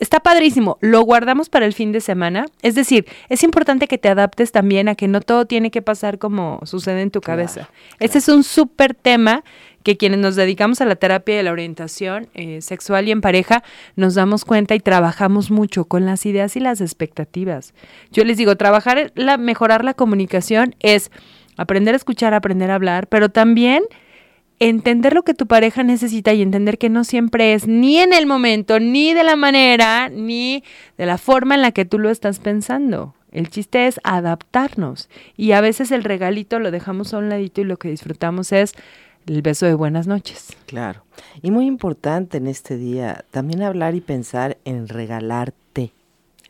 Está 0.00 0.20
padrísimo, 0.20 0.76
lo 0.80 1.02
guardamos 1.02 1.48
para 1.48 1.66
el 1.66 1.72
fin 1.72 1.92
de 1.92 2.00
semana. 2.00 2.46
Es 2.62 2.74
decir, 2.74 3.06
es 3.28 3.42
importante 3.44 3.86
que 3.86 3.98
te 3.98 4.08
adaptes 4.08 4.50
también 4.50 4.88
a 4.88 4.96
que 4.96 5.06
no 5.06 5.20
todo 5.20 5.46
tiene 5.46 5.70
que 5.70 5.82
pasar 5.82 6.18
como 6.18 6.60
sucede 6.64 7.02
en 7.02 7.10
tu 7.10 7.20
cabeza. 7.20 7.70
Ese 8.00 8.18
es 8.18 8.28
un 8.28 8.42
súper 8.42 8.94
tema 8.94 9.44
que 9.84 9.96
quienes 9.96 10.18
nos 10.18 10.34
dedicamos 10.34 10.80
a 10.80 10.86
la 10.86 10.96
terapia 10.96 11.36
y 11.36 11.38
a 11.38 11.42
la 11.44 11.52
orientación 11.52 12.28
eh, 12.34 12.60
sexual 12.62 13.06
y 13.06 13.12
en 13.12 13.20
pareja 13.20 13.62
nos 13.96 14.14
damos 14.14 14.44
cuenta 14.44 14.74
y 14.74 14.80
trabajamos 14.80 15.50
mucho 15.50 15.84
con 15.84 16.06
las 16.06 16.26
ideas 16.26 16.56
y 16.56 16.60
las 16.60 16.80
expectativas. 16.80 17.74
Yo 18.10 18.24
les 18.24 18.38
digo, 18.38 18.56
trabajar, 18.56 19.12
la, 19.14 19.36
mejorar 19.36 19.84
la 19.84 19.94
comunicación 19.94 20.74
es 20.80 21.10
aprender 21.56 21.94
a 21.94 21.98
escuchar, 21.98 22.34
aprender 22.34 22.70
a 22.70 22.76
hablar, 22.76 23.06
pero 23.08 23.28
también 23.28 23.84
entender 24.58 25.14
lo 25.14 25.22
que 25.22 25.34
tu 25.34 25.46
pareja 25.46 25.82
necesita 25.82 26.32
y 26.32 26.42
entender 26.42 26.78
que 26.78 26.88
no 26.88 27.04
siempre 27.04 27.54
es 27.54 27.66
ni 27.66 27.98
en 27.98 28.12
el 28.12 28.26
momento, 28.26 28.80
ni 28.80 29.14
de 29.14 29.24
la 29.24 29.36
manera, 29.36 30.08
ni 30.08 30.64
de 30.96 31.06
la 31.06 31.18
forma 31.18 31.54
en 31.54 31.62
la 31.62 31.72
que 31.72 31.84
tú 31.84 31.98
lo 31.98 32.10
estás 32.10 32.38
pensando. 32.38 33.14
El 33.32 33.50
chiste 33.50 33.88
es 33.88 34.00
adaptarnos. 34.04 35.08
Y 35.36 35.52
a 35.52 35.60
veces 35.60 35.90
el 35.90 36.04
regalito 36.04 36.60
lo 36.60 36.70
dejamos 36.70 37.12
a 37.12 37.18
un 37.18 37.28
ladito 37.28 37.60
y 37.60 37.64
lo 37.64 37.76
que 37.76 37.88
disfrutamos 37.88 38.52
es 38.52 38.74
el 39.26 39.42
beso 39.42 39.66
de 39.66 39.74
buenas 39.74 40.06
noches. 40.06 40.56
Claro. 40.66 41.04
Y 41.42 41.50
muy 41.50 41.66
importante 41.66 42.36
en 42.38 42.46
este 42.46 42.76
día 42.76 43.24
también 43.32 43.62
hablar 43.62 43.96
y 43.96 44.00
pensar 44.00 44.58
en 44.64 44.86
regalarte. 44.88 45.92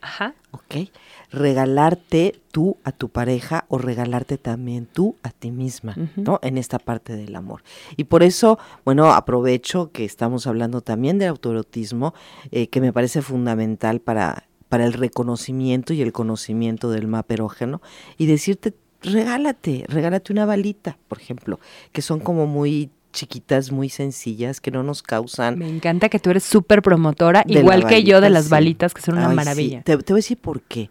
Ajá. 0.01 0.35
¿Ok? 0.51 0.89
Regalarte 1.35 2.39
tú 2.51 2.77
a 2.85 2.93
tu 2.93 3.09
pareja 3.09 3.65
o 3.67 3.77
regalarte 3.77 4.37
también 4.37 4.85
tú 4.85 5.15
a 5.23 5.31
ti 5.31 5.51
misma, 5.51 5.95
¿no? 6.15 6.39
En 6.41 6.57
esta 6.57 6.79
parte 6.79 7.15
del 7.15 7.35
amor. 7.35 7.61
Y 7.97 8.05
por 8.05 8.23
eso, 8.23 8.57
bueno, 8.85 9.11
aprovecho 9.11 9.91
que 9.91 10.05
estamos 10.05 10.47
hablando 10.47 10.79
también 10.79 11.17
del 11.19 11.29
autoerotismo, 11.29 12.13
eh, 12.51 12.67
que 12.67 12.79
me 12.79 12.93
parece 12.93 13.21
fundamental 13.21 13.99
para, 13.99 14.47
para 14.69 14.85
el 14.85 14.93
reconocimiento 14.93 15.93
y 15.93 16.01
el 16.01 16.13
conocimiento 16.13 16.89
del 16.89 17.07
mapa 17.07 17.33
erógeno, 17.33 17.81
y 18.17 18.25
decirte, 18.25 18.73
regálate, 19.01 19.83
regálate 19.87 20.31
una 20.31 20.45
balita, 20.45 20.97
por 21.07 21.19
ejemplo, 21.19 21.59
que 21.91 22.01
son 22.01 22.19
como 22.21 22.47
muy 22.47 22.89
chiquitas, 23.15 23.71
muy 23.71 23.89
sencillas, 23.89 24.59
que 24.59 24.71
no 24.71 24.83
nos 24.83 25.01
causan... 25.01 25.57
Me 25.57 25.69
encanta 25.69 26.09
que 26.09 26.19
tú 26.19 26.31
eres 26.31 26.43
súper 26.43 26.81
promotora, 26.81 27.43
igual 27.47 27.87
que 27.87 28.03
yo 28.03 28.19
de 28.19 28.29
las 28.29 28.49
balitas, 28.49 28.93
que 28.93 29.01
son 29.01 29.15
una 29.15 29.27
Ay, 29.27 29.31
sí. 29.31 29.35
maravilla. 29.35 29.81
Te, 29.83 29.97
te 29.97 30.13
voy 30.13 30.17
a 30.17 30.21
decir 30.21 30.37
por 30.37 30.61
qué. 30.61 30.89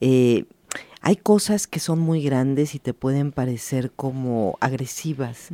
Eh, 0.00 0.44
hay 1.06 1.16
cosas 1.16 1.66
que 1.66 1.80
son 1.80 1.98
muy 1.98 2.22
grandes 2.22 2.74
y 2.74 2.78
te 2.78 2.94
pueden 2.94 3.30
parecer 3.30 3.90
como 3.94 4.56
agresivas. 4.60 5.48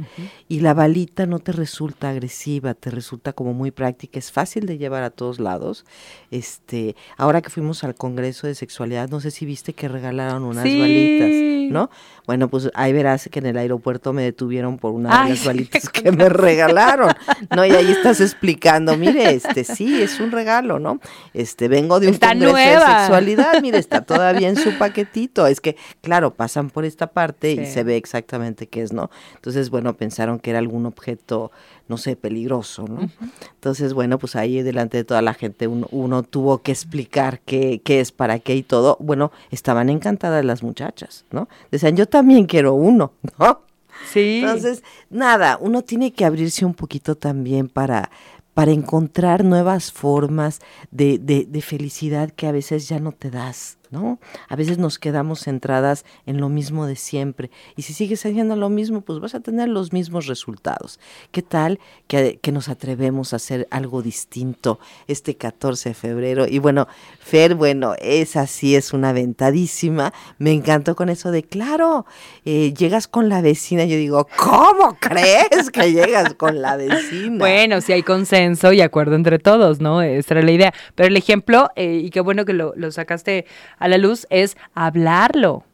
Y 0.46 0.60
la 0.60 0.74
balita 0.74 1.26
no 1.26 1.40
te 1.40 1.50
resulta 1.50 2.08
agresiva, 2.10 2.74
te 2.74 2.88
resulta 2.90 3.32
como 3.32 3.52
muy 3.52 3.72
práctica, 3.72 4.20
es 4.20 4.30
fácil 4.30 4.66
de 4.66 4.78
llevar 4.78 5.02
a 5.02 5.10
todos 5.10 5.40
lados. 5.40 5.84
Este, 6.30 6.94
ahora 7.16 7.42
que 7.42 7.50
fuimos 7.50 7.82
al 7.82 7.96
Congreso 7.96 8.46
de 8.46 8.54
Sexualidad, 8.54 9.08
no 9.08 9.18
sé 9.20 9.32
si 9.32 9.44
viste 9.44 9.72
que 9.72 9.88
regalaron 9.88 10.44
unas 10.44 10.62
Sí. 10.62 10.78
balitas, 10.78 11.72
¿no? 11.72 11.90
Bueno, 12.28 12.48
pues 12.48 12.70
ahí 12.74 12.92
verás 12.92 13.28
que 13.28 13.40
en 13.40 13.46
el 13.46 13.58
aeropuerto 13.58 14.12
me 14.12 14.22
detuvieron 14.22 14.78
por 14.78 14.92
una 14.92 15.22
Ay, 15.24 15.30
de 15.30 15.34
las 15.36 15.44
balitas 15.46 15.88
que 15.88 16.12
me 16.12 16.28
regalaron. 16.28 17.12
No, 17.56 17.66
y 17.66 17.72
ahí 17.72 17.90
estás 17.90 18.20
explicando, 18.20 18.96
mire, 18.96 19.34
este 19.34 19.64
sí, 19.64 20.00
es 20.00 20.20
un 20.20 20.30
regalo, 20.30 20.78
¿no? 20.78 21.00
Este, 21.34 21.66
vengo 21.66 21.98
de 21.98 22.06
un 22.06 22.14
Está 22.14 22.28
congreso 22.28 22.56
de 22.56 22.76
sexualidad, 22.98 23.60
mire, 23.62 23.78
está 23.78 24.02
todavía 24.02 24.48
en 24.48 24.54
su 24.54 24.70
paquetito. 24.78 25.39
Es 25.46 25.60
que, 25.60 25.76
claro, 26.00 26.34
pasan 26.34 26.70
por 26.70 26.84
esta 26.84 27.08
parte 27.08 27.52
y 27.52 27.66
se 27.66 27.82
ve 27.84 27.96
exactamente 27.96 28.66
qué 28.66 28.82
es, 28.82 28.92
¿no? 28.92 29.10
Entonces, 29.34 29.70
bueno, 29.70 29.96
pensaron 29.96 30.38
que 30.38 30.50
era 30.50 30.58
algún 30.58 30.86
objeto, 30.86 31.50
no 31.88 31.96
sé, 31.96 32.16
peligroso, 32.16 32.86
¿no? 32.88 33.08
Entonces, 33.54 33.94
bueno, 33.94 34.18
pues 34.18 34.36
ahí 34.36 34.62
delante 34.62 34.98
de 34.98 35.04
toda 35.04 35.22
la 35.22 35.34
gente 35.34 35.66
uno, 35.66 35.86
uno 35.90 36.22
tuvo 36.22 36.62
que 36.62 36.72
explicar 36.72 37.40
qué, 37.40 37.80
qué 37.84 38.00
es, 38.00 38.12
para 38.12 38.38
qué 38.38 38.54
y 38.54 38.62
todo. 38.62 38.96
Bueno, 39.00 39.32
estaban 39.50 39.90
encantadas 39.90 40.44
las 40.44 40.62
muchachas, 40.62 41.24
¿no? 41.30 41.48
Decían, 41.70 41.96
yo 41.96 42.06
también 42.06 42.46
quiero 42.46 42.74
uno, 42.74 43.12
¿no? 43.38 43.62
Sí. 44.10 44.40
Entonces, 44.42 44.82
nada, 45.10 45.58
uno 45.60 45.82
tiene 45.82 46.12
que 46.12 46.24
abrirse 46.24 46.64
un 46.64 46.74
poquito 46.74 47.16
también 47.16 47.68
para, 47.68 48.10
para 48.54 48.72
encontrar 48.72 49.44
nuevas 49.44 49.92
formas 49.92 50.60
de, 50.90 51.18
de, 51.18 51.46
de 51.48 51.62
felicidad 51.62 52.30
que 52.30 52.46
a 52.46 52.52
veces 52.52 52.88
ya 52.88 52.98
no 52.98 53.12
te 53.12 53.30
das, 53.30 53.78
¿no? 53.90 54.18
A 54.48 54.56
veces 54.56 54.78
nos 54.78 54.98
quedamos 54.98 55.40
centradas 55.40 56.04
en 56.26 56.40
lo 56.40 56.48
mismo 56.48 56.86
de 56.86 56.96
siempre. 56.96 57.50
Y 57.76 57.82
si 57.82 57.92
sigues 57.92 58.24
haciendo 58.24 58.56
lo 58.56 58.68
mismo, 58.68 59.00
pues 59.00 59.18
vas 59.20 59.34
a 59.34 59.40
tener 59.40 59.68
los 59.68 59.92
mismos 59.92 60.26
resultados. 60.26 61.00
¿Qué 61.32 61.42
tal 61.42 61.80
que, 62.06 62.38
que 62.40 62.52
nos 62.52 62.68
atrevemos 62.68 63.32
a 63.32 63.36
hacer 63.36 63.66
algo 63.70 64.02
distinto 64.02 64.78
este 65.06 65.36
14 65.36 65.90
de 65.90 65.94
febrero? 65.94 66.46
Y 66.48 66.58
bueno, 66.58 66.88
Fer, 67.18 67.54
bueno, 67.54 67.94
esa 67.98 68.46
sí 68.46 68.76
es 68.76 68.92
una 68.92 69.12
ventadísima. 69.12 70.12
Me 70.38 70.52
encantó 70.52 70.96
con 70.96 71.08
eso 71.08 71.30
de, 71.30 71.42
claro, 71.42 72.06
eh, 72.44 72.72
llegas 72.74 73.08
con 73.08 73.28
la 73.28 73.40
vecina. 73.40 73.84
Yo 73.84 73.96
digo, 73.96 74.26
¿cómo 74.36 74.96
crees 75.00 75.70
que 75.72 75.92
llegas 75.92 76.34
con 76.34 76.62
la 76.62 76.76
vecina? 76.76 77.38
Bueno, 77.38 77.80
si 77.80 77.92
hay 77.92 78.02
consenso 78.02 78.72
y 78.72 78.80
acuerdo 78.80 79.14
entre 79.16 79.38
todos, 79.38 79.80
¿no? 79.80 80.02
Esa 80.02 80.34
era 80.34 80.42
la 80.42 80.52
idea. 80.52 80.74
Pero 80.94 81.08
el 81.08 81.16
ejemplo, 81.16 81.68
eh, 81.76 82.00
y 82.04 82.10
qué 82.10 82.20
bueno 82.20 82.44
que 82.44 82.52
lo, 82.52 82.72
lo 82.76 82.90
sacaste 82.90 83.46
a 83.80 83.88
la 83.88 83.98
luz, 83.98 84.28
es 84.30 84.56
hablarlo. 84.74 85.64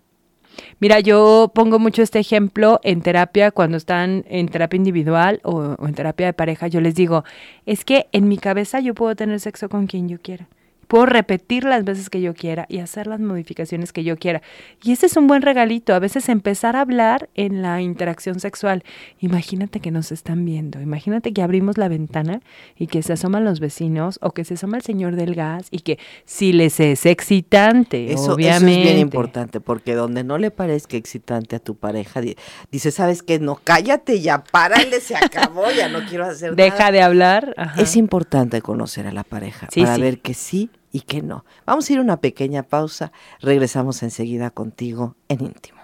Mira, 0.80 1.00
yo 1.00 1.52
pongo 1.54 1.78
mucho 1.78 2.02
este 2.02 2.18
ejemplo 2.18 2.80
en 2.82 3.02
terapia, 3.02 3.50
cuando 3.50 3.76
están 3.76 4.24
en 4.28 4.48
terapia 4.48 4.76
individual 4.78 5.40
o, 5.42 5.76
en 5.86 5.94
terapia 5.94 6.26
de 6.26 6.32
pareja, 6.32 6.66
yo 6.68 6.80
les 6.80 6.94
digo, 6.94 7.24
es 7.66 7.84
que 7.84 8.06
en 8.12 8.28
mi 8.28 8.38
cabeza 8.38 8.80
yo 8.80 8.94
puedo 8.94 9.14
tener 9.14 9.38
sexo 9.40 9.68
con 9.68 9.86
quien 9.86 10.08
yo 10.08 10.18
quiera. 10.20 10.48
Puedo 10.86 11.06
repetir 11.06 11.64
las 11.64 11.84
veces 11.84 12.10
que 12.10 12.20
yo 12.20 12.34
quiera 12.34 12.66
y 12.68 12.78
hacer 12.78 13.06
las 13.06 13.20
modificaciones 13.20 13.92
que 13.92 14.04
yo 14.04 14.16
quiera. 14.16 14.42
Y 14.82 14.92
ese 14.92 15.06
es 15.06 15.16
un 15.16 15.26
buen 15.26 15.42
regalito, 15.42 15.94
a 15.94 15.98
veces 15.98 16.28
empezar 16.28 16.76
a 16.76 16.80
hablar 16.82 17.28
en 17.34 17.62
la 17.62 17.80
interacción 17.82 18.38
sexual. 18.40 18.84
Imagínate 19.20 19.80
que 19.80 19.90
nos 19.90 20.12
están 20.12 20.44
viendo, 20.44 20.80
imagínate 20.80 21.32
que 21.32 21.42
abrimos 21.42 21.78
la 21.78 21.88
ventana 21.88 22.40
y 22.76 22.86
que 22.86 23.02
se 23.02 23.12
asoman 23.14 23.44
los 23.44 23.60
vecinos 23.60 24.18
o 24.22 24.30
que 24.32 24.44
se 24.44 24.54
asoma 24.54 24.76
el 24.76 24.82
señor 24.82 25.16
del 25.16 25.34
gas 25.34 25.68
y 25.70 25.80
que 25.80 25.98
si 26.24 26.52
les 26.52 26.78
es 26.80 27.06
excitante, 27.06 28.12
Eso, 28.12 28.22
eso 28.24 28.34
obviamente. 28.34 28.80
es 28.80 28.82
bien 28.84 28.98
importante, 28.98 29.60
porque 29.60 29.94
donde 29.94 30.24
no 30.24 30.38
le 30.38 30.50
parezca 30.50 30.96
excitante 30.96 31.56
a 31.56 31.58
tu 31.58 31.74
pareja, 31.76 32.20
di- 32.20 32.36
dice, 32.70 32.90
¿sabes 32.90 33.22
qué? 33.22 33.38
No, 33.38 33.60
cállate 33.62 34.20
ya, 34.20 34.42
párale, 34.44 35.00
se 35.00 35.16
acabó, 35.16 35.64
ya 35.76 35.88
no 35.88 36.00
quiero 36.08 36.24
hacer 36.26 36.54
Deja 36.56 36.78
nada. 36.78 36.90
de 36.92 37.02
hablar. 37.02 37.54
ajá. 37.56 37.80
Es 37.82 37.96
importante 37.96 38.62
conocer 38.62 39.06
a 39.06 39.12
la 39.12 39.24
pareja 39.24 39.68
Sí, 39.70 39.82
para 39.82 39.96
sí. 39.96 40.00
ver 40.02 40.18
que 40.20 40.34
sí 40.34 40.70
y 40.96 41.00
que 41.02 41.20
no. 41.20 41.44
Vamos 41.66 41.88
a 41.88 41.92
ir 41.92 41.98
a 41.98 42.02
una 42.02 42.20
pequeña 42.22 42.62
pausa, 42.62 43.12
regresamos 43.40 44.02
enseguida 44.02 44.50
contigo 44.50 45.14
en 45.28 45.44
íntimo. 45.44 45.76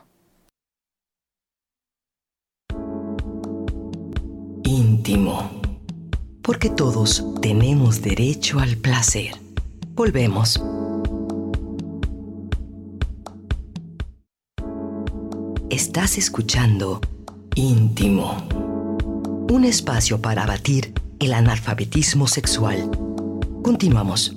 íntimo. 4.65 5.51
Porque 6.43 6.71
todos 6.71 7.25
tenemos 7.41 8.01
derecho 8.01 8.59
al 8.59 8.77
placer. 8.77 9.35
Volvemos. 9.95 10.63
Estás 15.71 16.19
escuchando 16.19 17.01
Íntimo. 17.55 18.49
Un 19.51 19.65
espacio 19.65 20.23
para 20.23 20.45
abatir 20.45 20.95
el 21.21 21.35
analfabetismo 21.35 22.27
sexual. 22.27 22.91
Continuamos. 23.63 24.37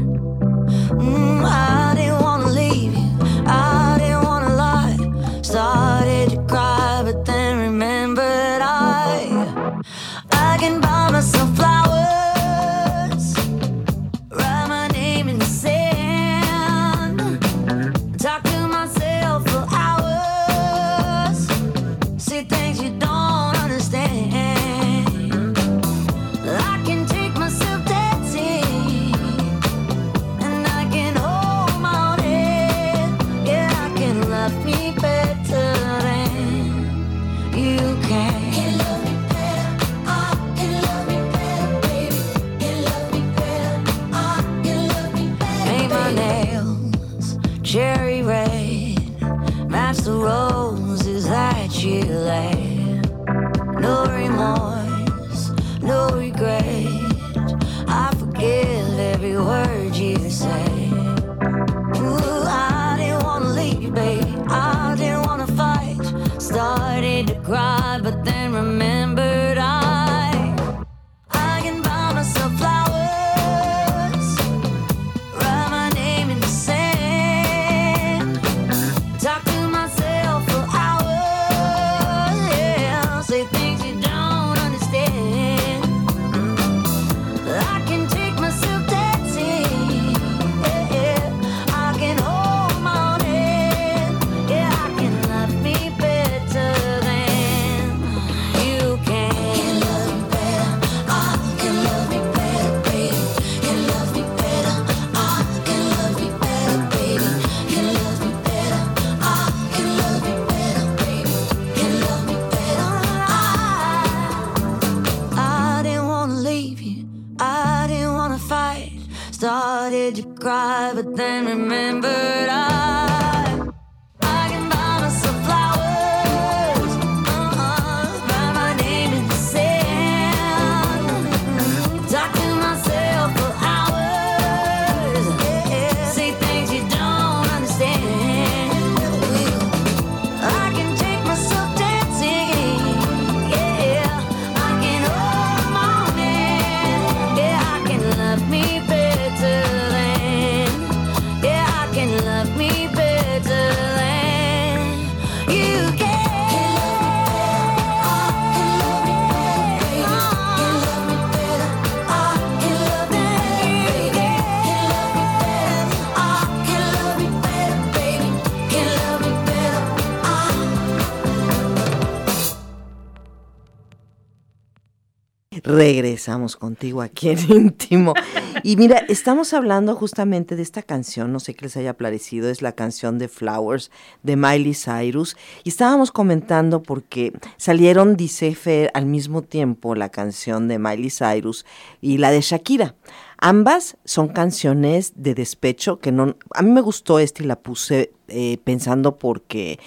Regresamos 176.21 176.55
contigo 176.55 177.01
aquí 177.01 177.29
en 177.29 177.39
íntimo. 177.51 178.13
Y 178.61 178.75
mira, 178.75 178.99
estamos 179.09 179.55
hablando 179.55 179.95
justamente 179.95 180.55
de 180.55 180.61
esta 180.61 180.83
canción, 180.83 181.33
no 181.33 181.39
sé 181.39 181.55
qué 181.55 181.65
les 181.65 181.77
haya 181.77 181.97
parecido, 181.97 182.51
es 182.51 182.61
la 182.61 182.73
canción 182.73 183.17
de 183.17 183.27
Flowers 183.27 183.89
de 184.21 184.35
Miley 184.35 184.75
Cyrus. 184.75 185.35
Y 185.63 185.69
estábamos 185.69 186.11
comentando 186.11 186.83
porque 186.83 187.33
salieron, 187.57 188.17
dice 188.17 188.53
Fer, 188.53 188.91
al 188.93 189.07
mismo 189.07 189.41
tiempo 189.41 189.95
la 189.95 190.09
canción 190.09 190.67
de 190.67 190.77
Miley 190.77 191.09
Cyrus 191.09 191.65
y 192.01 192.19
la 192.19 192.29
de 192.29 192.41
Shakira. 192.41 192.93
Ambas 193.39 193.97
son 194.05 194.27
canciones 194.27 195.13
de 195.15 195.33
despecho 195.33 195.97
que 195.97 196.11
no... 196.11 196.35
A 196.53 196.61
mí 196.61 196.69
me 196.69 196.81
gustó 196.81 197.17
esta 197.17 197.41
y 197.41 197.47
la 197.47 197.55
puse 197.55 198.11
eh, 198.27 198.59
pensando 198.63 199.17
porque 199.17 199.79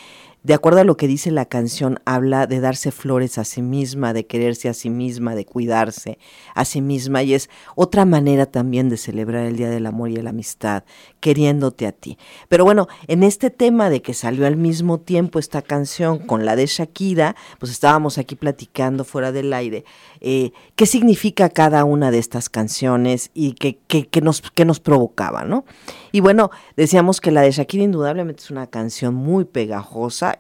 de 0.45 0.53
acuerdo 0.55 0.81
a 0.81 0.85
lo 0.85 0.97
que 0.99 1.09
dice 1.09 1.31
la 1.31 1.47
canción, 1.47 1.99
habla 2.05 2.47
de 2.47 2.61
darse 2.61 2.93
flores 2.93 3.39
a 3.39 3.45
sí 3.45 3.63
misma, 3.63 4.13
de 4.13 4.27
quererse 4.27 4.69
a 4.69 4.75
sí 4.75 4.91
misma, 4.91 5.35
de 5.35 5.47
cuidarse 5.47 6.19
a 6.55 6.67
sí 6.67 6.83
misma 6.83 7.23
y 7.23 7.33
es 7.33 7.49
otra 7.77 8.05
manera 8.05 8.45
también 8.45 8.91
de 8.91 8.99
celebrar 8.99 9.47
el 9.47 9.57
Día 9.57 9.71
del 9.71 9.87
Amor 9.87 10.11
y 10.11 10.17
la 10.17 10.31
Amistad, 10.31 10.85
queriéndote 11.21 11.87
a 11.87 11.93
ti. 11.93 12.19
Pero 12.51 12.65
bueno, 12.65 12.89
en 13.09 13.23
este 13.23 13.49
tema 13.49 13.89
de 13.89 14.03
que 14.03 14.13
salió 14.13 14.47
al 14.47 14.57
mismo 14.57 15.01
tiempo 15.01 15.39
esta 15.39 15.63
canción 15.63 16.19
con 16.19 16.45
la 16.45 16.57
de 16.57 16.67
Shakira, 16.67 17.37
pues 17.59 17.73
estábamos 17.73 18.19
aquí 18.19 18.37
platicando 18.37 19.05
fuera 19.05 19.33
del 19.33 19.51
aire, 19.55 19.87
eh, 20.21 20.53
qué 20.77 20.85
significa 20.85 21.49
cada 21.49 21.85
una 21.85 22.11
de 22.11 22.19
estas 22.19 22.51
canciones 22.51 23.31
y 23.33 23.53
qué, 23.55 23.79
qué- 23.89 24.21
nos, 24.21 24.43
qué 24.55 24.67
nos 24.67 24.79
provocaba, 24.81 25.45
¿no? 25.45 25.65
Y 26.13 26.21
bueno, 26.21 26.51
decíamos 26.77 27.21
que 27.23 27.31
la 27.31 27.41
de 27.41 27.51
Shakira 27.51 27.83
indudablemente 27.85 28.43
es 28.43 28.51
una 28.51 28.67
canción 28.69 29.15
muy 29.15 29.45
pegajosa, 29.47 30.34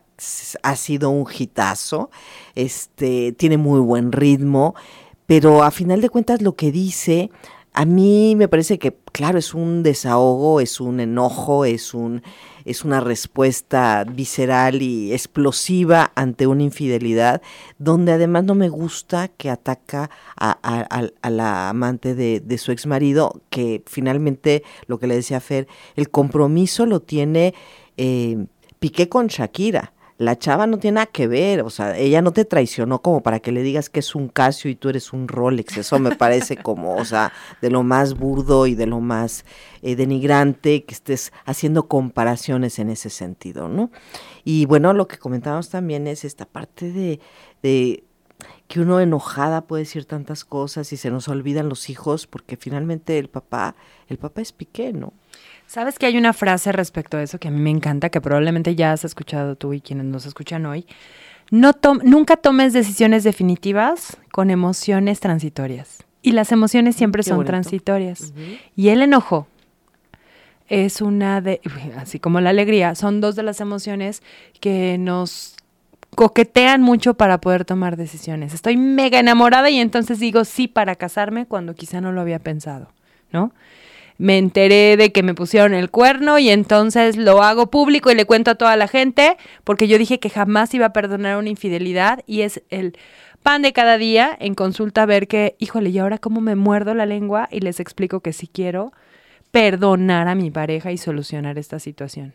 ha 0.63 0.77
sido 0.77 1.11
un 1.11 1.27
hitazo, 1.31 2.11
este, 2.55 3.33
tiene 3.33 3.57
muy 3.57 3.81
buen 3.81 4.13
ritmo, 4.13 4.75
pero 5.27 5.63
a 5.63 5.71
final 5.71 6.01
de 6.01 6.11
cuentas 6.11 6.43
lo 6.43 6.55
que 6.55 6.71
dice, 6.71 7.31
a 7.73 7.85
mí 7.85 8.37
me 8.37 8.47
parece 8.47 8.79
que, 8.79 8.97
claro, 9.13 9.39
es 9.39 9.55
un 9.55 9.83
desahogo, 9.83 10.61
es 10.61 10.81
un 10.81 11.01
enojo, 11.01 11.65
es 11.65 11.95
un 11.95 12.23
es 12.65 12.85
una 12.85 13.01
respuesta 13.01 14.05
visceral 14.05 14.81
y 14.81 15.13
explosiva 15.13 16.13
ante 16.15 16.47
una 16.47 16.63
infidelidad, 16.63 17.43
donde 17.79 18.13
además 18.13 18.45
no 18.45 18.55
me 18.55 18.69
gusta 18.69 19.29
que 19.29 19.51
ataca 19.51 20.11
a, 20.37 21.31
la 21.31 21.69
amante 21.69 22.15
de, 22.15 22.41
de 22.41 22.59
su 22.59 22.73
ex 22.73 22.87
marido, 22.87 23.43
que 23.51 23.83
finalmente, 23.87 24.63
lo 24.87 24.99
que 24.99 25.07
le 25.07 25.17
decía 25.17 25.41
Fer, 25.41 25.69
el 25.97 26.11
compromiso 26.11 26.87
lo 26.87 27.01
tiene 27.01 27.55
eh, 27.97 28.47
Piqué 28.79 29.09
con 29.09 29.29
Shakira. 29.29 29.94
La 30.17 30.39
chava 30.39 30.69
no 30.69 30.79
tiene 30.79 30.97
nada 30.97 31.07
que 31.07 31.27
ver, 31.27 31.63
o 31.63 31.71
sea, 31.71 31.99
ella 31.99 32.23
no 32.23 32.33
te 32.33 32.45
traicionó 32.45 33.03
como 33.03 33.21
para 33.23 33.41
que 33.41 33.51
le 33.51 33.63
digas 33.63 33.91
que 33.91 33.99
es 33.99 34.15
un 34.15 34.29
Casio 34.29 34.71
y 34.71 34.77
tú 34.77 34.89
eres 34.89 35.13
un 35.13 35.27
Rolex. 35.27 35.77
Eso 35.77 35.99
me 35.99 36.15
parece 36.15 36.57
como, 36.57 36.95
o 36.97 37.05
sea, 37.05 37.33
de 37.61 37.71
lo 37.71 37.83
más 37.83 38.15
burdo 38.15 38.69
y 38.69 38.77
de 38.77 38.87
lo 38.87 39.01
más 39.01 39.45
eh, 39.83 39.97
denigrante 39.97 40.85
que 40.85 40.95
estés 40.95 41.33
haciendo 41.45 41.89
comparaciones 41.89 42.79
en 42.79 42.91
ese 42.91 43.11
sentido, 43.11 43.69
¿no? 43.69 43.91
Y 44.45 44.67
bueno, 44.67 44.93
lo 44.93 45.09
que 45.09 45.19
comentábamos 45.19 45.69
también 45.71 46.07
es 46.07 46.25
esta 46.25 46.45
parte 46.45 46.93
de, 46.93 47.19
de 47.63 48.05
que 48.69 48.81
uno 48.81 49.01
enojada 49.01 49.67
puede 49.67 49.83
decir 49.83 50.05
tantas 50.05 50.45
cosas 50.45 50.93
y 50.93 50.97
se 50.97 51.11
nos 51.11 51.29
olvidan 51.29 51.69
los 51.69 51.91
hijos 51.91 52.27
porque 52.27 52.57
finalmente 52.57 53.19
el 53.19 53.29
papá, 53.29 53.75
el 54.09 54.19
papá 54.19 54.43
es 54.43 54.53
Piqué, 54.53 54.93
¿no? 54.93 55.13
¿Sabes 55.67 55.99
que 55.99 56.07
hay 56.07 56.17
una 56.17 56.33
frase 56.33 56.71
respecto 56.73 57.17
a 57.17 57.23
eso 57.23 57.39
que 57.39 57.49
a 57.49 57.51
mí 57.51 57.59
me 57.61 57.71
encanta, 57.71 58.09
que 58.11 58.21
probablemente 58.21 58.75
ya 58.77 58.93
has 58.93 59.05
escuchado 59.05 59.57
tú 59.57 59.73
y 59.73 59.81
quienes 59.81 60.07
nos 60.07 60.25
escuchan 60.27 60.67
hoy? 60.67 60.87
No 61.51 61.73
tom- 61.73 62.01
nunca 62.05 62.37
tomes 62.37 62.73
decisiones 62.73 63.25
definitivas 63.25 64.17
con 64.33 64.51
emociones 64.51 65.21
transitorias. 65.21 66.05
Y 66.23 66.33
las 66.33 66.53
emociones 66.53 66.97
siempre 66.97 67.23
Qué 67.23 67.29
son 67.31 67.39
bonito. 67.39 67.51
transitorias. 67.51 68.33
Y 68.77 68.89
el 68.89 69.03
enojo 69.03 69.47
es 70.69 71.03
una 71.03 71.41
de, 71.41 71.61
así 71.99 72.19
como 72.19 72.41
la 72.41 72.51
alegría, 72.51 72.95
son 72.95 73.21
dos 73.21 73.37
de 73.37 73.43
las 73.43 73.61
emociones 73.61 74.23
que 74.61 74.97
nos 74.99 75.57
coquetean 76.15 76.81
mucho 76.81 77.15
para 77.15 77.41
poder 77.41 77.65
tomar 77.65 77.97
decisiones. 77.97 78.55
Estoy 78.55 78.77
mega 78.77 79.19
enamorada 79.19 79.69
y 79.69 79.79
entonces 79.81 80.21
digo 80.21 80.45
sí 80.45 80.69
para 80.69 80.95
casarme 80.95 81.45
cuando 81.47 81.75
quizá 81.75 82.01
no 82.01 82.13
lo 82.13 82.21
había 82.21 82.39
pensado, 82.39 82.89
¿no? 83.33 83.53
Me 84.17 84.39
enteré 84.39 84.97
de 84.97 85.11
que 85.13 85.23
me 85.23 85.35
pusieron 85.35 85.75
el 85.75 85.91
cuerno 85.91 86.39
y 86.39 86.51
entonces 86.51 87.17
lo 87.17 87.43
hago 87.43 87.71
público 87.71 88.11
y 88.11 88.15
le 88.15 88.27
cuento 88.27 88.53
a 88.53 88.55
toda 88.55 88.77
la 88.77 88.87
gente 88.87 89.37
porque 89.65 89.89
yo 89.89 89.99
dije 89.99 90.21
que 90.21 90.31
jamás 90.31 90.73
iba 90.75 90.87
a 90.87 90.93
perdonar 90.93 91.37
una 91.37 91.49
infidelidad 91.49 92.23
y 92.27 92.43
es 92.43 92.63
el 92.71 92.97
pan 93.43 93.63
de 93.63 93.73
cada 93.73 93.99
día 93.99 94.37
en 94.41 94.55
consulta 94.55 95.05
ver 95.05 95.29
que, 95.29 95.57
híjole, 95.59 95.91
¿y 95.91 95.99
ahora 95.99 96.19
cómo 96.19 96.41
me 96.41 96.55
muerdo 96.55 96.95
la 96.95 97.07
lengua? 97.07 97.49
Y 97.51 97.61
les 97.61 97.81
explico 97.81 98.21
que 98.21 98.33
sí 98.33 98.49
quiero 98.49 98.93
perdonar 99.51 100.29
a 100.29 100.35
mi 100.35 100.51
pareja 100.51 100.93
y 100.93 100.99
solucionar 100.99 101.59
esta 101.59 101.79
situación. 101.79 102.35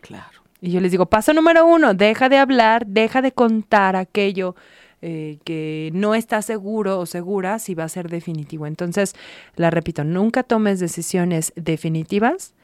Claro. 0.00 0.40
Y 0.60 0.72
yo 0.72 0.80
les 0.80 0.90
digo, 0.90 1.06
paso 1.06 1.32
número 1.32 1.66
uno, 1.66 1.94
deja 1.94 2.28
de 2.28 2.36
hablar, 2.36 2.86
deja 2.86 3.22
de 3.22 3.32
contar 3.32 3.96
aquello 3.96 4.54
eh, 5.02 5.38
que 5.44 5.90
no 5.94 6.14
está 6.14 6.42
seguro 6.42 6.98
o 6.98 7.06
segura 7.06 7.58
si 7.58 7.74
va 7.74 7.84
a 7.84 7.88
ser 7.88 8.08
definitivo. 8.10 8.66
Entonces, 8.66 9.14
la 9.56 9.70
repito, 9.70 10.04
nunca 10.04 10.42
tomes 10.42 10.80
decisiones 10.80 11.52
definitivas 11.56 12.54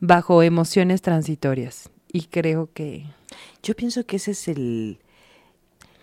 bajo 0.00 0.42
emociones 0.42 1.02
transitorias. 1.02 1.90
Y 2.12 2.22
creo 2.24 2.70
que... 2.72 3.06
Yo 3.62 3.74
pienso 3.74 4.04
que 4.04 4.16
ese 4.16 4.32
es 4.32 4.48
el... 4.48 4.98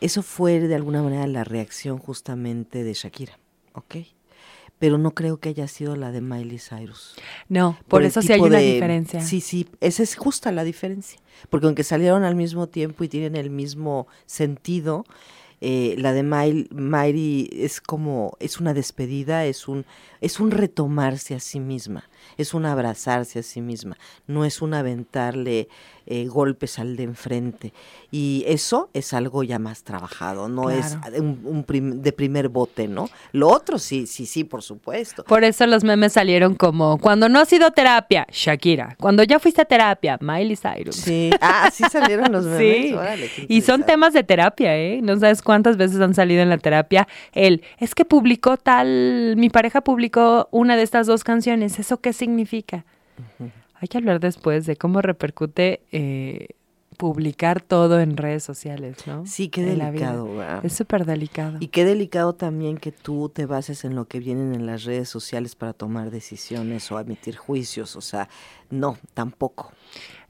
Eso 0.02 0.22
fue 0.22 0.60
de 0.60 0.76
alguna 0.76 1.02
manera 1.02 1.26
la 1.28 1.44
reacción 1.44 1.98
justamente 1.98 2.84
de 2.84 2.94
Shakira, 2.94 3.40
¿ok? 3.74 3.96
Pero 4.78 4.98
no 4.98 5.12
creo 5.12 5.38
que 5.38 5.50
haya 5.50 5.68
sido 5.70 5.96
la 5.96 6.12
de 6.12 6.20
Miley 6.20 6.60
Cyrus. 6.60 7.16
No, 7.48 7.78
por, 7.88 8.04
eso 8.04 8.22
sí 8.22 8.34
hay 8.34 8.42
una 8.42 8.58
de- 8.58 8.74
diferencia. 8.74 9.22
Sí, 9.22 9.40
sí, 9.40 9.70
esa 9.80 10.04
es 10.04 10.18
justa 10.18 10.52
la 10.52 10.66
diferencia. 10.66 11.20
Porque 11.50 11.68
aunque 11.68 11.86
salieron 11.86 12.26
al 12.26 12.36
mismo 12.36 12.68
tiempo 12.68 13.06
y 13.06 13.08
tienen 13.08 13.38
el 13.38 13.50
mismo 13.50 14.08
sentido, 14.26 15.06
eh, 15.66 15.96
la 15.98 16.12
de 16.12 16.24
Miley, 16.24 17.50
es 17.54 17.80
como, 17.80 18.36
es 18.42 18.60
una 18.60 18.74
despedida, 18.74 19.46
es 19.46 19.70
un, 19.70 19.86
es 20.20 20.42
un 20.42 20.52
retomarse 20.52 21.36
a 21.36 21.40
sí 21.40 21.62
misma, 21.62 22.10
es 22.38 22.54
un 22.54 22.66
abrazarse 22.66 23.40
a 23.40 23.44
sí 23.44 23.62
misma, 23.62 23.98
no 24.28 24.44
es 24.44 24.62
un 24.62 24.74
aventarle 24.74 25.70
eh, 26.06 26.26
golpes 26.28 26.80
al 26.80 26.96
de 26.96 27.04
enfrente. 27.04 27.74
Y 28.12 28.44
eso 28.48 28.90
es 28.94 29.14
algo 29.14 29.44
ya 29.44 29.60
más 29.60 29.84
trabajado, 29.84 30.48
no 30.50 30.70
es 30.70 30.96
Claro. 30.98 31.18
un, 31.22 31.40
un 31.46 31.64
prim- 31.64 32.02
de 32.02 32.12
primer 32.12 32.50
bote, 32.50 32.88
¿no? 32.88 33.10
Lo 33.32 33.50
otro 33.50 33.80
sí, 33.80 34.06
sí, 34.08 34.26
sí, 34.26 34.44
por 34.44 34.62
supuesto. 34.64 35.24
Por 35.24 35.44
eso 35.44 35.66
los 35.68 35.84
memes 35.84 36.14
salieron 36.14 36.56
como, 36.56 36.98
cuando 37.00 37.30
no 37.30 37.40
has 37.40 37.52
ido 37.54 37.66
a 37.68 37.72
terapia, 37.72 38.28
Shakira. 38.32 38.96
Cuando 39.00 39.24
ya 39.24 39.40
fuiste 39.40 39.62
a 39.62 39.66
terapia, 39.66 40.18
Miley 40.22 40.56
Cyrus. 40.56 40.96
Sí, 40.96 41.32
ah, 41.42 41.70
sí 41.72 41.84
salieron 41.92 42.32
los 42.32 42.46
memes. 42.46 42.86
Sí, 42.88 42.94
órale, 42.94 43.30
y 43.48 43.62
son 43.62 43.84
temas 43.84 44.14
de 44.14 44.24
terapia, 44.24 44.78
¿eh? 44.78 45.00
No 45.02 45.18
sabes 45.20 45.42
cuántas 45.42 45.78
veces 45.78 46.00
han 46.00 46.14
salido 46.14 46.42
en 46.42 46.50
la 46.50 46.58
terapia. 46.58 47.08
El, 47.34 47.64
es 47.80 47.96
que 47.96 48.06
publicó 48.06 48.58
tal, 48.58 49.36
mi 49.38 49.50
pareja 49.50 49.82
publicó 49.82 50.48
una 50.52 50.76
de 50.76 50.84
estas 50.84 51.08
dos 51.08 51.24
canciones, 51.24 51.80
¿eso 51.80 51.98
qué 52.02 52.14
significa? 52.14 52.86
Hay 53.84 53.90
que 53.90 53.98
hablar 53.98 54.22
después 54.22 54.66
de 54.66 54.78
cómo 54.78 55.02
repercute 55.02 55.82
eh, 55.92 56.56
publicar 56.96 57.60
todo 57.60 58.00
en 58.00 58.16
redes 58.16 58.42
sociales, 58.42 58.96
¿no? 59.06 59.26
Sí, 59.26 59.50
qué 59.50 59.60
En 59.60 59.78
delicado. 59.78 60.42
Es 60.64 60.72
súper 60.72 61.06
delicado. 61.06 61.58
Y 61.60 61.68
qué 61.68 61.84
delicado 61.84 62.34
también 62.34 62.78
que 62.78 62.94
tú 62.94 63.28
te 63.28 63.46
bases 63.46 63.84
en 63.84 63.94
lo 63.94 64.06
que 64.06 64.20
vienen 64.22 64.56
en 64.56 64.66
las 64.66 64.86
redes 64.86 65.10
sociales 65.10 65.58
para 65.58 65.74
tomar 65.74 66.12
decisiones 66.12 66.90
o 66.94 67.00
emitir 67.02 67.36
juicios. 67.36 67.98
O 67.98 68.02
sea, 68.02 68.30
no, 68.70 68.98
tampoco. 69.14 69.74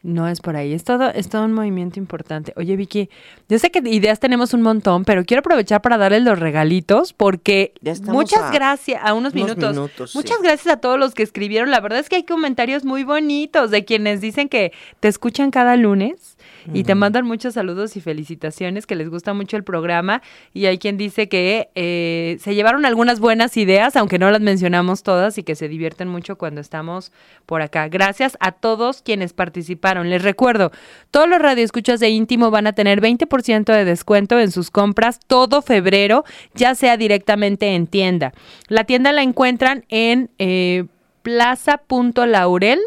No 0.03 0.27
es 0.27 0.41
por 0.41 0.57
ahí, 0.57 0.73
es 0.73 0.83
todo, 0.83 1.09
es 1.09 1.29
todo 1.29 1.45
un 1.45 1.53
movimiento 1.53 1.97
importante. 1.97 2.51
Oye, 2.57 2.75
Vicky, 2.75 3.09
yo 3.47 3.57
sé 3.57 3.71
que 3.71 3.79
ideas 3.85 4.19
tenemos 4.19 4.53
un 4.53 4.61
montón, 4.61 5.05
pero 5.05 5.23
quiero 5.23 5.39
aprovechar 5.39 5.81
para 5.81 5.97
darles 5.97 6.23
los 6.23 6.37
regalitos 6.37 7.13
porque 7.13 7.73
muchas 8.03 8.51
gracias, 8.51 9.01
a 9.01 9.13
unos, 9.13 9.33
unos 9.33 9.33
minutos. 9.33 9.71
minutos, 9.73 10.11
sí. 10.11 10.17
muchas 10.17 10.41
gracias 10.41 10.67
a 10.75 10.77
todos 10.81 10.99
los 10.99 11.13
que 11.13 11.23
escribieron. 11.23 11.71
La 11.71 11.79
verdad 11.79 11.99
es 11.99 12.09
que 12.09 12.17
hay 12.17 12.23
comentarios 12.23 12.83
muy 12.83 13.05
bonitos 13.05 13.71
de 13.71 13.85
quienes 13.85 14.19
dicen 14.19 14.49
que 14.49 14.73
te 14.99 15.07
escuchan 15.07 15.51
cada 15.51 15.77
lunes 15.77 16.32
y 16.71 16.83
te 16.83 16.95
mandan 16.95 17.25
muchos 17.25 17.55
saludos 17.55 17.95
y 17.97 18.01
felicitaciones, 18.01 18.85
que 18.85 18.95
les 18.95 19.09
gusta 19.09 19.33
mucho 19.33 19.57
el 19.57 19.63
programa. 19.63 20.21
Y 20.53 20.65
hay 20.65 20.77
quien 20.77 20.97
dice 20.97 21.27
que 21.27 21.69
eh, 21.75 22.37
se 22.39 22.55
llevaron 22.55 22.85
algunas 22.85 23.19
buenas 23.19 23.57
ideas, 23.57 23.95
aunque 23.95 24.19
no 24.19 24.29
las 24.31 24.41
mencionamos 24.41 25.03
todas, 25.03 25.37
y 25.37 25.43
que 25.43 25.55
se 25.55 25.67
divierten 25.67 26.07
mucho 26.07 26.37
cuando 26.37 26.61
estamos 26.61 27.11
por 27.45 27.61
acá. 27.61 27.87
Gracias 27.87 28.37
a 28.39 28.51
todos 28.51 29.01
quienes 29.01 29.33
participaron. 29.33 30.09
Les 30.09 30.21
recuerdo, 30.21 30.71
todos 31.11 31.27
los 31.27 31.39
radioescuchas 31.39 31.99
de 31.99 32.09
íntimo 32.09 32.51
van 32.51 32.67
a 32.67 32.73
tener 32.73 33.01
20% 33.01 33.73
de 33.73 33.85
descuento 33.85 34.39
en 34.39 34.51
sus 34.51 34.71
compras 34.71 35.19
todo 35.27 35.61
febrero, 35.61 36.23
ya 36.53 36.75
sea 36.75 36.97
directamente 36.97 37.75
en 37.75 37.87
tienda. 37.87 38.33
La 38.67 38.83
tienda 38.83 39.11
la 39.11 39.23
encuentran 39.23 39.85
en 39.89 40.29
eh, 40.37 40.85
plaza.laurel 41.23 42.79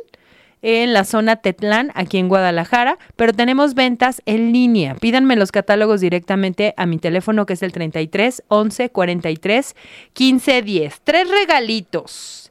en 0.63 0.93
la 0.93 1.05
zona 1.05 1.37
Tetlán, 1.37 1.93
aquí 1.95 2.19
en 2.19 2.29
Guadalajara, 2.29 2.99
pero 3.17 3.33
tenemos 3.33 3.75
ventas 3.75 4.23
en 4.27 4.53
línea. 4.53 4.95
Pídanme 4.95 5.37
los 5.37 5.53
catálogos 5.53 6.01
directamente 6.01 6.75
a 6.77 6.87
mi 6.87 6.99
teléfono 6.99 7.47
que 7.47 7.55
es 7.55 7.63
el 7.63 7.73
33 7.73 8.43
11 8.49 8.91
43 8.91 9.77
15 10.13 10.63
10. 10.63 11.01
Tres 11.05 11.29
regalitos. 11.31 12.46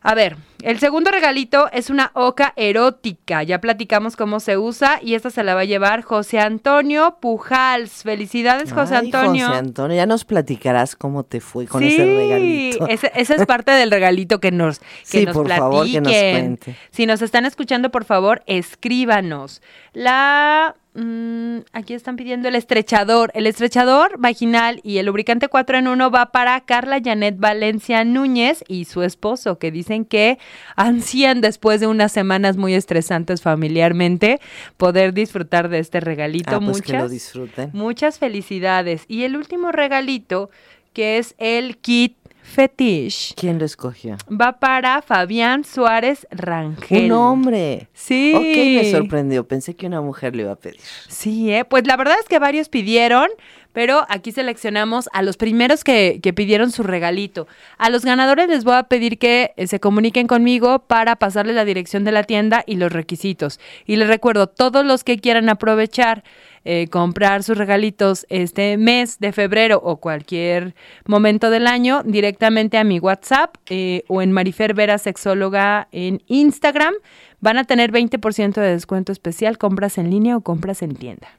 A 0.00 0.14
ver, 0.14 0.36
el 0.62 0.78
segundo 0.78 1.10
regalito 1.10 1.68
es 1.72 1.90
una 1.90 2.12
oca 2.14 2.52
erótica. 2.56 3.42
Ya 3.42 3.60
platicamos 3.60 4.16
cómo 4.16 4.38
se 4.40 4.56
usa 4.56 5.00
y 5.02 5.14
esta 5.14 5.30
se 5.30 5.42
la 5.42 5.54
va 5.54 5.62
a 5.62 5.64
llevar 5.64 6.02
José 6.02 6.38
Antonio 6.38 7.18
Pujals. 7.20 8.04
Felicidades, 8.04 8.72
José 8.72 8.96
Ay, 8.96 9.06
Antonio. 9.06 9.46
José 9.46 9.58
Antonio, 9.58 9.96
ya 9.96 10.06
nos 10.06 10.24
platicarás 10.24 10.94
cómo 10.94 11.24
te 11.24 11.40
fue 11.40 11.66
con 11.66 11.82
ese 11.82 12.04
regalito. 12.04 12.86
Ese, 12.86 13.10
ese 13.14 13.34
es 13.34 13.46
parte 13.46 13.72
del 13.72 13.90
regalito 13.90 14.40
que 14.40 14.52
nos, 14.52 14.78
que 14.78 14.86
Sí, 15.04 15.24
nos 15.26 15.34
por 15.34 15.48
favor, 15.48 15.86
que 15.86 16.00
nos 16.00 16.12
cuente. 16.12 16.76
Si 16.90 17.06
nos 17.06 17.20
están 17.22 17.44
escuchando, 17.44 17.90
por 17.90 18.04
favor, 18.04 18.42
escríbanos. 18.46 19.62
La. 19.92 20.76
mm, 20.94 21.47
aquí 21.72 21.94
están 21.94 22.16
pidiendo 22.16 22.48
el 22.48 22.54
estrechador. 22.54 23.30
El 23.34 23.46
estrechador 23.46 24.18
vaginal 24.18 24.80
y 24.82 24.98
el 24.98 25.06
lubricante 25.06 25.48
4 25.48 25.78
en 25.78 25.88
1 25.88 26.10
va 26.10 26.32
para 26.32 26.60
Carla 26.60 27.00
Janet 27.02 27.38
Valencia 27.38 28.04
Núñez 28.04 28.64
y 28.68 28.84
su 28.84 29.02
esposo, 29.02 29.58
que 29.58 29.70
dicen 29.70 30.04
que 30.04 30.38
ansían 30.76 31.40
después 31.40 31.80
de 31.80 31.86
unas 31.86 32.12
semanas 32.12 32.56
muy 32.56 32.74
estresantes 32.74 33.42
familiarmente 33.42 34.40
poder 34.76 35.14
disfrutar 35.14 35.68
de 35.68 35.78
este 35.78 36.00
regalito. 36.00 36.56
Ah, 36.56 36.60
pues 36.60 36.82
que 36.82 36.92
lo 36.92 36.98
Muchas 36.98 37.10
disfruten. 37.10 37.70
Muchas 37.72 38.18
felicidades. 38.18 39.04
Y 39.08 39.22
el 39.22 39.36
último 39.36 39.72
regalito, 39.72 40.50
que 40.92 41.18
es 41.18 41.34
el 41.38 41.78
kit 41.78 42.17
fetish, 42.48 43.34
¿Quién 43.36 43.58
lo 43.58 43.64
escogió? 43.64 44.16
va 44.28 44.58
para 44.58 45.02
Fabián 45.02 45.64
Suárez 45.64 46.26
Rangel. 46.30 47.04
Un 47.06 47.12
hombre. 47.12 47.88
Sí. 47.92 48.32
Ok, 48.34 48.42
me 48.42 48.90
sorprendió. 48.90 49.46
Pensé 49.46 49.76
que 49.76 49.86
una 49.86 50.00
mujer 50.00 50.34
le 50.34 50.42
iba 50.42 50.52
a 50.52 50.56
pedir. 50.56 50.80
Sí, 51.08 51.52
¿eh? 51.52 51.64
pues 51.64 51.86
la 51.86 51.96
verdad 51.96 52.16
es 52.20 52.28
que 52.28 52.38
varios 52.38 52.68
pidieron, 52.68 53.28
pero 53.72 54.04
aquí 54.08 54.32
seleccionamos 54.32 55.08
a 55.12 55.22
los 55.22 55.36
primeros 55.36 55.84
que, 55.84 56.20
que 56.22 56.32
pidieron 56.32 56.72
su 56.72 56.82
regalito. 56.82 57.46
A 57.76 57.90
los 57.90 58.04
ganadores 58.04 58.48
les 58.48 58.64
voy 58.64 58.74
a 58.74 58.84
pedir 58.84 59.18
que 59.18 59.52
eh, 59.56 59.66
se 59.66 59.78
comuniquen 59.78 60.26
conmigo 60.26 60.80
para 60.80 61.16
pasarles 61.16 61.54
la 61.54 61.64
dirección 61.64 62.04
de 62.04 62.12
la 62.12 62.24
tienda 62.24 62.64
y 62.66 62.76
los 62.76 62.90
requisitos. 62.90 63.60
Y 63.86 63.96
les 63.96 64.08
recuerdo, 64.08 64.46
todos 64.48 64.84
los 64.84 65.04
que 65.04 65.18
quieran 65.18 65.48
aprovechar 65.48 66.24
eh, 66.64 66.88
comprar 66.88 67.42
sus 67.42 67.56
regalitos 67.56 68.26
este 68.28 68.76
mes 68.76 69.18
de 69.18 69.32
febrero 69.32 69.80
o 69.82 69.96
cualquier 69.96 70.74
momento 71.06 71.50
del 71.50 71.66
año 71.66 72.02
directamente 72.04 72.78
a 72.78 72.84
mi 72.84 72.98
WhatsApp 72.98 73.56
eh, 73.70 74.04
o 74.08 74.22
en 74.22 74.32
Marifer 74.32 74.74
Vera 74.74 74.98
Sexóloga 74.98 75.88
en 75.92 76.22
Instagram, 76.26 76.94
van 77.40 77.58
a 77.58 77.64
tener 77.64 77.92
20% 77.92 78.54
de 78.54 78.72
descuento 78.72 79.12
especial, 79.12 79.58
compras 79.58 79.98
en 79.98 80.10
línea 80.10 80.36
o 80.36 80.40
compras 80.40 80.82
en 80.82 80.94
tienda. 80.94 81.37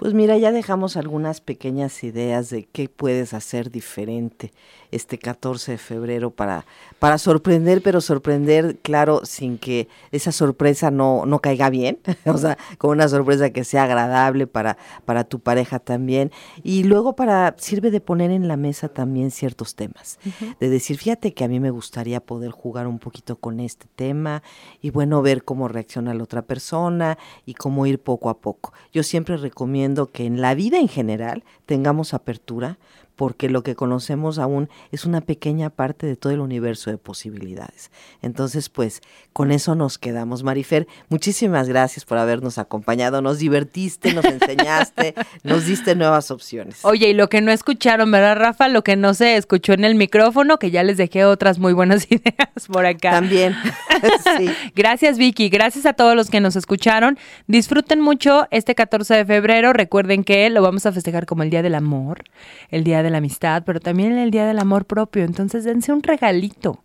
Pues 0.00 0.14
mira, 0.14 0.38
ya 0.38 0.50
dejamos 0.50 0.96
algunas 0.96 1.42
pequeñas 1.42 2.02
ideas 2.04 2.48
de 2.48 2.64
qué 2.64 2.88
puedes 2.88 3.34
hacer 3.34 3.70
diferente 3.70 4.50
este 4.92 5.18
14 5.18 5.72
de 5.72 5.78
febrero 5.78 6.30
para, 6.30 6.64
para 6.98 7.18
sorprender, 7.18 7.82
pero 7.82 8.00
sorprender, 8.00 8.78
claro, 8.78 9.20
sin 9.24 9.58
que 9.58 9.88
esa 10.10 10.32
sorpresa 10.32 10.90
no, 10.90 11.26
no 11.26 11.40
caiga 11.40 11.68
bien, 11.68 11.98
o 12.24 12.38
sea, 12.38 12.56
con 12.78 12.92
una 12.92 13.08
sorpresa 13.08 13.50
que 13.50 13.62
sea 13.62 13.84
agradable 13.84 14.46
para, 14.46 14.78
para 15.04 15.24
tu 15.24 15.38
pareja 15.38 15.78
también. 15.78 16.32
Y 16.62 16.84
luego 16.84 17.14
para, 17.14 17.54
sirve 17.58 17.90
de 17.90 18.00
poner 18.00 18.30
en 18.30 18.48
la 18.48 18.56
mesa 18.56 18.88
también 18.88 19.30
ciertos 19.30 19.74
temas, 19.74 20.18
de 20.58 20.70
decir, 20.70 20.96
fíjate 20.96 21.34
que 21.34 21.44
a 21.44 21.48
mí 21.48 21.60
me 21.60 21.70
gustaría 21.70 22.20
poder 22.20 22.52
jugar 22.52 22.86
un 22.86 23.00
poquito 23.00 23.36
con 23.36 23.60
este 23.60 23.84
tema 23.96 24.42
y 24.80 24.88
bueno, 24.88 25.20
ver 25.20 25.44
cómo 25.44 25.68
reacciona 25.68 26.14
la 26.14 26.24
otra 26.24 26.40
persona 26.40 27.18
y 27.44 27.52
cómo 27.52 27.84
ir 27.84 28.00
poco 28.00 28.30
a 28.30 28.38
poco. 28.38 28.72
Yo 28.92 29.02
siempre 29.02 29.36
recomiendo 29.36 29.89
que 30.12 30.26
en 30.26 30.40
la 30.40 30.54
vida 30.54 30.78
en 30.78 30.88
general 30.88 31.44
tengamos 31.66 32.14
apertura 32.14 32.78
porque 33.20 33.50
lo 33.50 33.62
que 33.62 33.74
conocemos 33.74 34.38
aún 34.38 34.70
es 34.92 35.04
una 35.04 35.20
pequeña 35.20 35.68
parte 35.68 36.06
de 36.06 36.16
todo 36.16 36.32
el 36.32 36.40
universo 36.40 36.90
de 36.90 36.96
posibilidades. 36.96 37.90
Entonces, 38.22 38.70
pues, 38.70 39.02
con 39.34 39.52
eso 39.52 39.74
nos 39.74 39.98
quedamos. 39.98 40.42
Marifer, 40.42 40.86
muchísimas 41.10 41.68
gracias 41.68 42.06
por 42.06 42.16
habernos 42.16 42.56
acompañado. 42.56 43.20
Nos 43.20 43.38
divertiste, 43.38 44.14
nos 44.14 44.24
enseñaste, 44.40 45.14
nos 45.42 45.66
diste 45.66 45.94
nuevas 45.96 46.30
opciones. 46.30 46.82
Oye, 46.82 47.10
y 47.10 47.12
lo 47.12 47.28
que 47.28 47.42
no 47.42 47.52
escucharon, 47.52 48.10
¿verdad, 48.10 48.36
Rafa? 48.36 48.68
Lo 48.68 48.82
que 48.82 48.96
no 48.96 49.12
se 49.12 49.36
escuchó 49.36 49.74
en 49.74 49.84
el 49.84 49.96
micrófono, 49.96 50.58
que 50.58 50.70
ya 50.70 50.82
les 50.82 50.96
dejé 50.96 51.26
otras 51.26 51.58
muy 51.58 51.74
buenas 51.74 52.06
ideas 52.10 52.68
por 52.68 52.86
acá. 52.86 53.10
También, 53.10 53.54
sí. 54.38 54.48
Gracias 54.74 55.18
Vicky, 55.18 55.50
gracias 55.50 55.84
a 55.84 55.92
todos 55.92 56.16
los 56.16 56.30
que 56.30 56.40
nos 56.40 56.56
escucharon. 56.56 57.18
Disfruten 57.48 58.00
mucho 58.00 58.48
este 58.50 58.74
14 58.74 59.14
de 59.14 59.24
febrero. 59.26 59.74
Recuerden 59.74 60.24
que 60.24 60.48
lo 60.48 60.62
vamos 60.62 60.86
a 60.86 60.92
festejar 60.92 61.26
como 61.26 61.42
el 61.42 61.50
Día 61.50 61.60
del 61.60 61.74
Amor, 61.74 62.24
el 62.70 62.82
Día 62.82 63.02
de 63.02 63.09
la 63.12 63.18
Amistad, 63.18 63.62
pero 63.64 63.80
también 63.80 64.16
el 64.16 64.30
Día 64.30 64.46
del 64.46 64.58
Amor 64.58 64.84
propio. 64.84 65.24
Entonces 65.24 65.64
dense 65.64 65.92
un 65.92 66.02
regalito, 66.02 66.82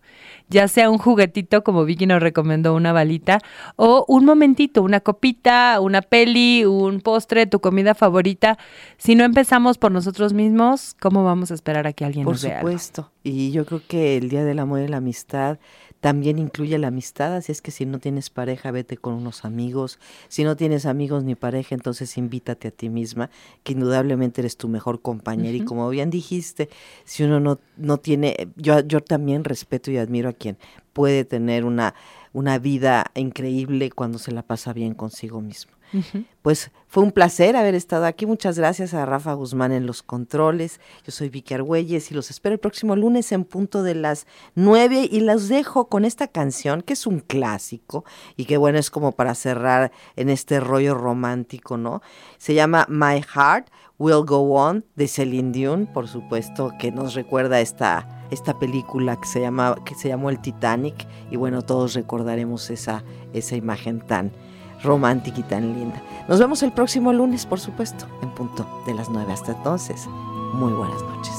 ya 0.48 0.68
sea 0.68 0.90
un 0.90 0.98
juguetito 0.98 1.64
como 1.64 1.84
Vicky 1.84 2.06
nos 2.06 2.20
recomendó, 2.22 2.74
una 2.74 2.92
balita, 2.92 3.38
o 3.76 4.04
un 4.08 4.24
momentito, 4.24 4.82
una 4.82 5.00
copita, 5.00 5.80
una 5.80 6.02
peli, 6.02 6.64
un 6.64 7.00
postre, 7.00 7.46
tu 7.46 7.60
comida 7.60 7.94
favorita. 7.94 8.58
Si 8.96 9.14
no 9.14 9.24
empezamos 9.24 9.78
por 9.78 9.92
nosotros 9.92 10.32
mismos, 10.32 10.94
¿cómo 11.00 11.24
vamos 11.24 11.50
a 11.50 11.54
esperar 11.54 11.86
a 11.86 11.92
que 11.92 12.04
alguien 12.04 12.24
Por 12.24 12.34
nos 12.34 12.42
vea? 12.42 12.58
algo? 12.58 12.68
supuesto. 12.68 13.10
Y 13.22 13.50
yo 13.50 13.64
creo 13.66 13.82
que 13.88 14.16
el 14.16 14.28
Día 14.28 14.44
del 14.44 14.58
Amor 14.60 14.80
y 14.80 14.88
la 14.88 14.98
Amistad 14.98 15.58
también 16.00 16.38
incluye 16.38 16.78
la 16.78 16.88
amistad, 16.88 17.34
así 17.34 17.52
es 17.52 17.62
que 17.62 17.70
si 17.70 17.86
no 17.86 17.98
tienes 17.98 18.30
pareja, 18.30 18.70
vete 18.70 18.96
con 18.96 19.14
unos 19.14 19.44
amigos. 19.44 19.98
Si 20.28 20.44
no 20.44 20.56
tienes 20.56 20.86
amigos 20.86 21.24
ni 21.24 21.34
pareja, 21.34 21.74
entonces 21.74 22.16
invítate 22.18 22.68
a 22.68 22.70
ti 22.70 22.88
misma, 22.88 23.30
que 23.64 23.72
indudablemente 23.72 24.40
eres 24.40 24.56
tu 24.56 24.68
mejor 24.68 25.00
compañera. 25.00 25.56
Y 25.56 25.64
como 25.64 25.88
bien 25.88 26.10
dijiste, 26.10 26.68
si 27.04 27.24
uno 27.24 27.40
no, 27.40 27.58
no 27.76 27.98
tiene, 27.98 28.48
yo, 28.56 28.80
yo 28.80 29.00
también 29.00 29.44
respeto 29.44 29.90
y 29.90 29.96
admiro 29.96 30.28
a 30.28 30.32
quien 30.32 30.58
puede 30.92 31.24
tener 31.24 31.64
una, 31.64 31.94
una 32.32 32.58
vida 32.58 33.10
increíble 33.14 33.90
cuando 33.90 34.18
se 34.18 34.32
la 34.32 34.42
pasa 34.42 34.72
bien 34.72 34.94
consigo 34.94 35.40
mismo. 35.40 35.75
Pues 36.42 36.70
fue 36.88 37.02
un 37.02 37.12
placer 37.12 37.56
haber 37.56 37.74
estado 37.74 38.06
aquí. 38.06 38.26
Muchas 38.26 38.58
gracias 38.58 38.94
a 38.94 39.04
Rafa 39.06 39.32
Guzmán 39.34 39.72
en 39.72 39.86
los 39.86 40.02
controles. 40.02 40.80
Yo 41.04 41.12
soy 41.12 41.28
Vicky 41.28 41.54
Argüelles 41.54 42.10
y 42.10 42.14
los 42.14 42.30
espero 42.30 42.52
el 42.52 42.60
próximo 42.60 42.96
lunes 42.96 43.32
en 43.32 43.44
punto 43.44 43.82
de 43.82 43.94
las 43.94 44.26
nueve 44.54 45.08
y 45.10 45.20
los 45.20 45.48
dejo 45.48 45.88
con 45.88 46.04
esta 46.04 46.28
canción 46.28 46.82
que 46.82 46.92
es 46.92 47.06
un 47.06 47.20
clásico 47.20 48.04
y 48.36 48.44
que 48.44 48.56
bueno 48.56 48.78
es 48.78 48.90
como 48.90 49.12
para 49.12 49.34
cerrar 49.34 49.92
en 50.16 50.28
este 50.28 50.60
rollo 50.60 50.94
romántico, 50.94 51.76
¿no? 51.76 52.02
Se 52.38 52.54
llama 52.54 52.86
My 52.88 53.22
Heart 53.22 53.68
Will 53.98 54.24
Go 54.26 54.54
On 54.54 54.84
de 54.94 55.08
Celine 55.08 55.52
Dion, 55.52 55.86
por 55.86 56.06
supuesto, 56.06 56.72
que 56.78 56.92
nos 56.92 57.14
recuerda 57.14 57.60
esta, 57.60 58.26
esta 58.30 58.58
película 58.58 59.18
que 59.18 59.26
se, 59.26 59.40
llama, 59.40 59.76
que 59.86 59.94
se 59.94 60.08
llamó 60.08 60.28
El 60.28 60.40
Titanic 60.40 61.06
y 61.30 61.36
bueno, 61.36 61.62
todos 61.62 61.94
recordaremos 61.94 62.68
esa, 62.70 63.04
esa 63.32 63.56
imagen 63.56 64.00
tan 64.00 64.32
romántica 64.82 65.40
y 65.40 65.42
tan 65.44 65.74
linda. 65.74 66.02
Nos 66.28 66.38
vemos 66.38 66.62
el 66.62 66.72
próximo 66.72 67.12
lunes, 67.12 67.46
por 67.46 67.60
supuesto, 67.60 68.06
en 68.22 68.30
punto 68.30 68.66
de 68.86 68.94
las 68.94 69.08
9 69.08 69.32
hasta 69.32 69.52
entonces. 69.52 70.06
Muy 70.54 70.72
buenas 70.72 71.02
noches. 71.02 71.36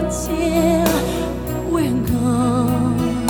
Till 0.00 1.70
we're 1.70 2.00
gone. 2.06 3.26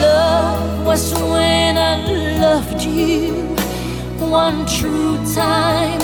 Love 0.00 0.86
was 0.86 1.12
when 1.14 1.76
I 1.76 1.96
loved 2.38 2.82
you 2.82 3.32
one 4.20 4.64
true 4.66 5.16
time. 5.34 6.00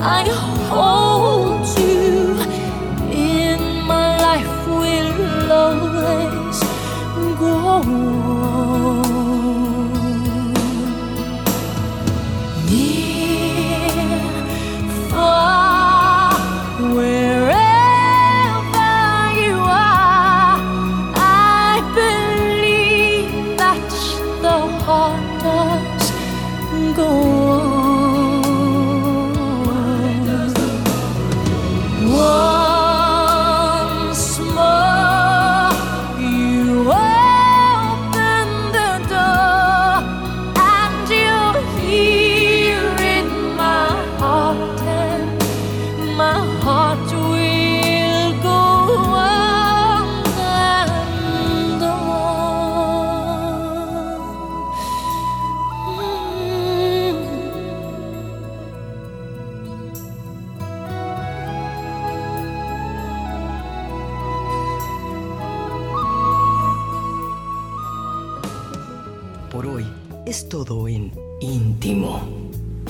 I 0.00 0.24
hold 0.68 1.66
you 1.78 2.36
in 3.10 3.60
my 3.86 4.08
life 4.28 4.66
will 4.68 5.52
always 5.52 6.60
go 7.38 7.52
on. 7.76 9.07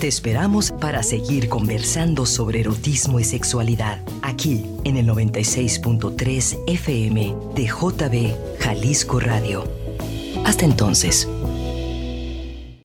Esperamos 0.08 0.72
para 0.72 1.02
seguir 1.02 1.50
conversando 1.50 2.24
sobre 2.24 2.60
erotismo 2.60 3.20
y 3.20 3.24
sexualidad 3.24 4.00
aquí 4.22 4.64
en 4.84 4.96
el 4.96 5.06
96.3 5.06 6.60
FM 6.66 7.36
de 7.54 7.66
JB 7.66 8.58
Jalisco 8.58 9.20
Radio. 9.20 9.64
Hasta 10.46 10.64
entonces. 10.64 11.28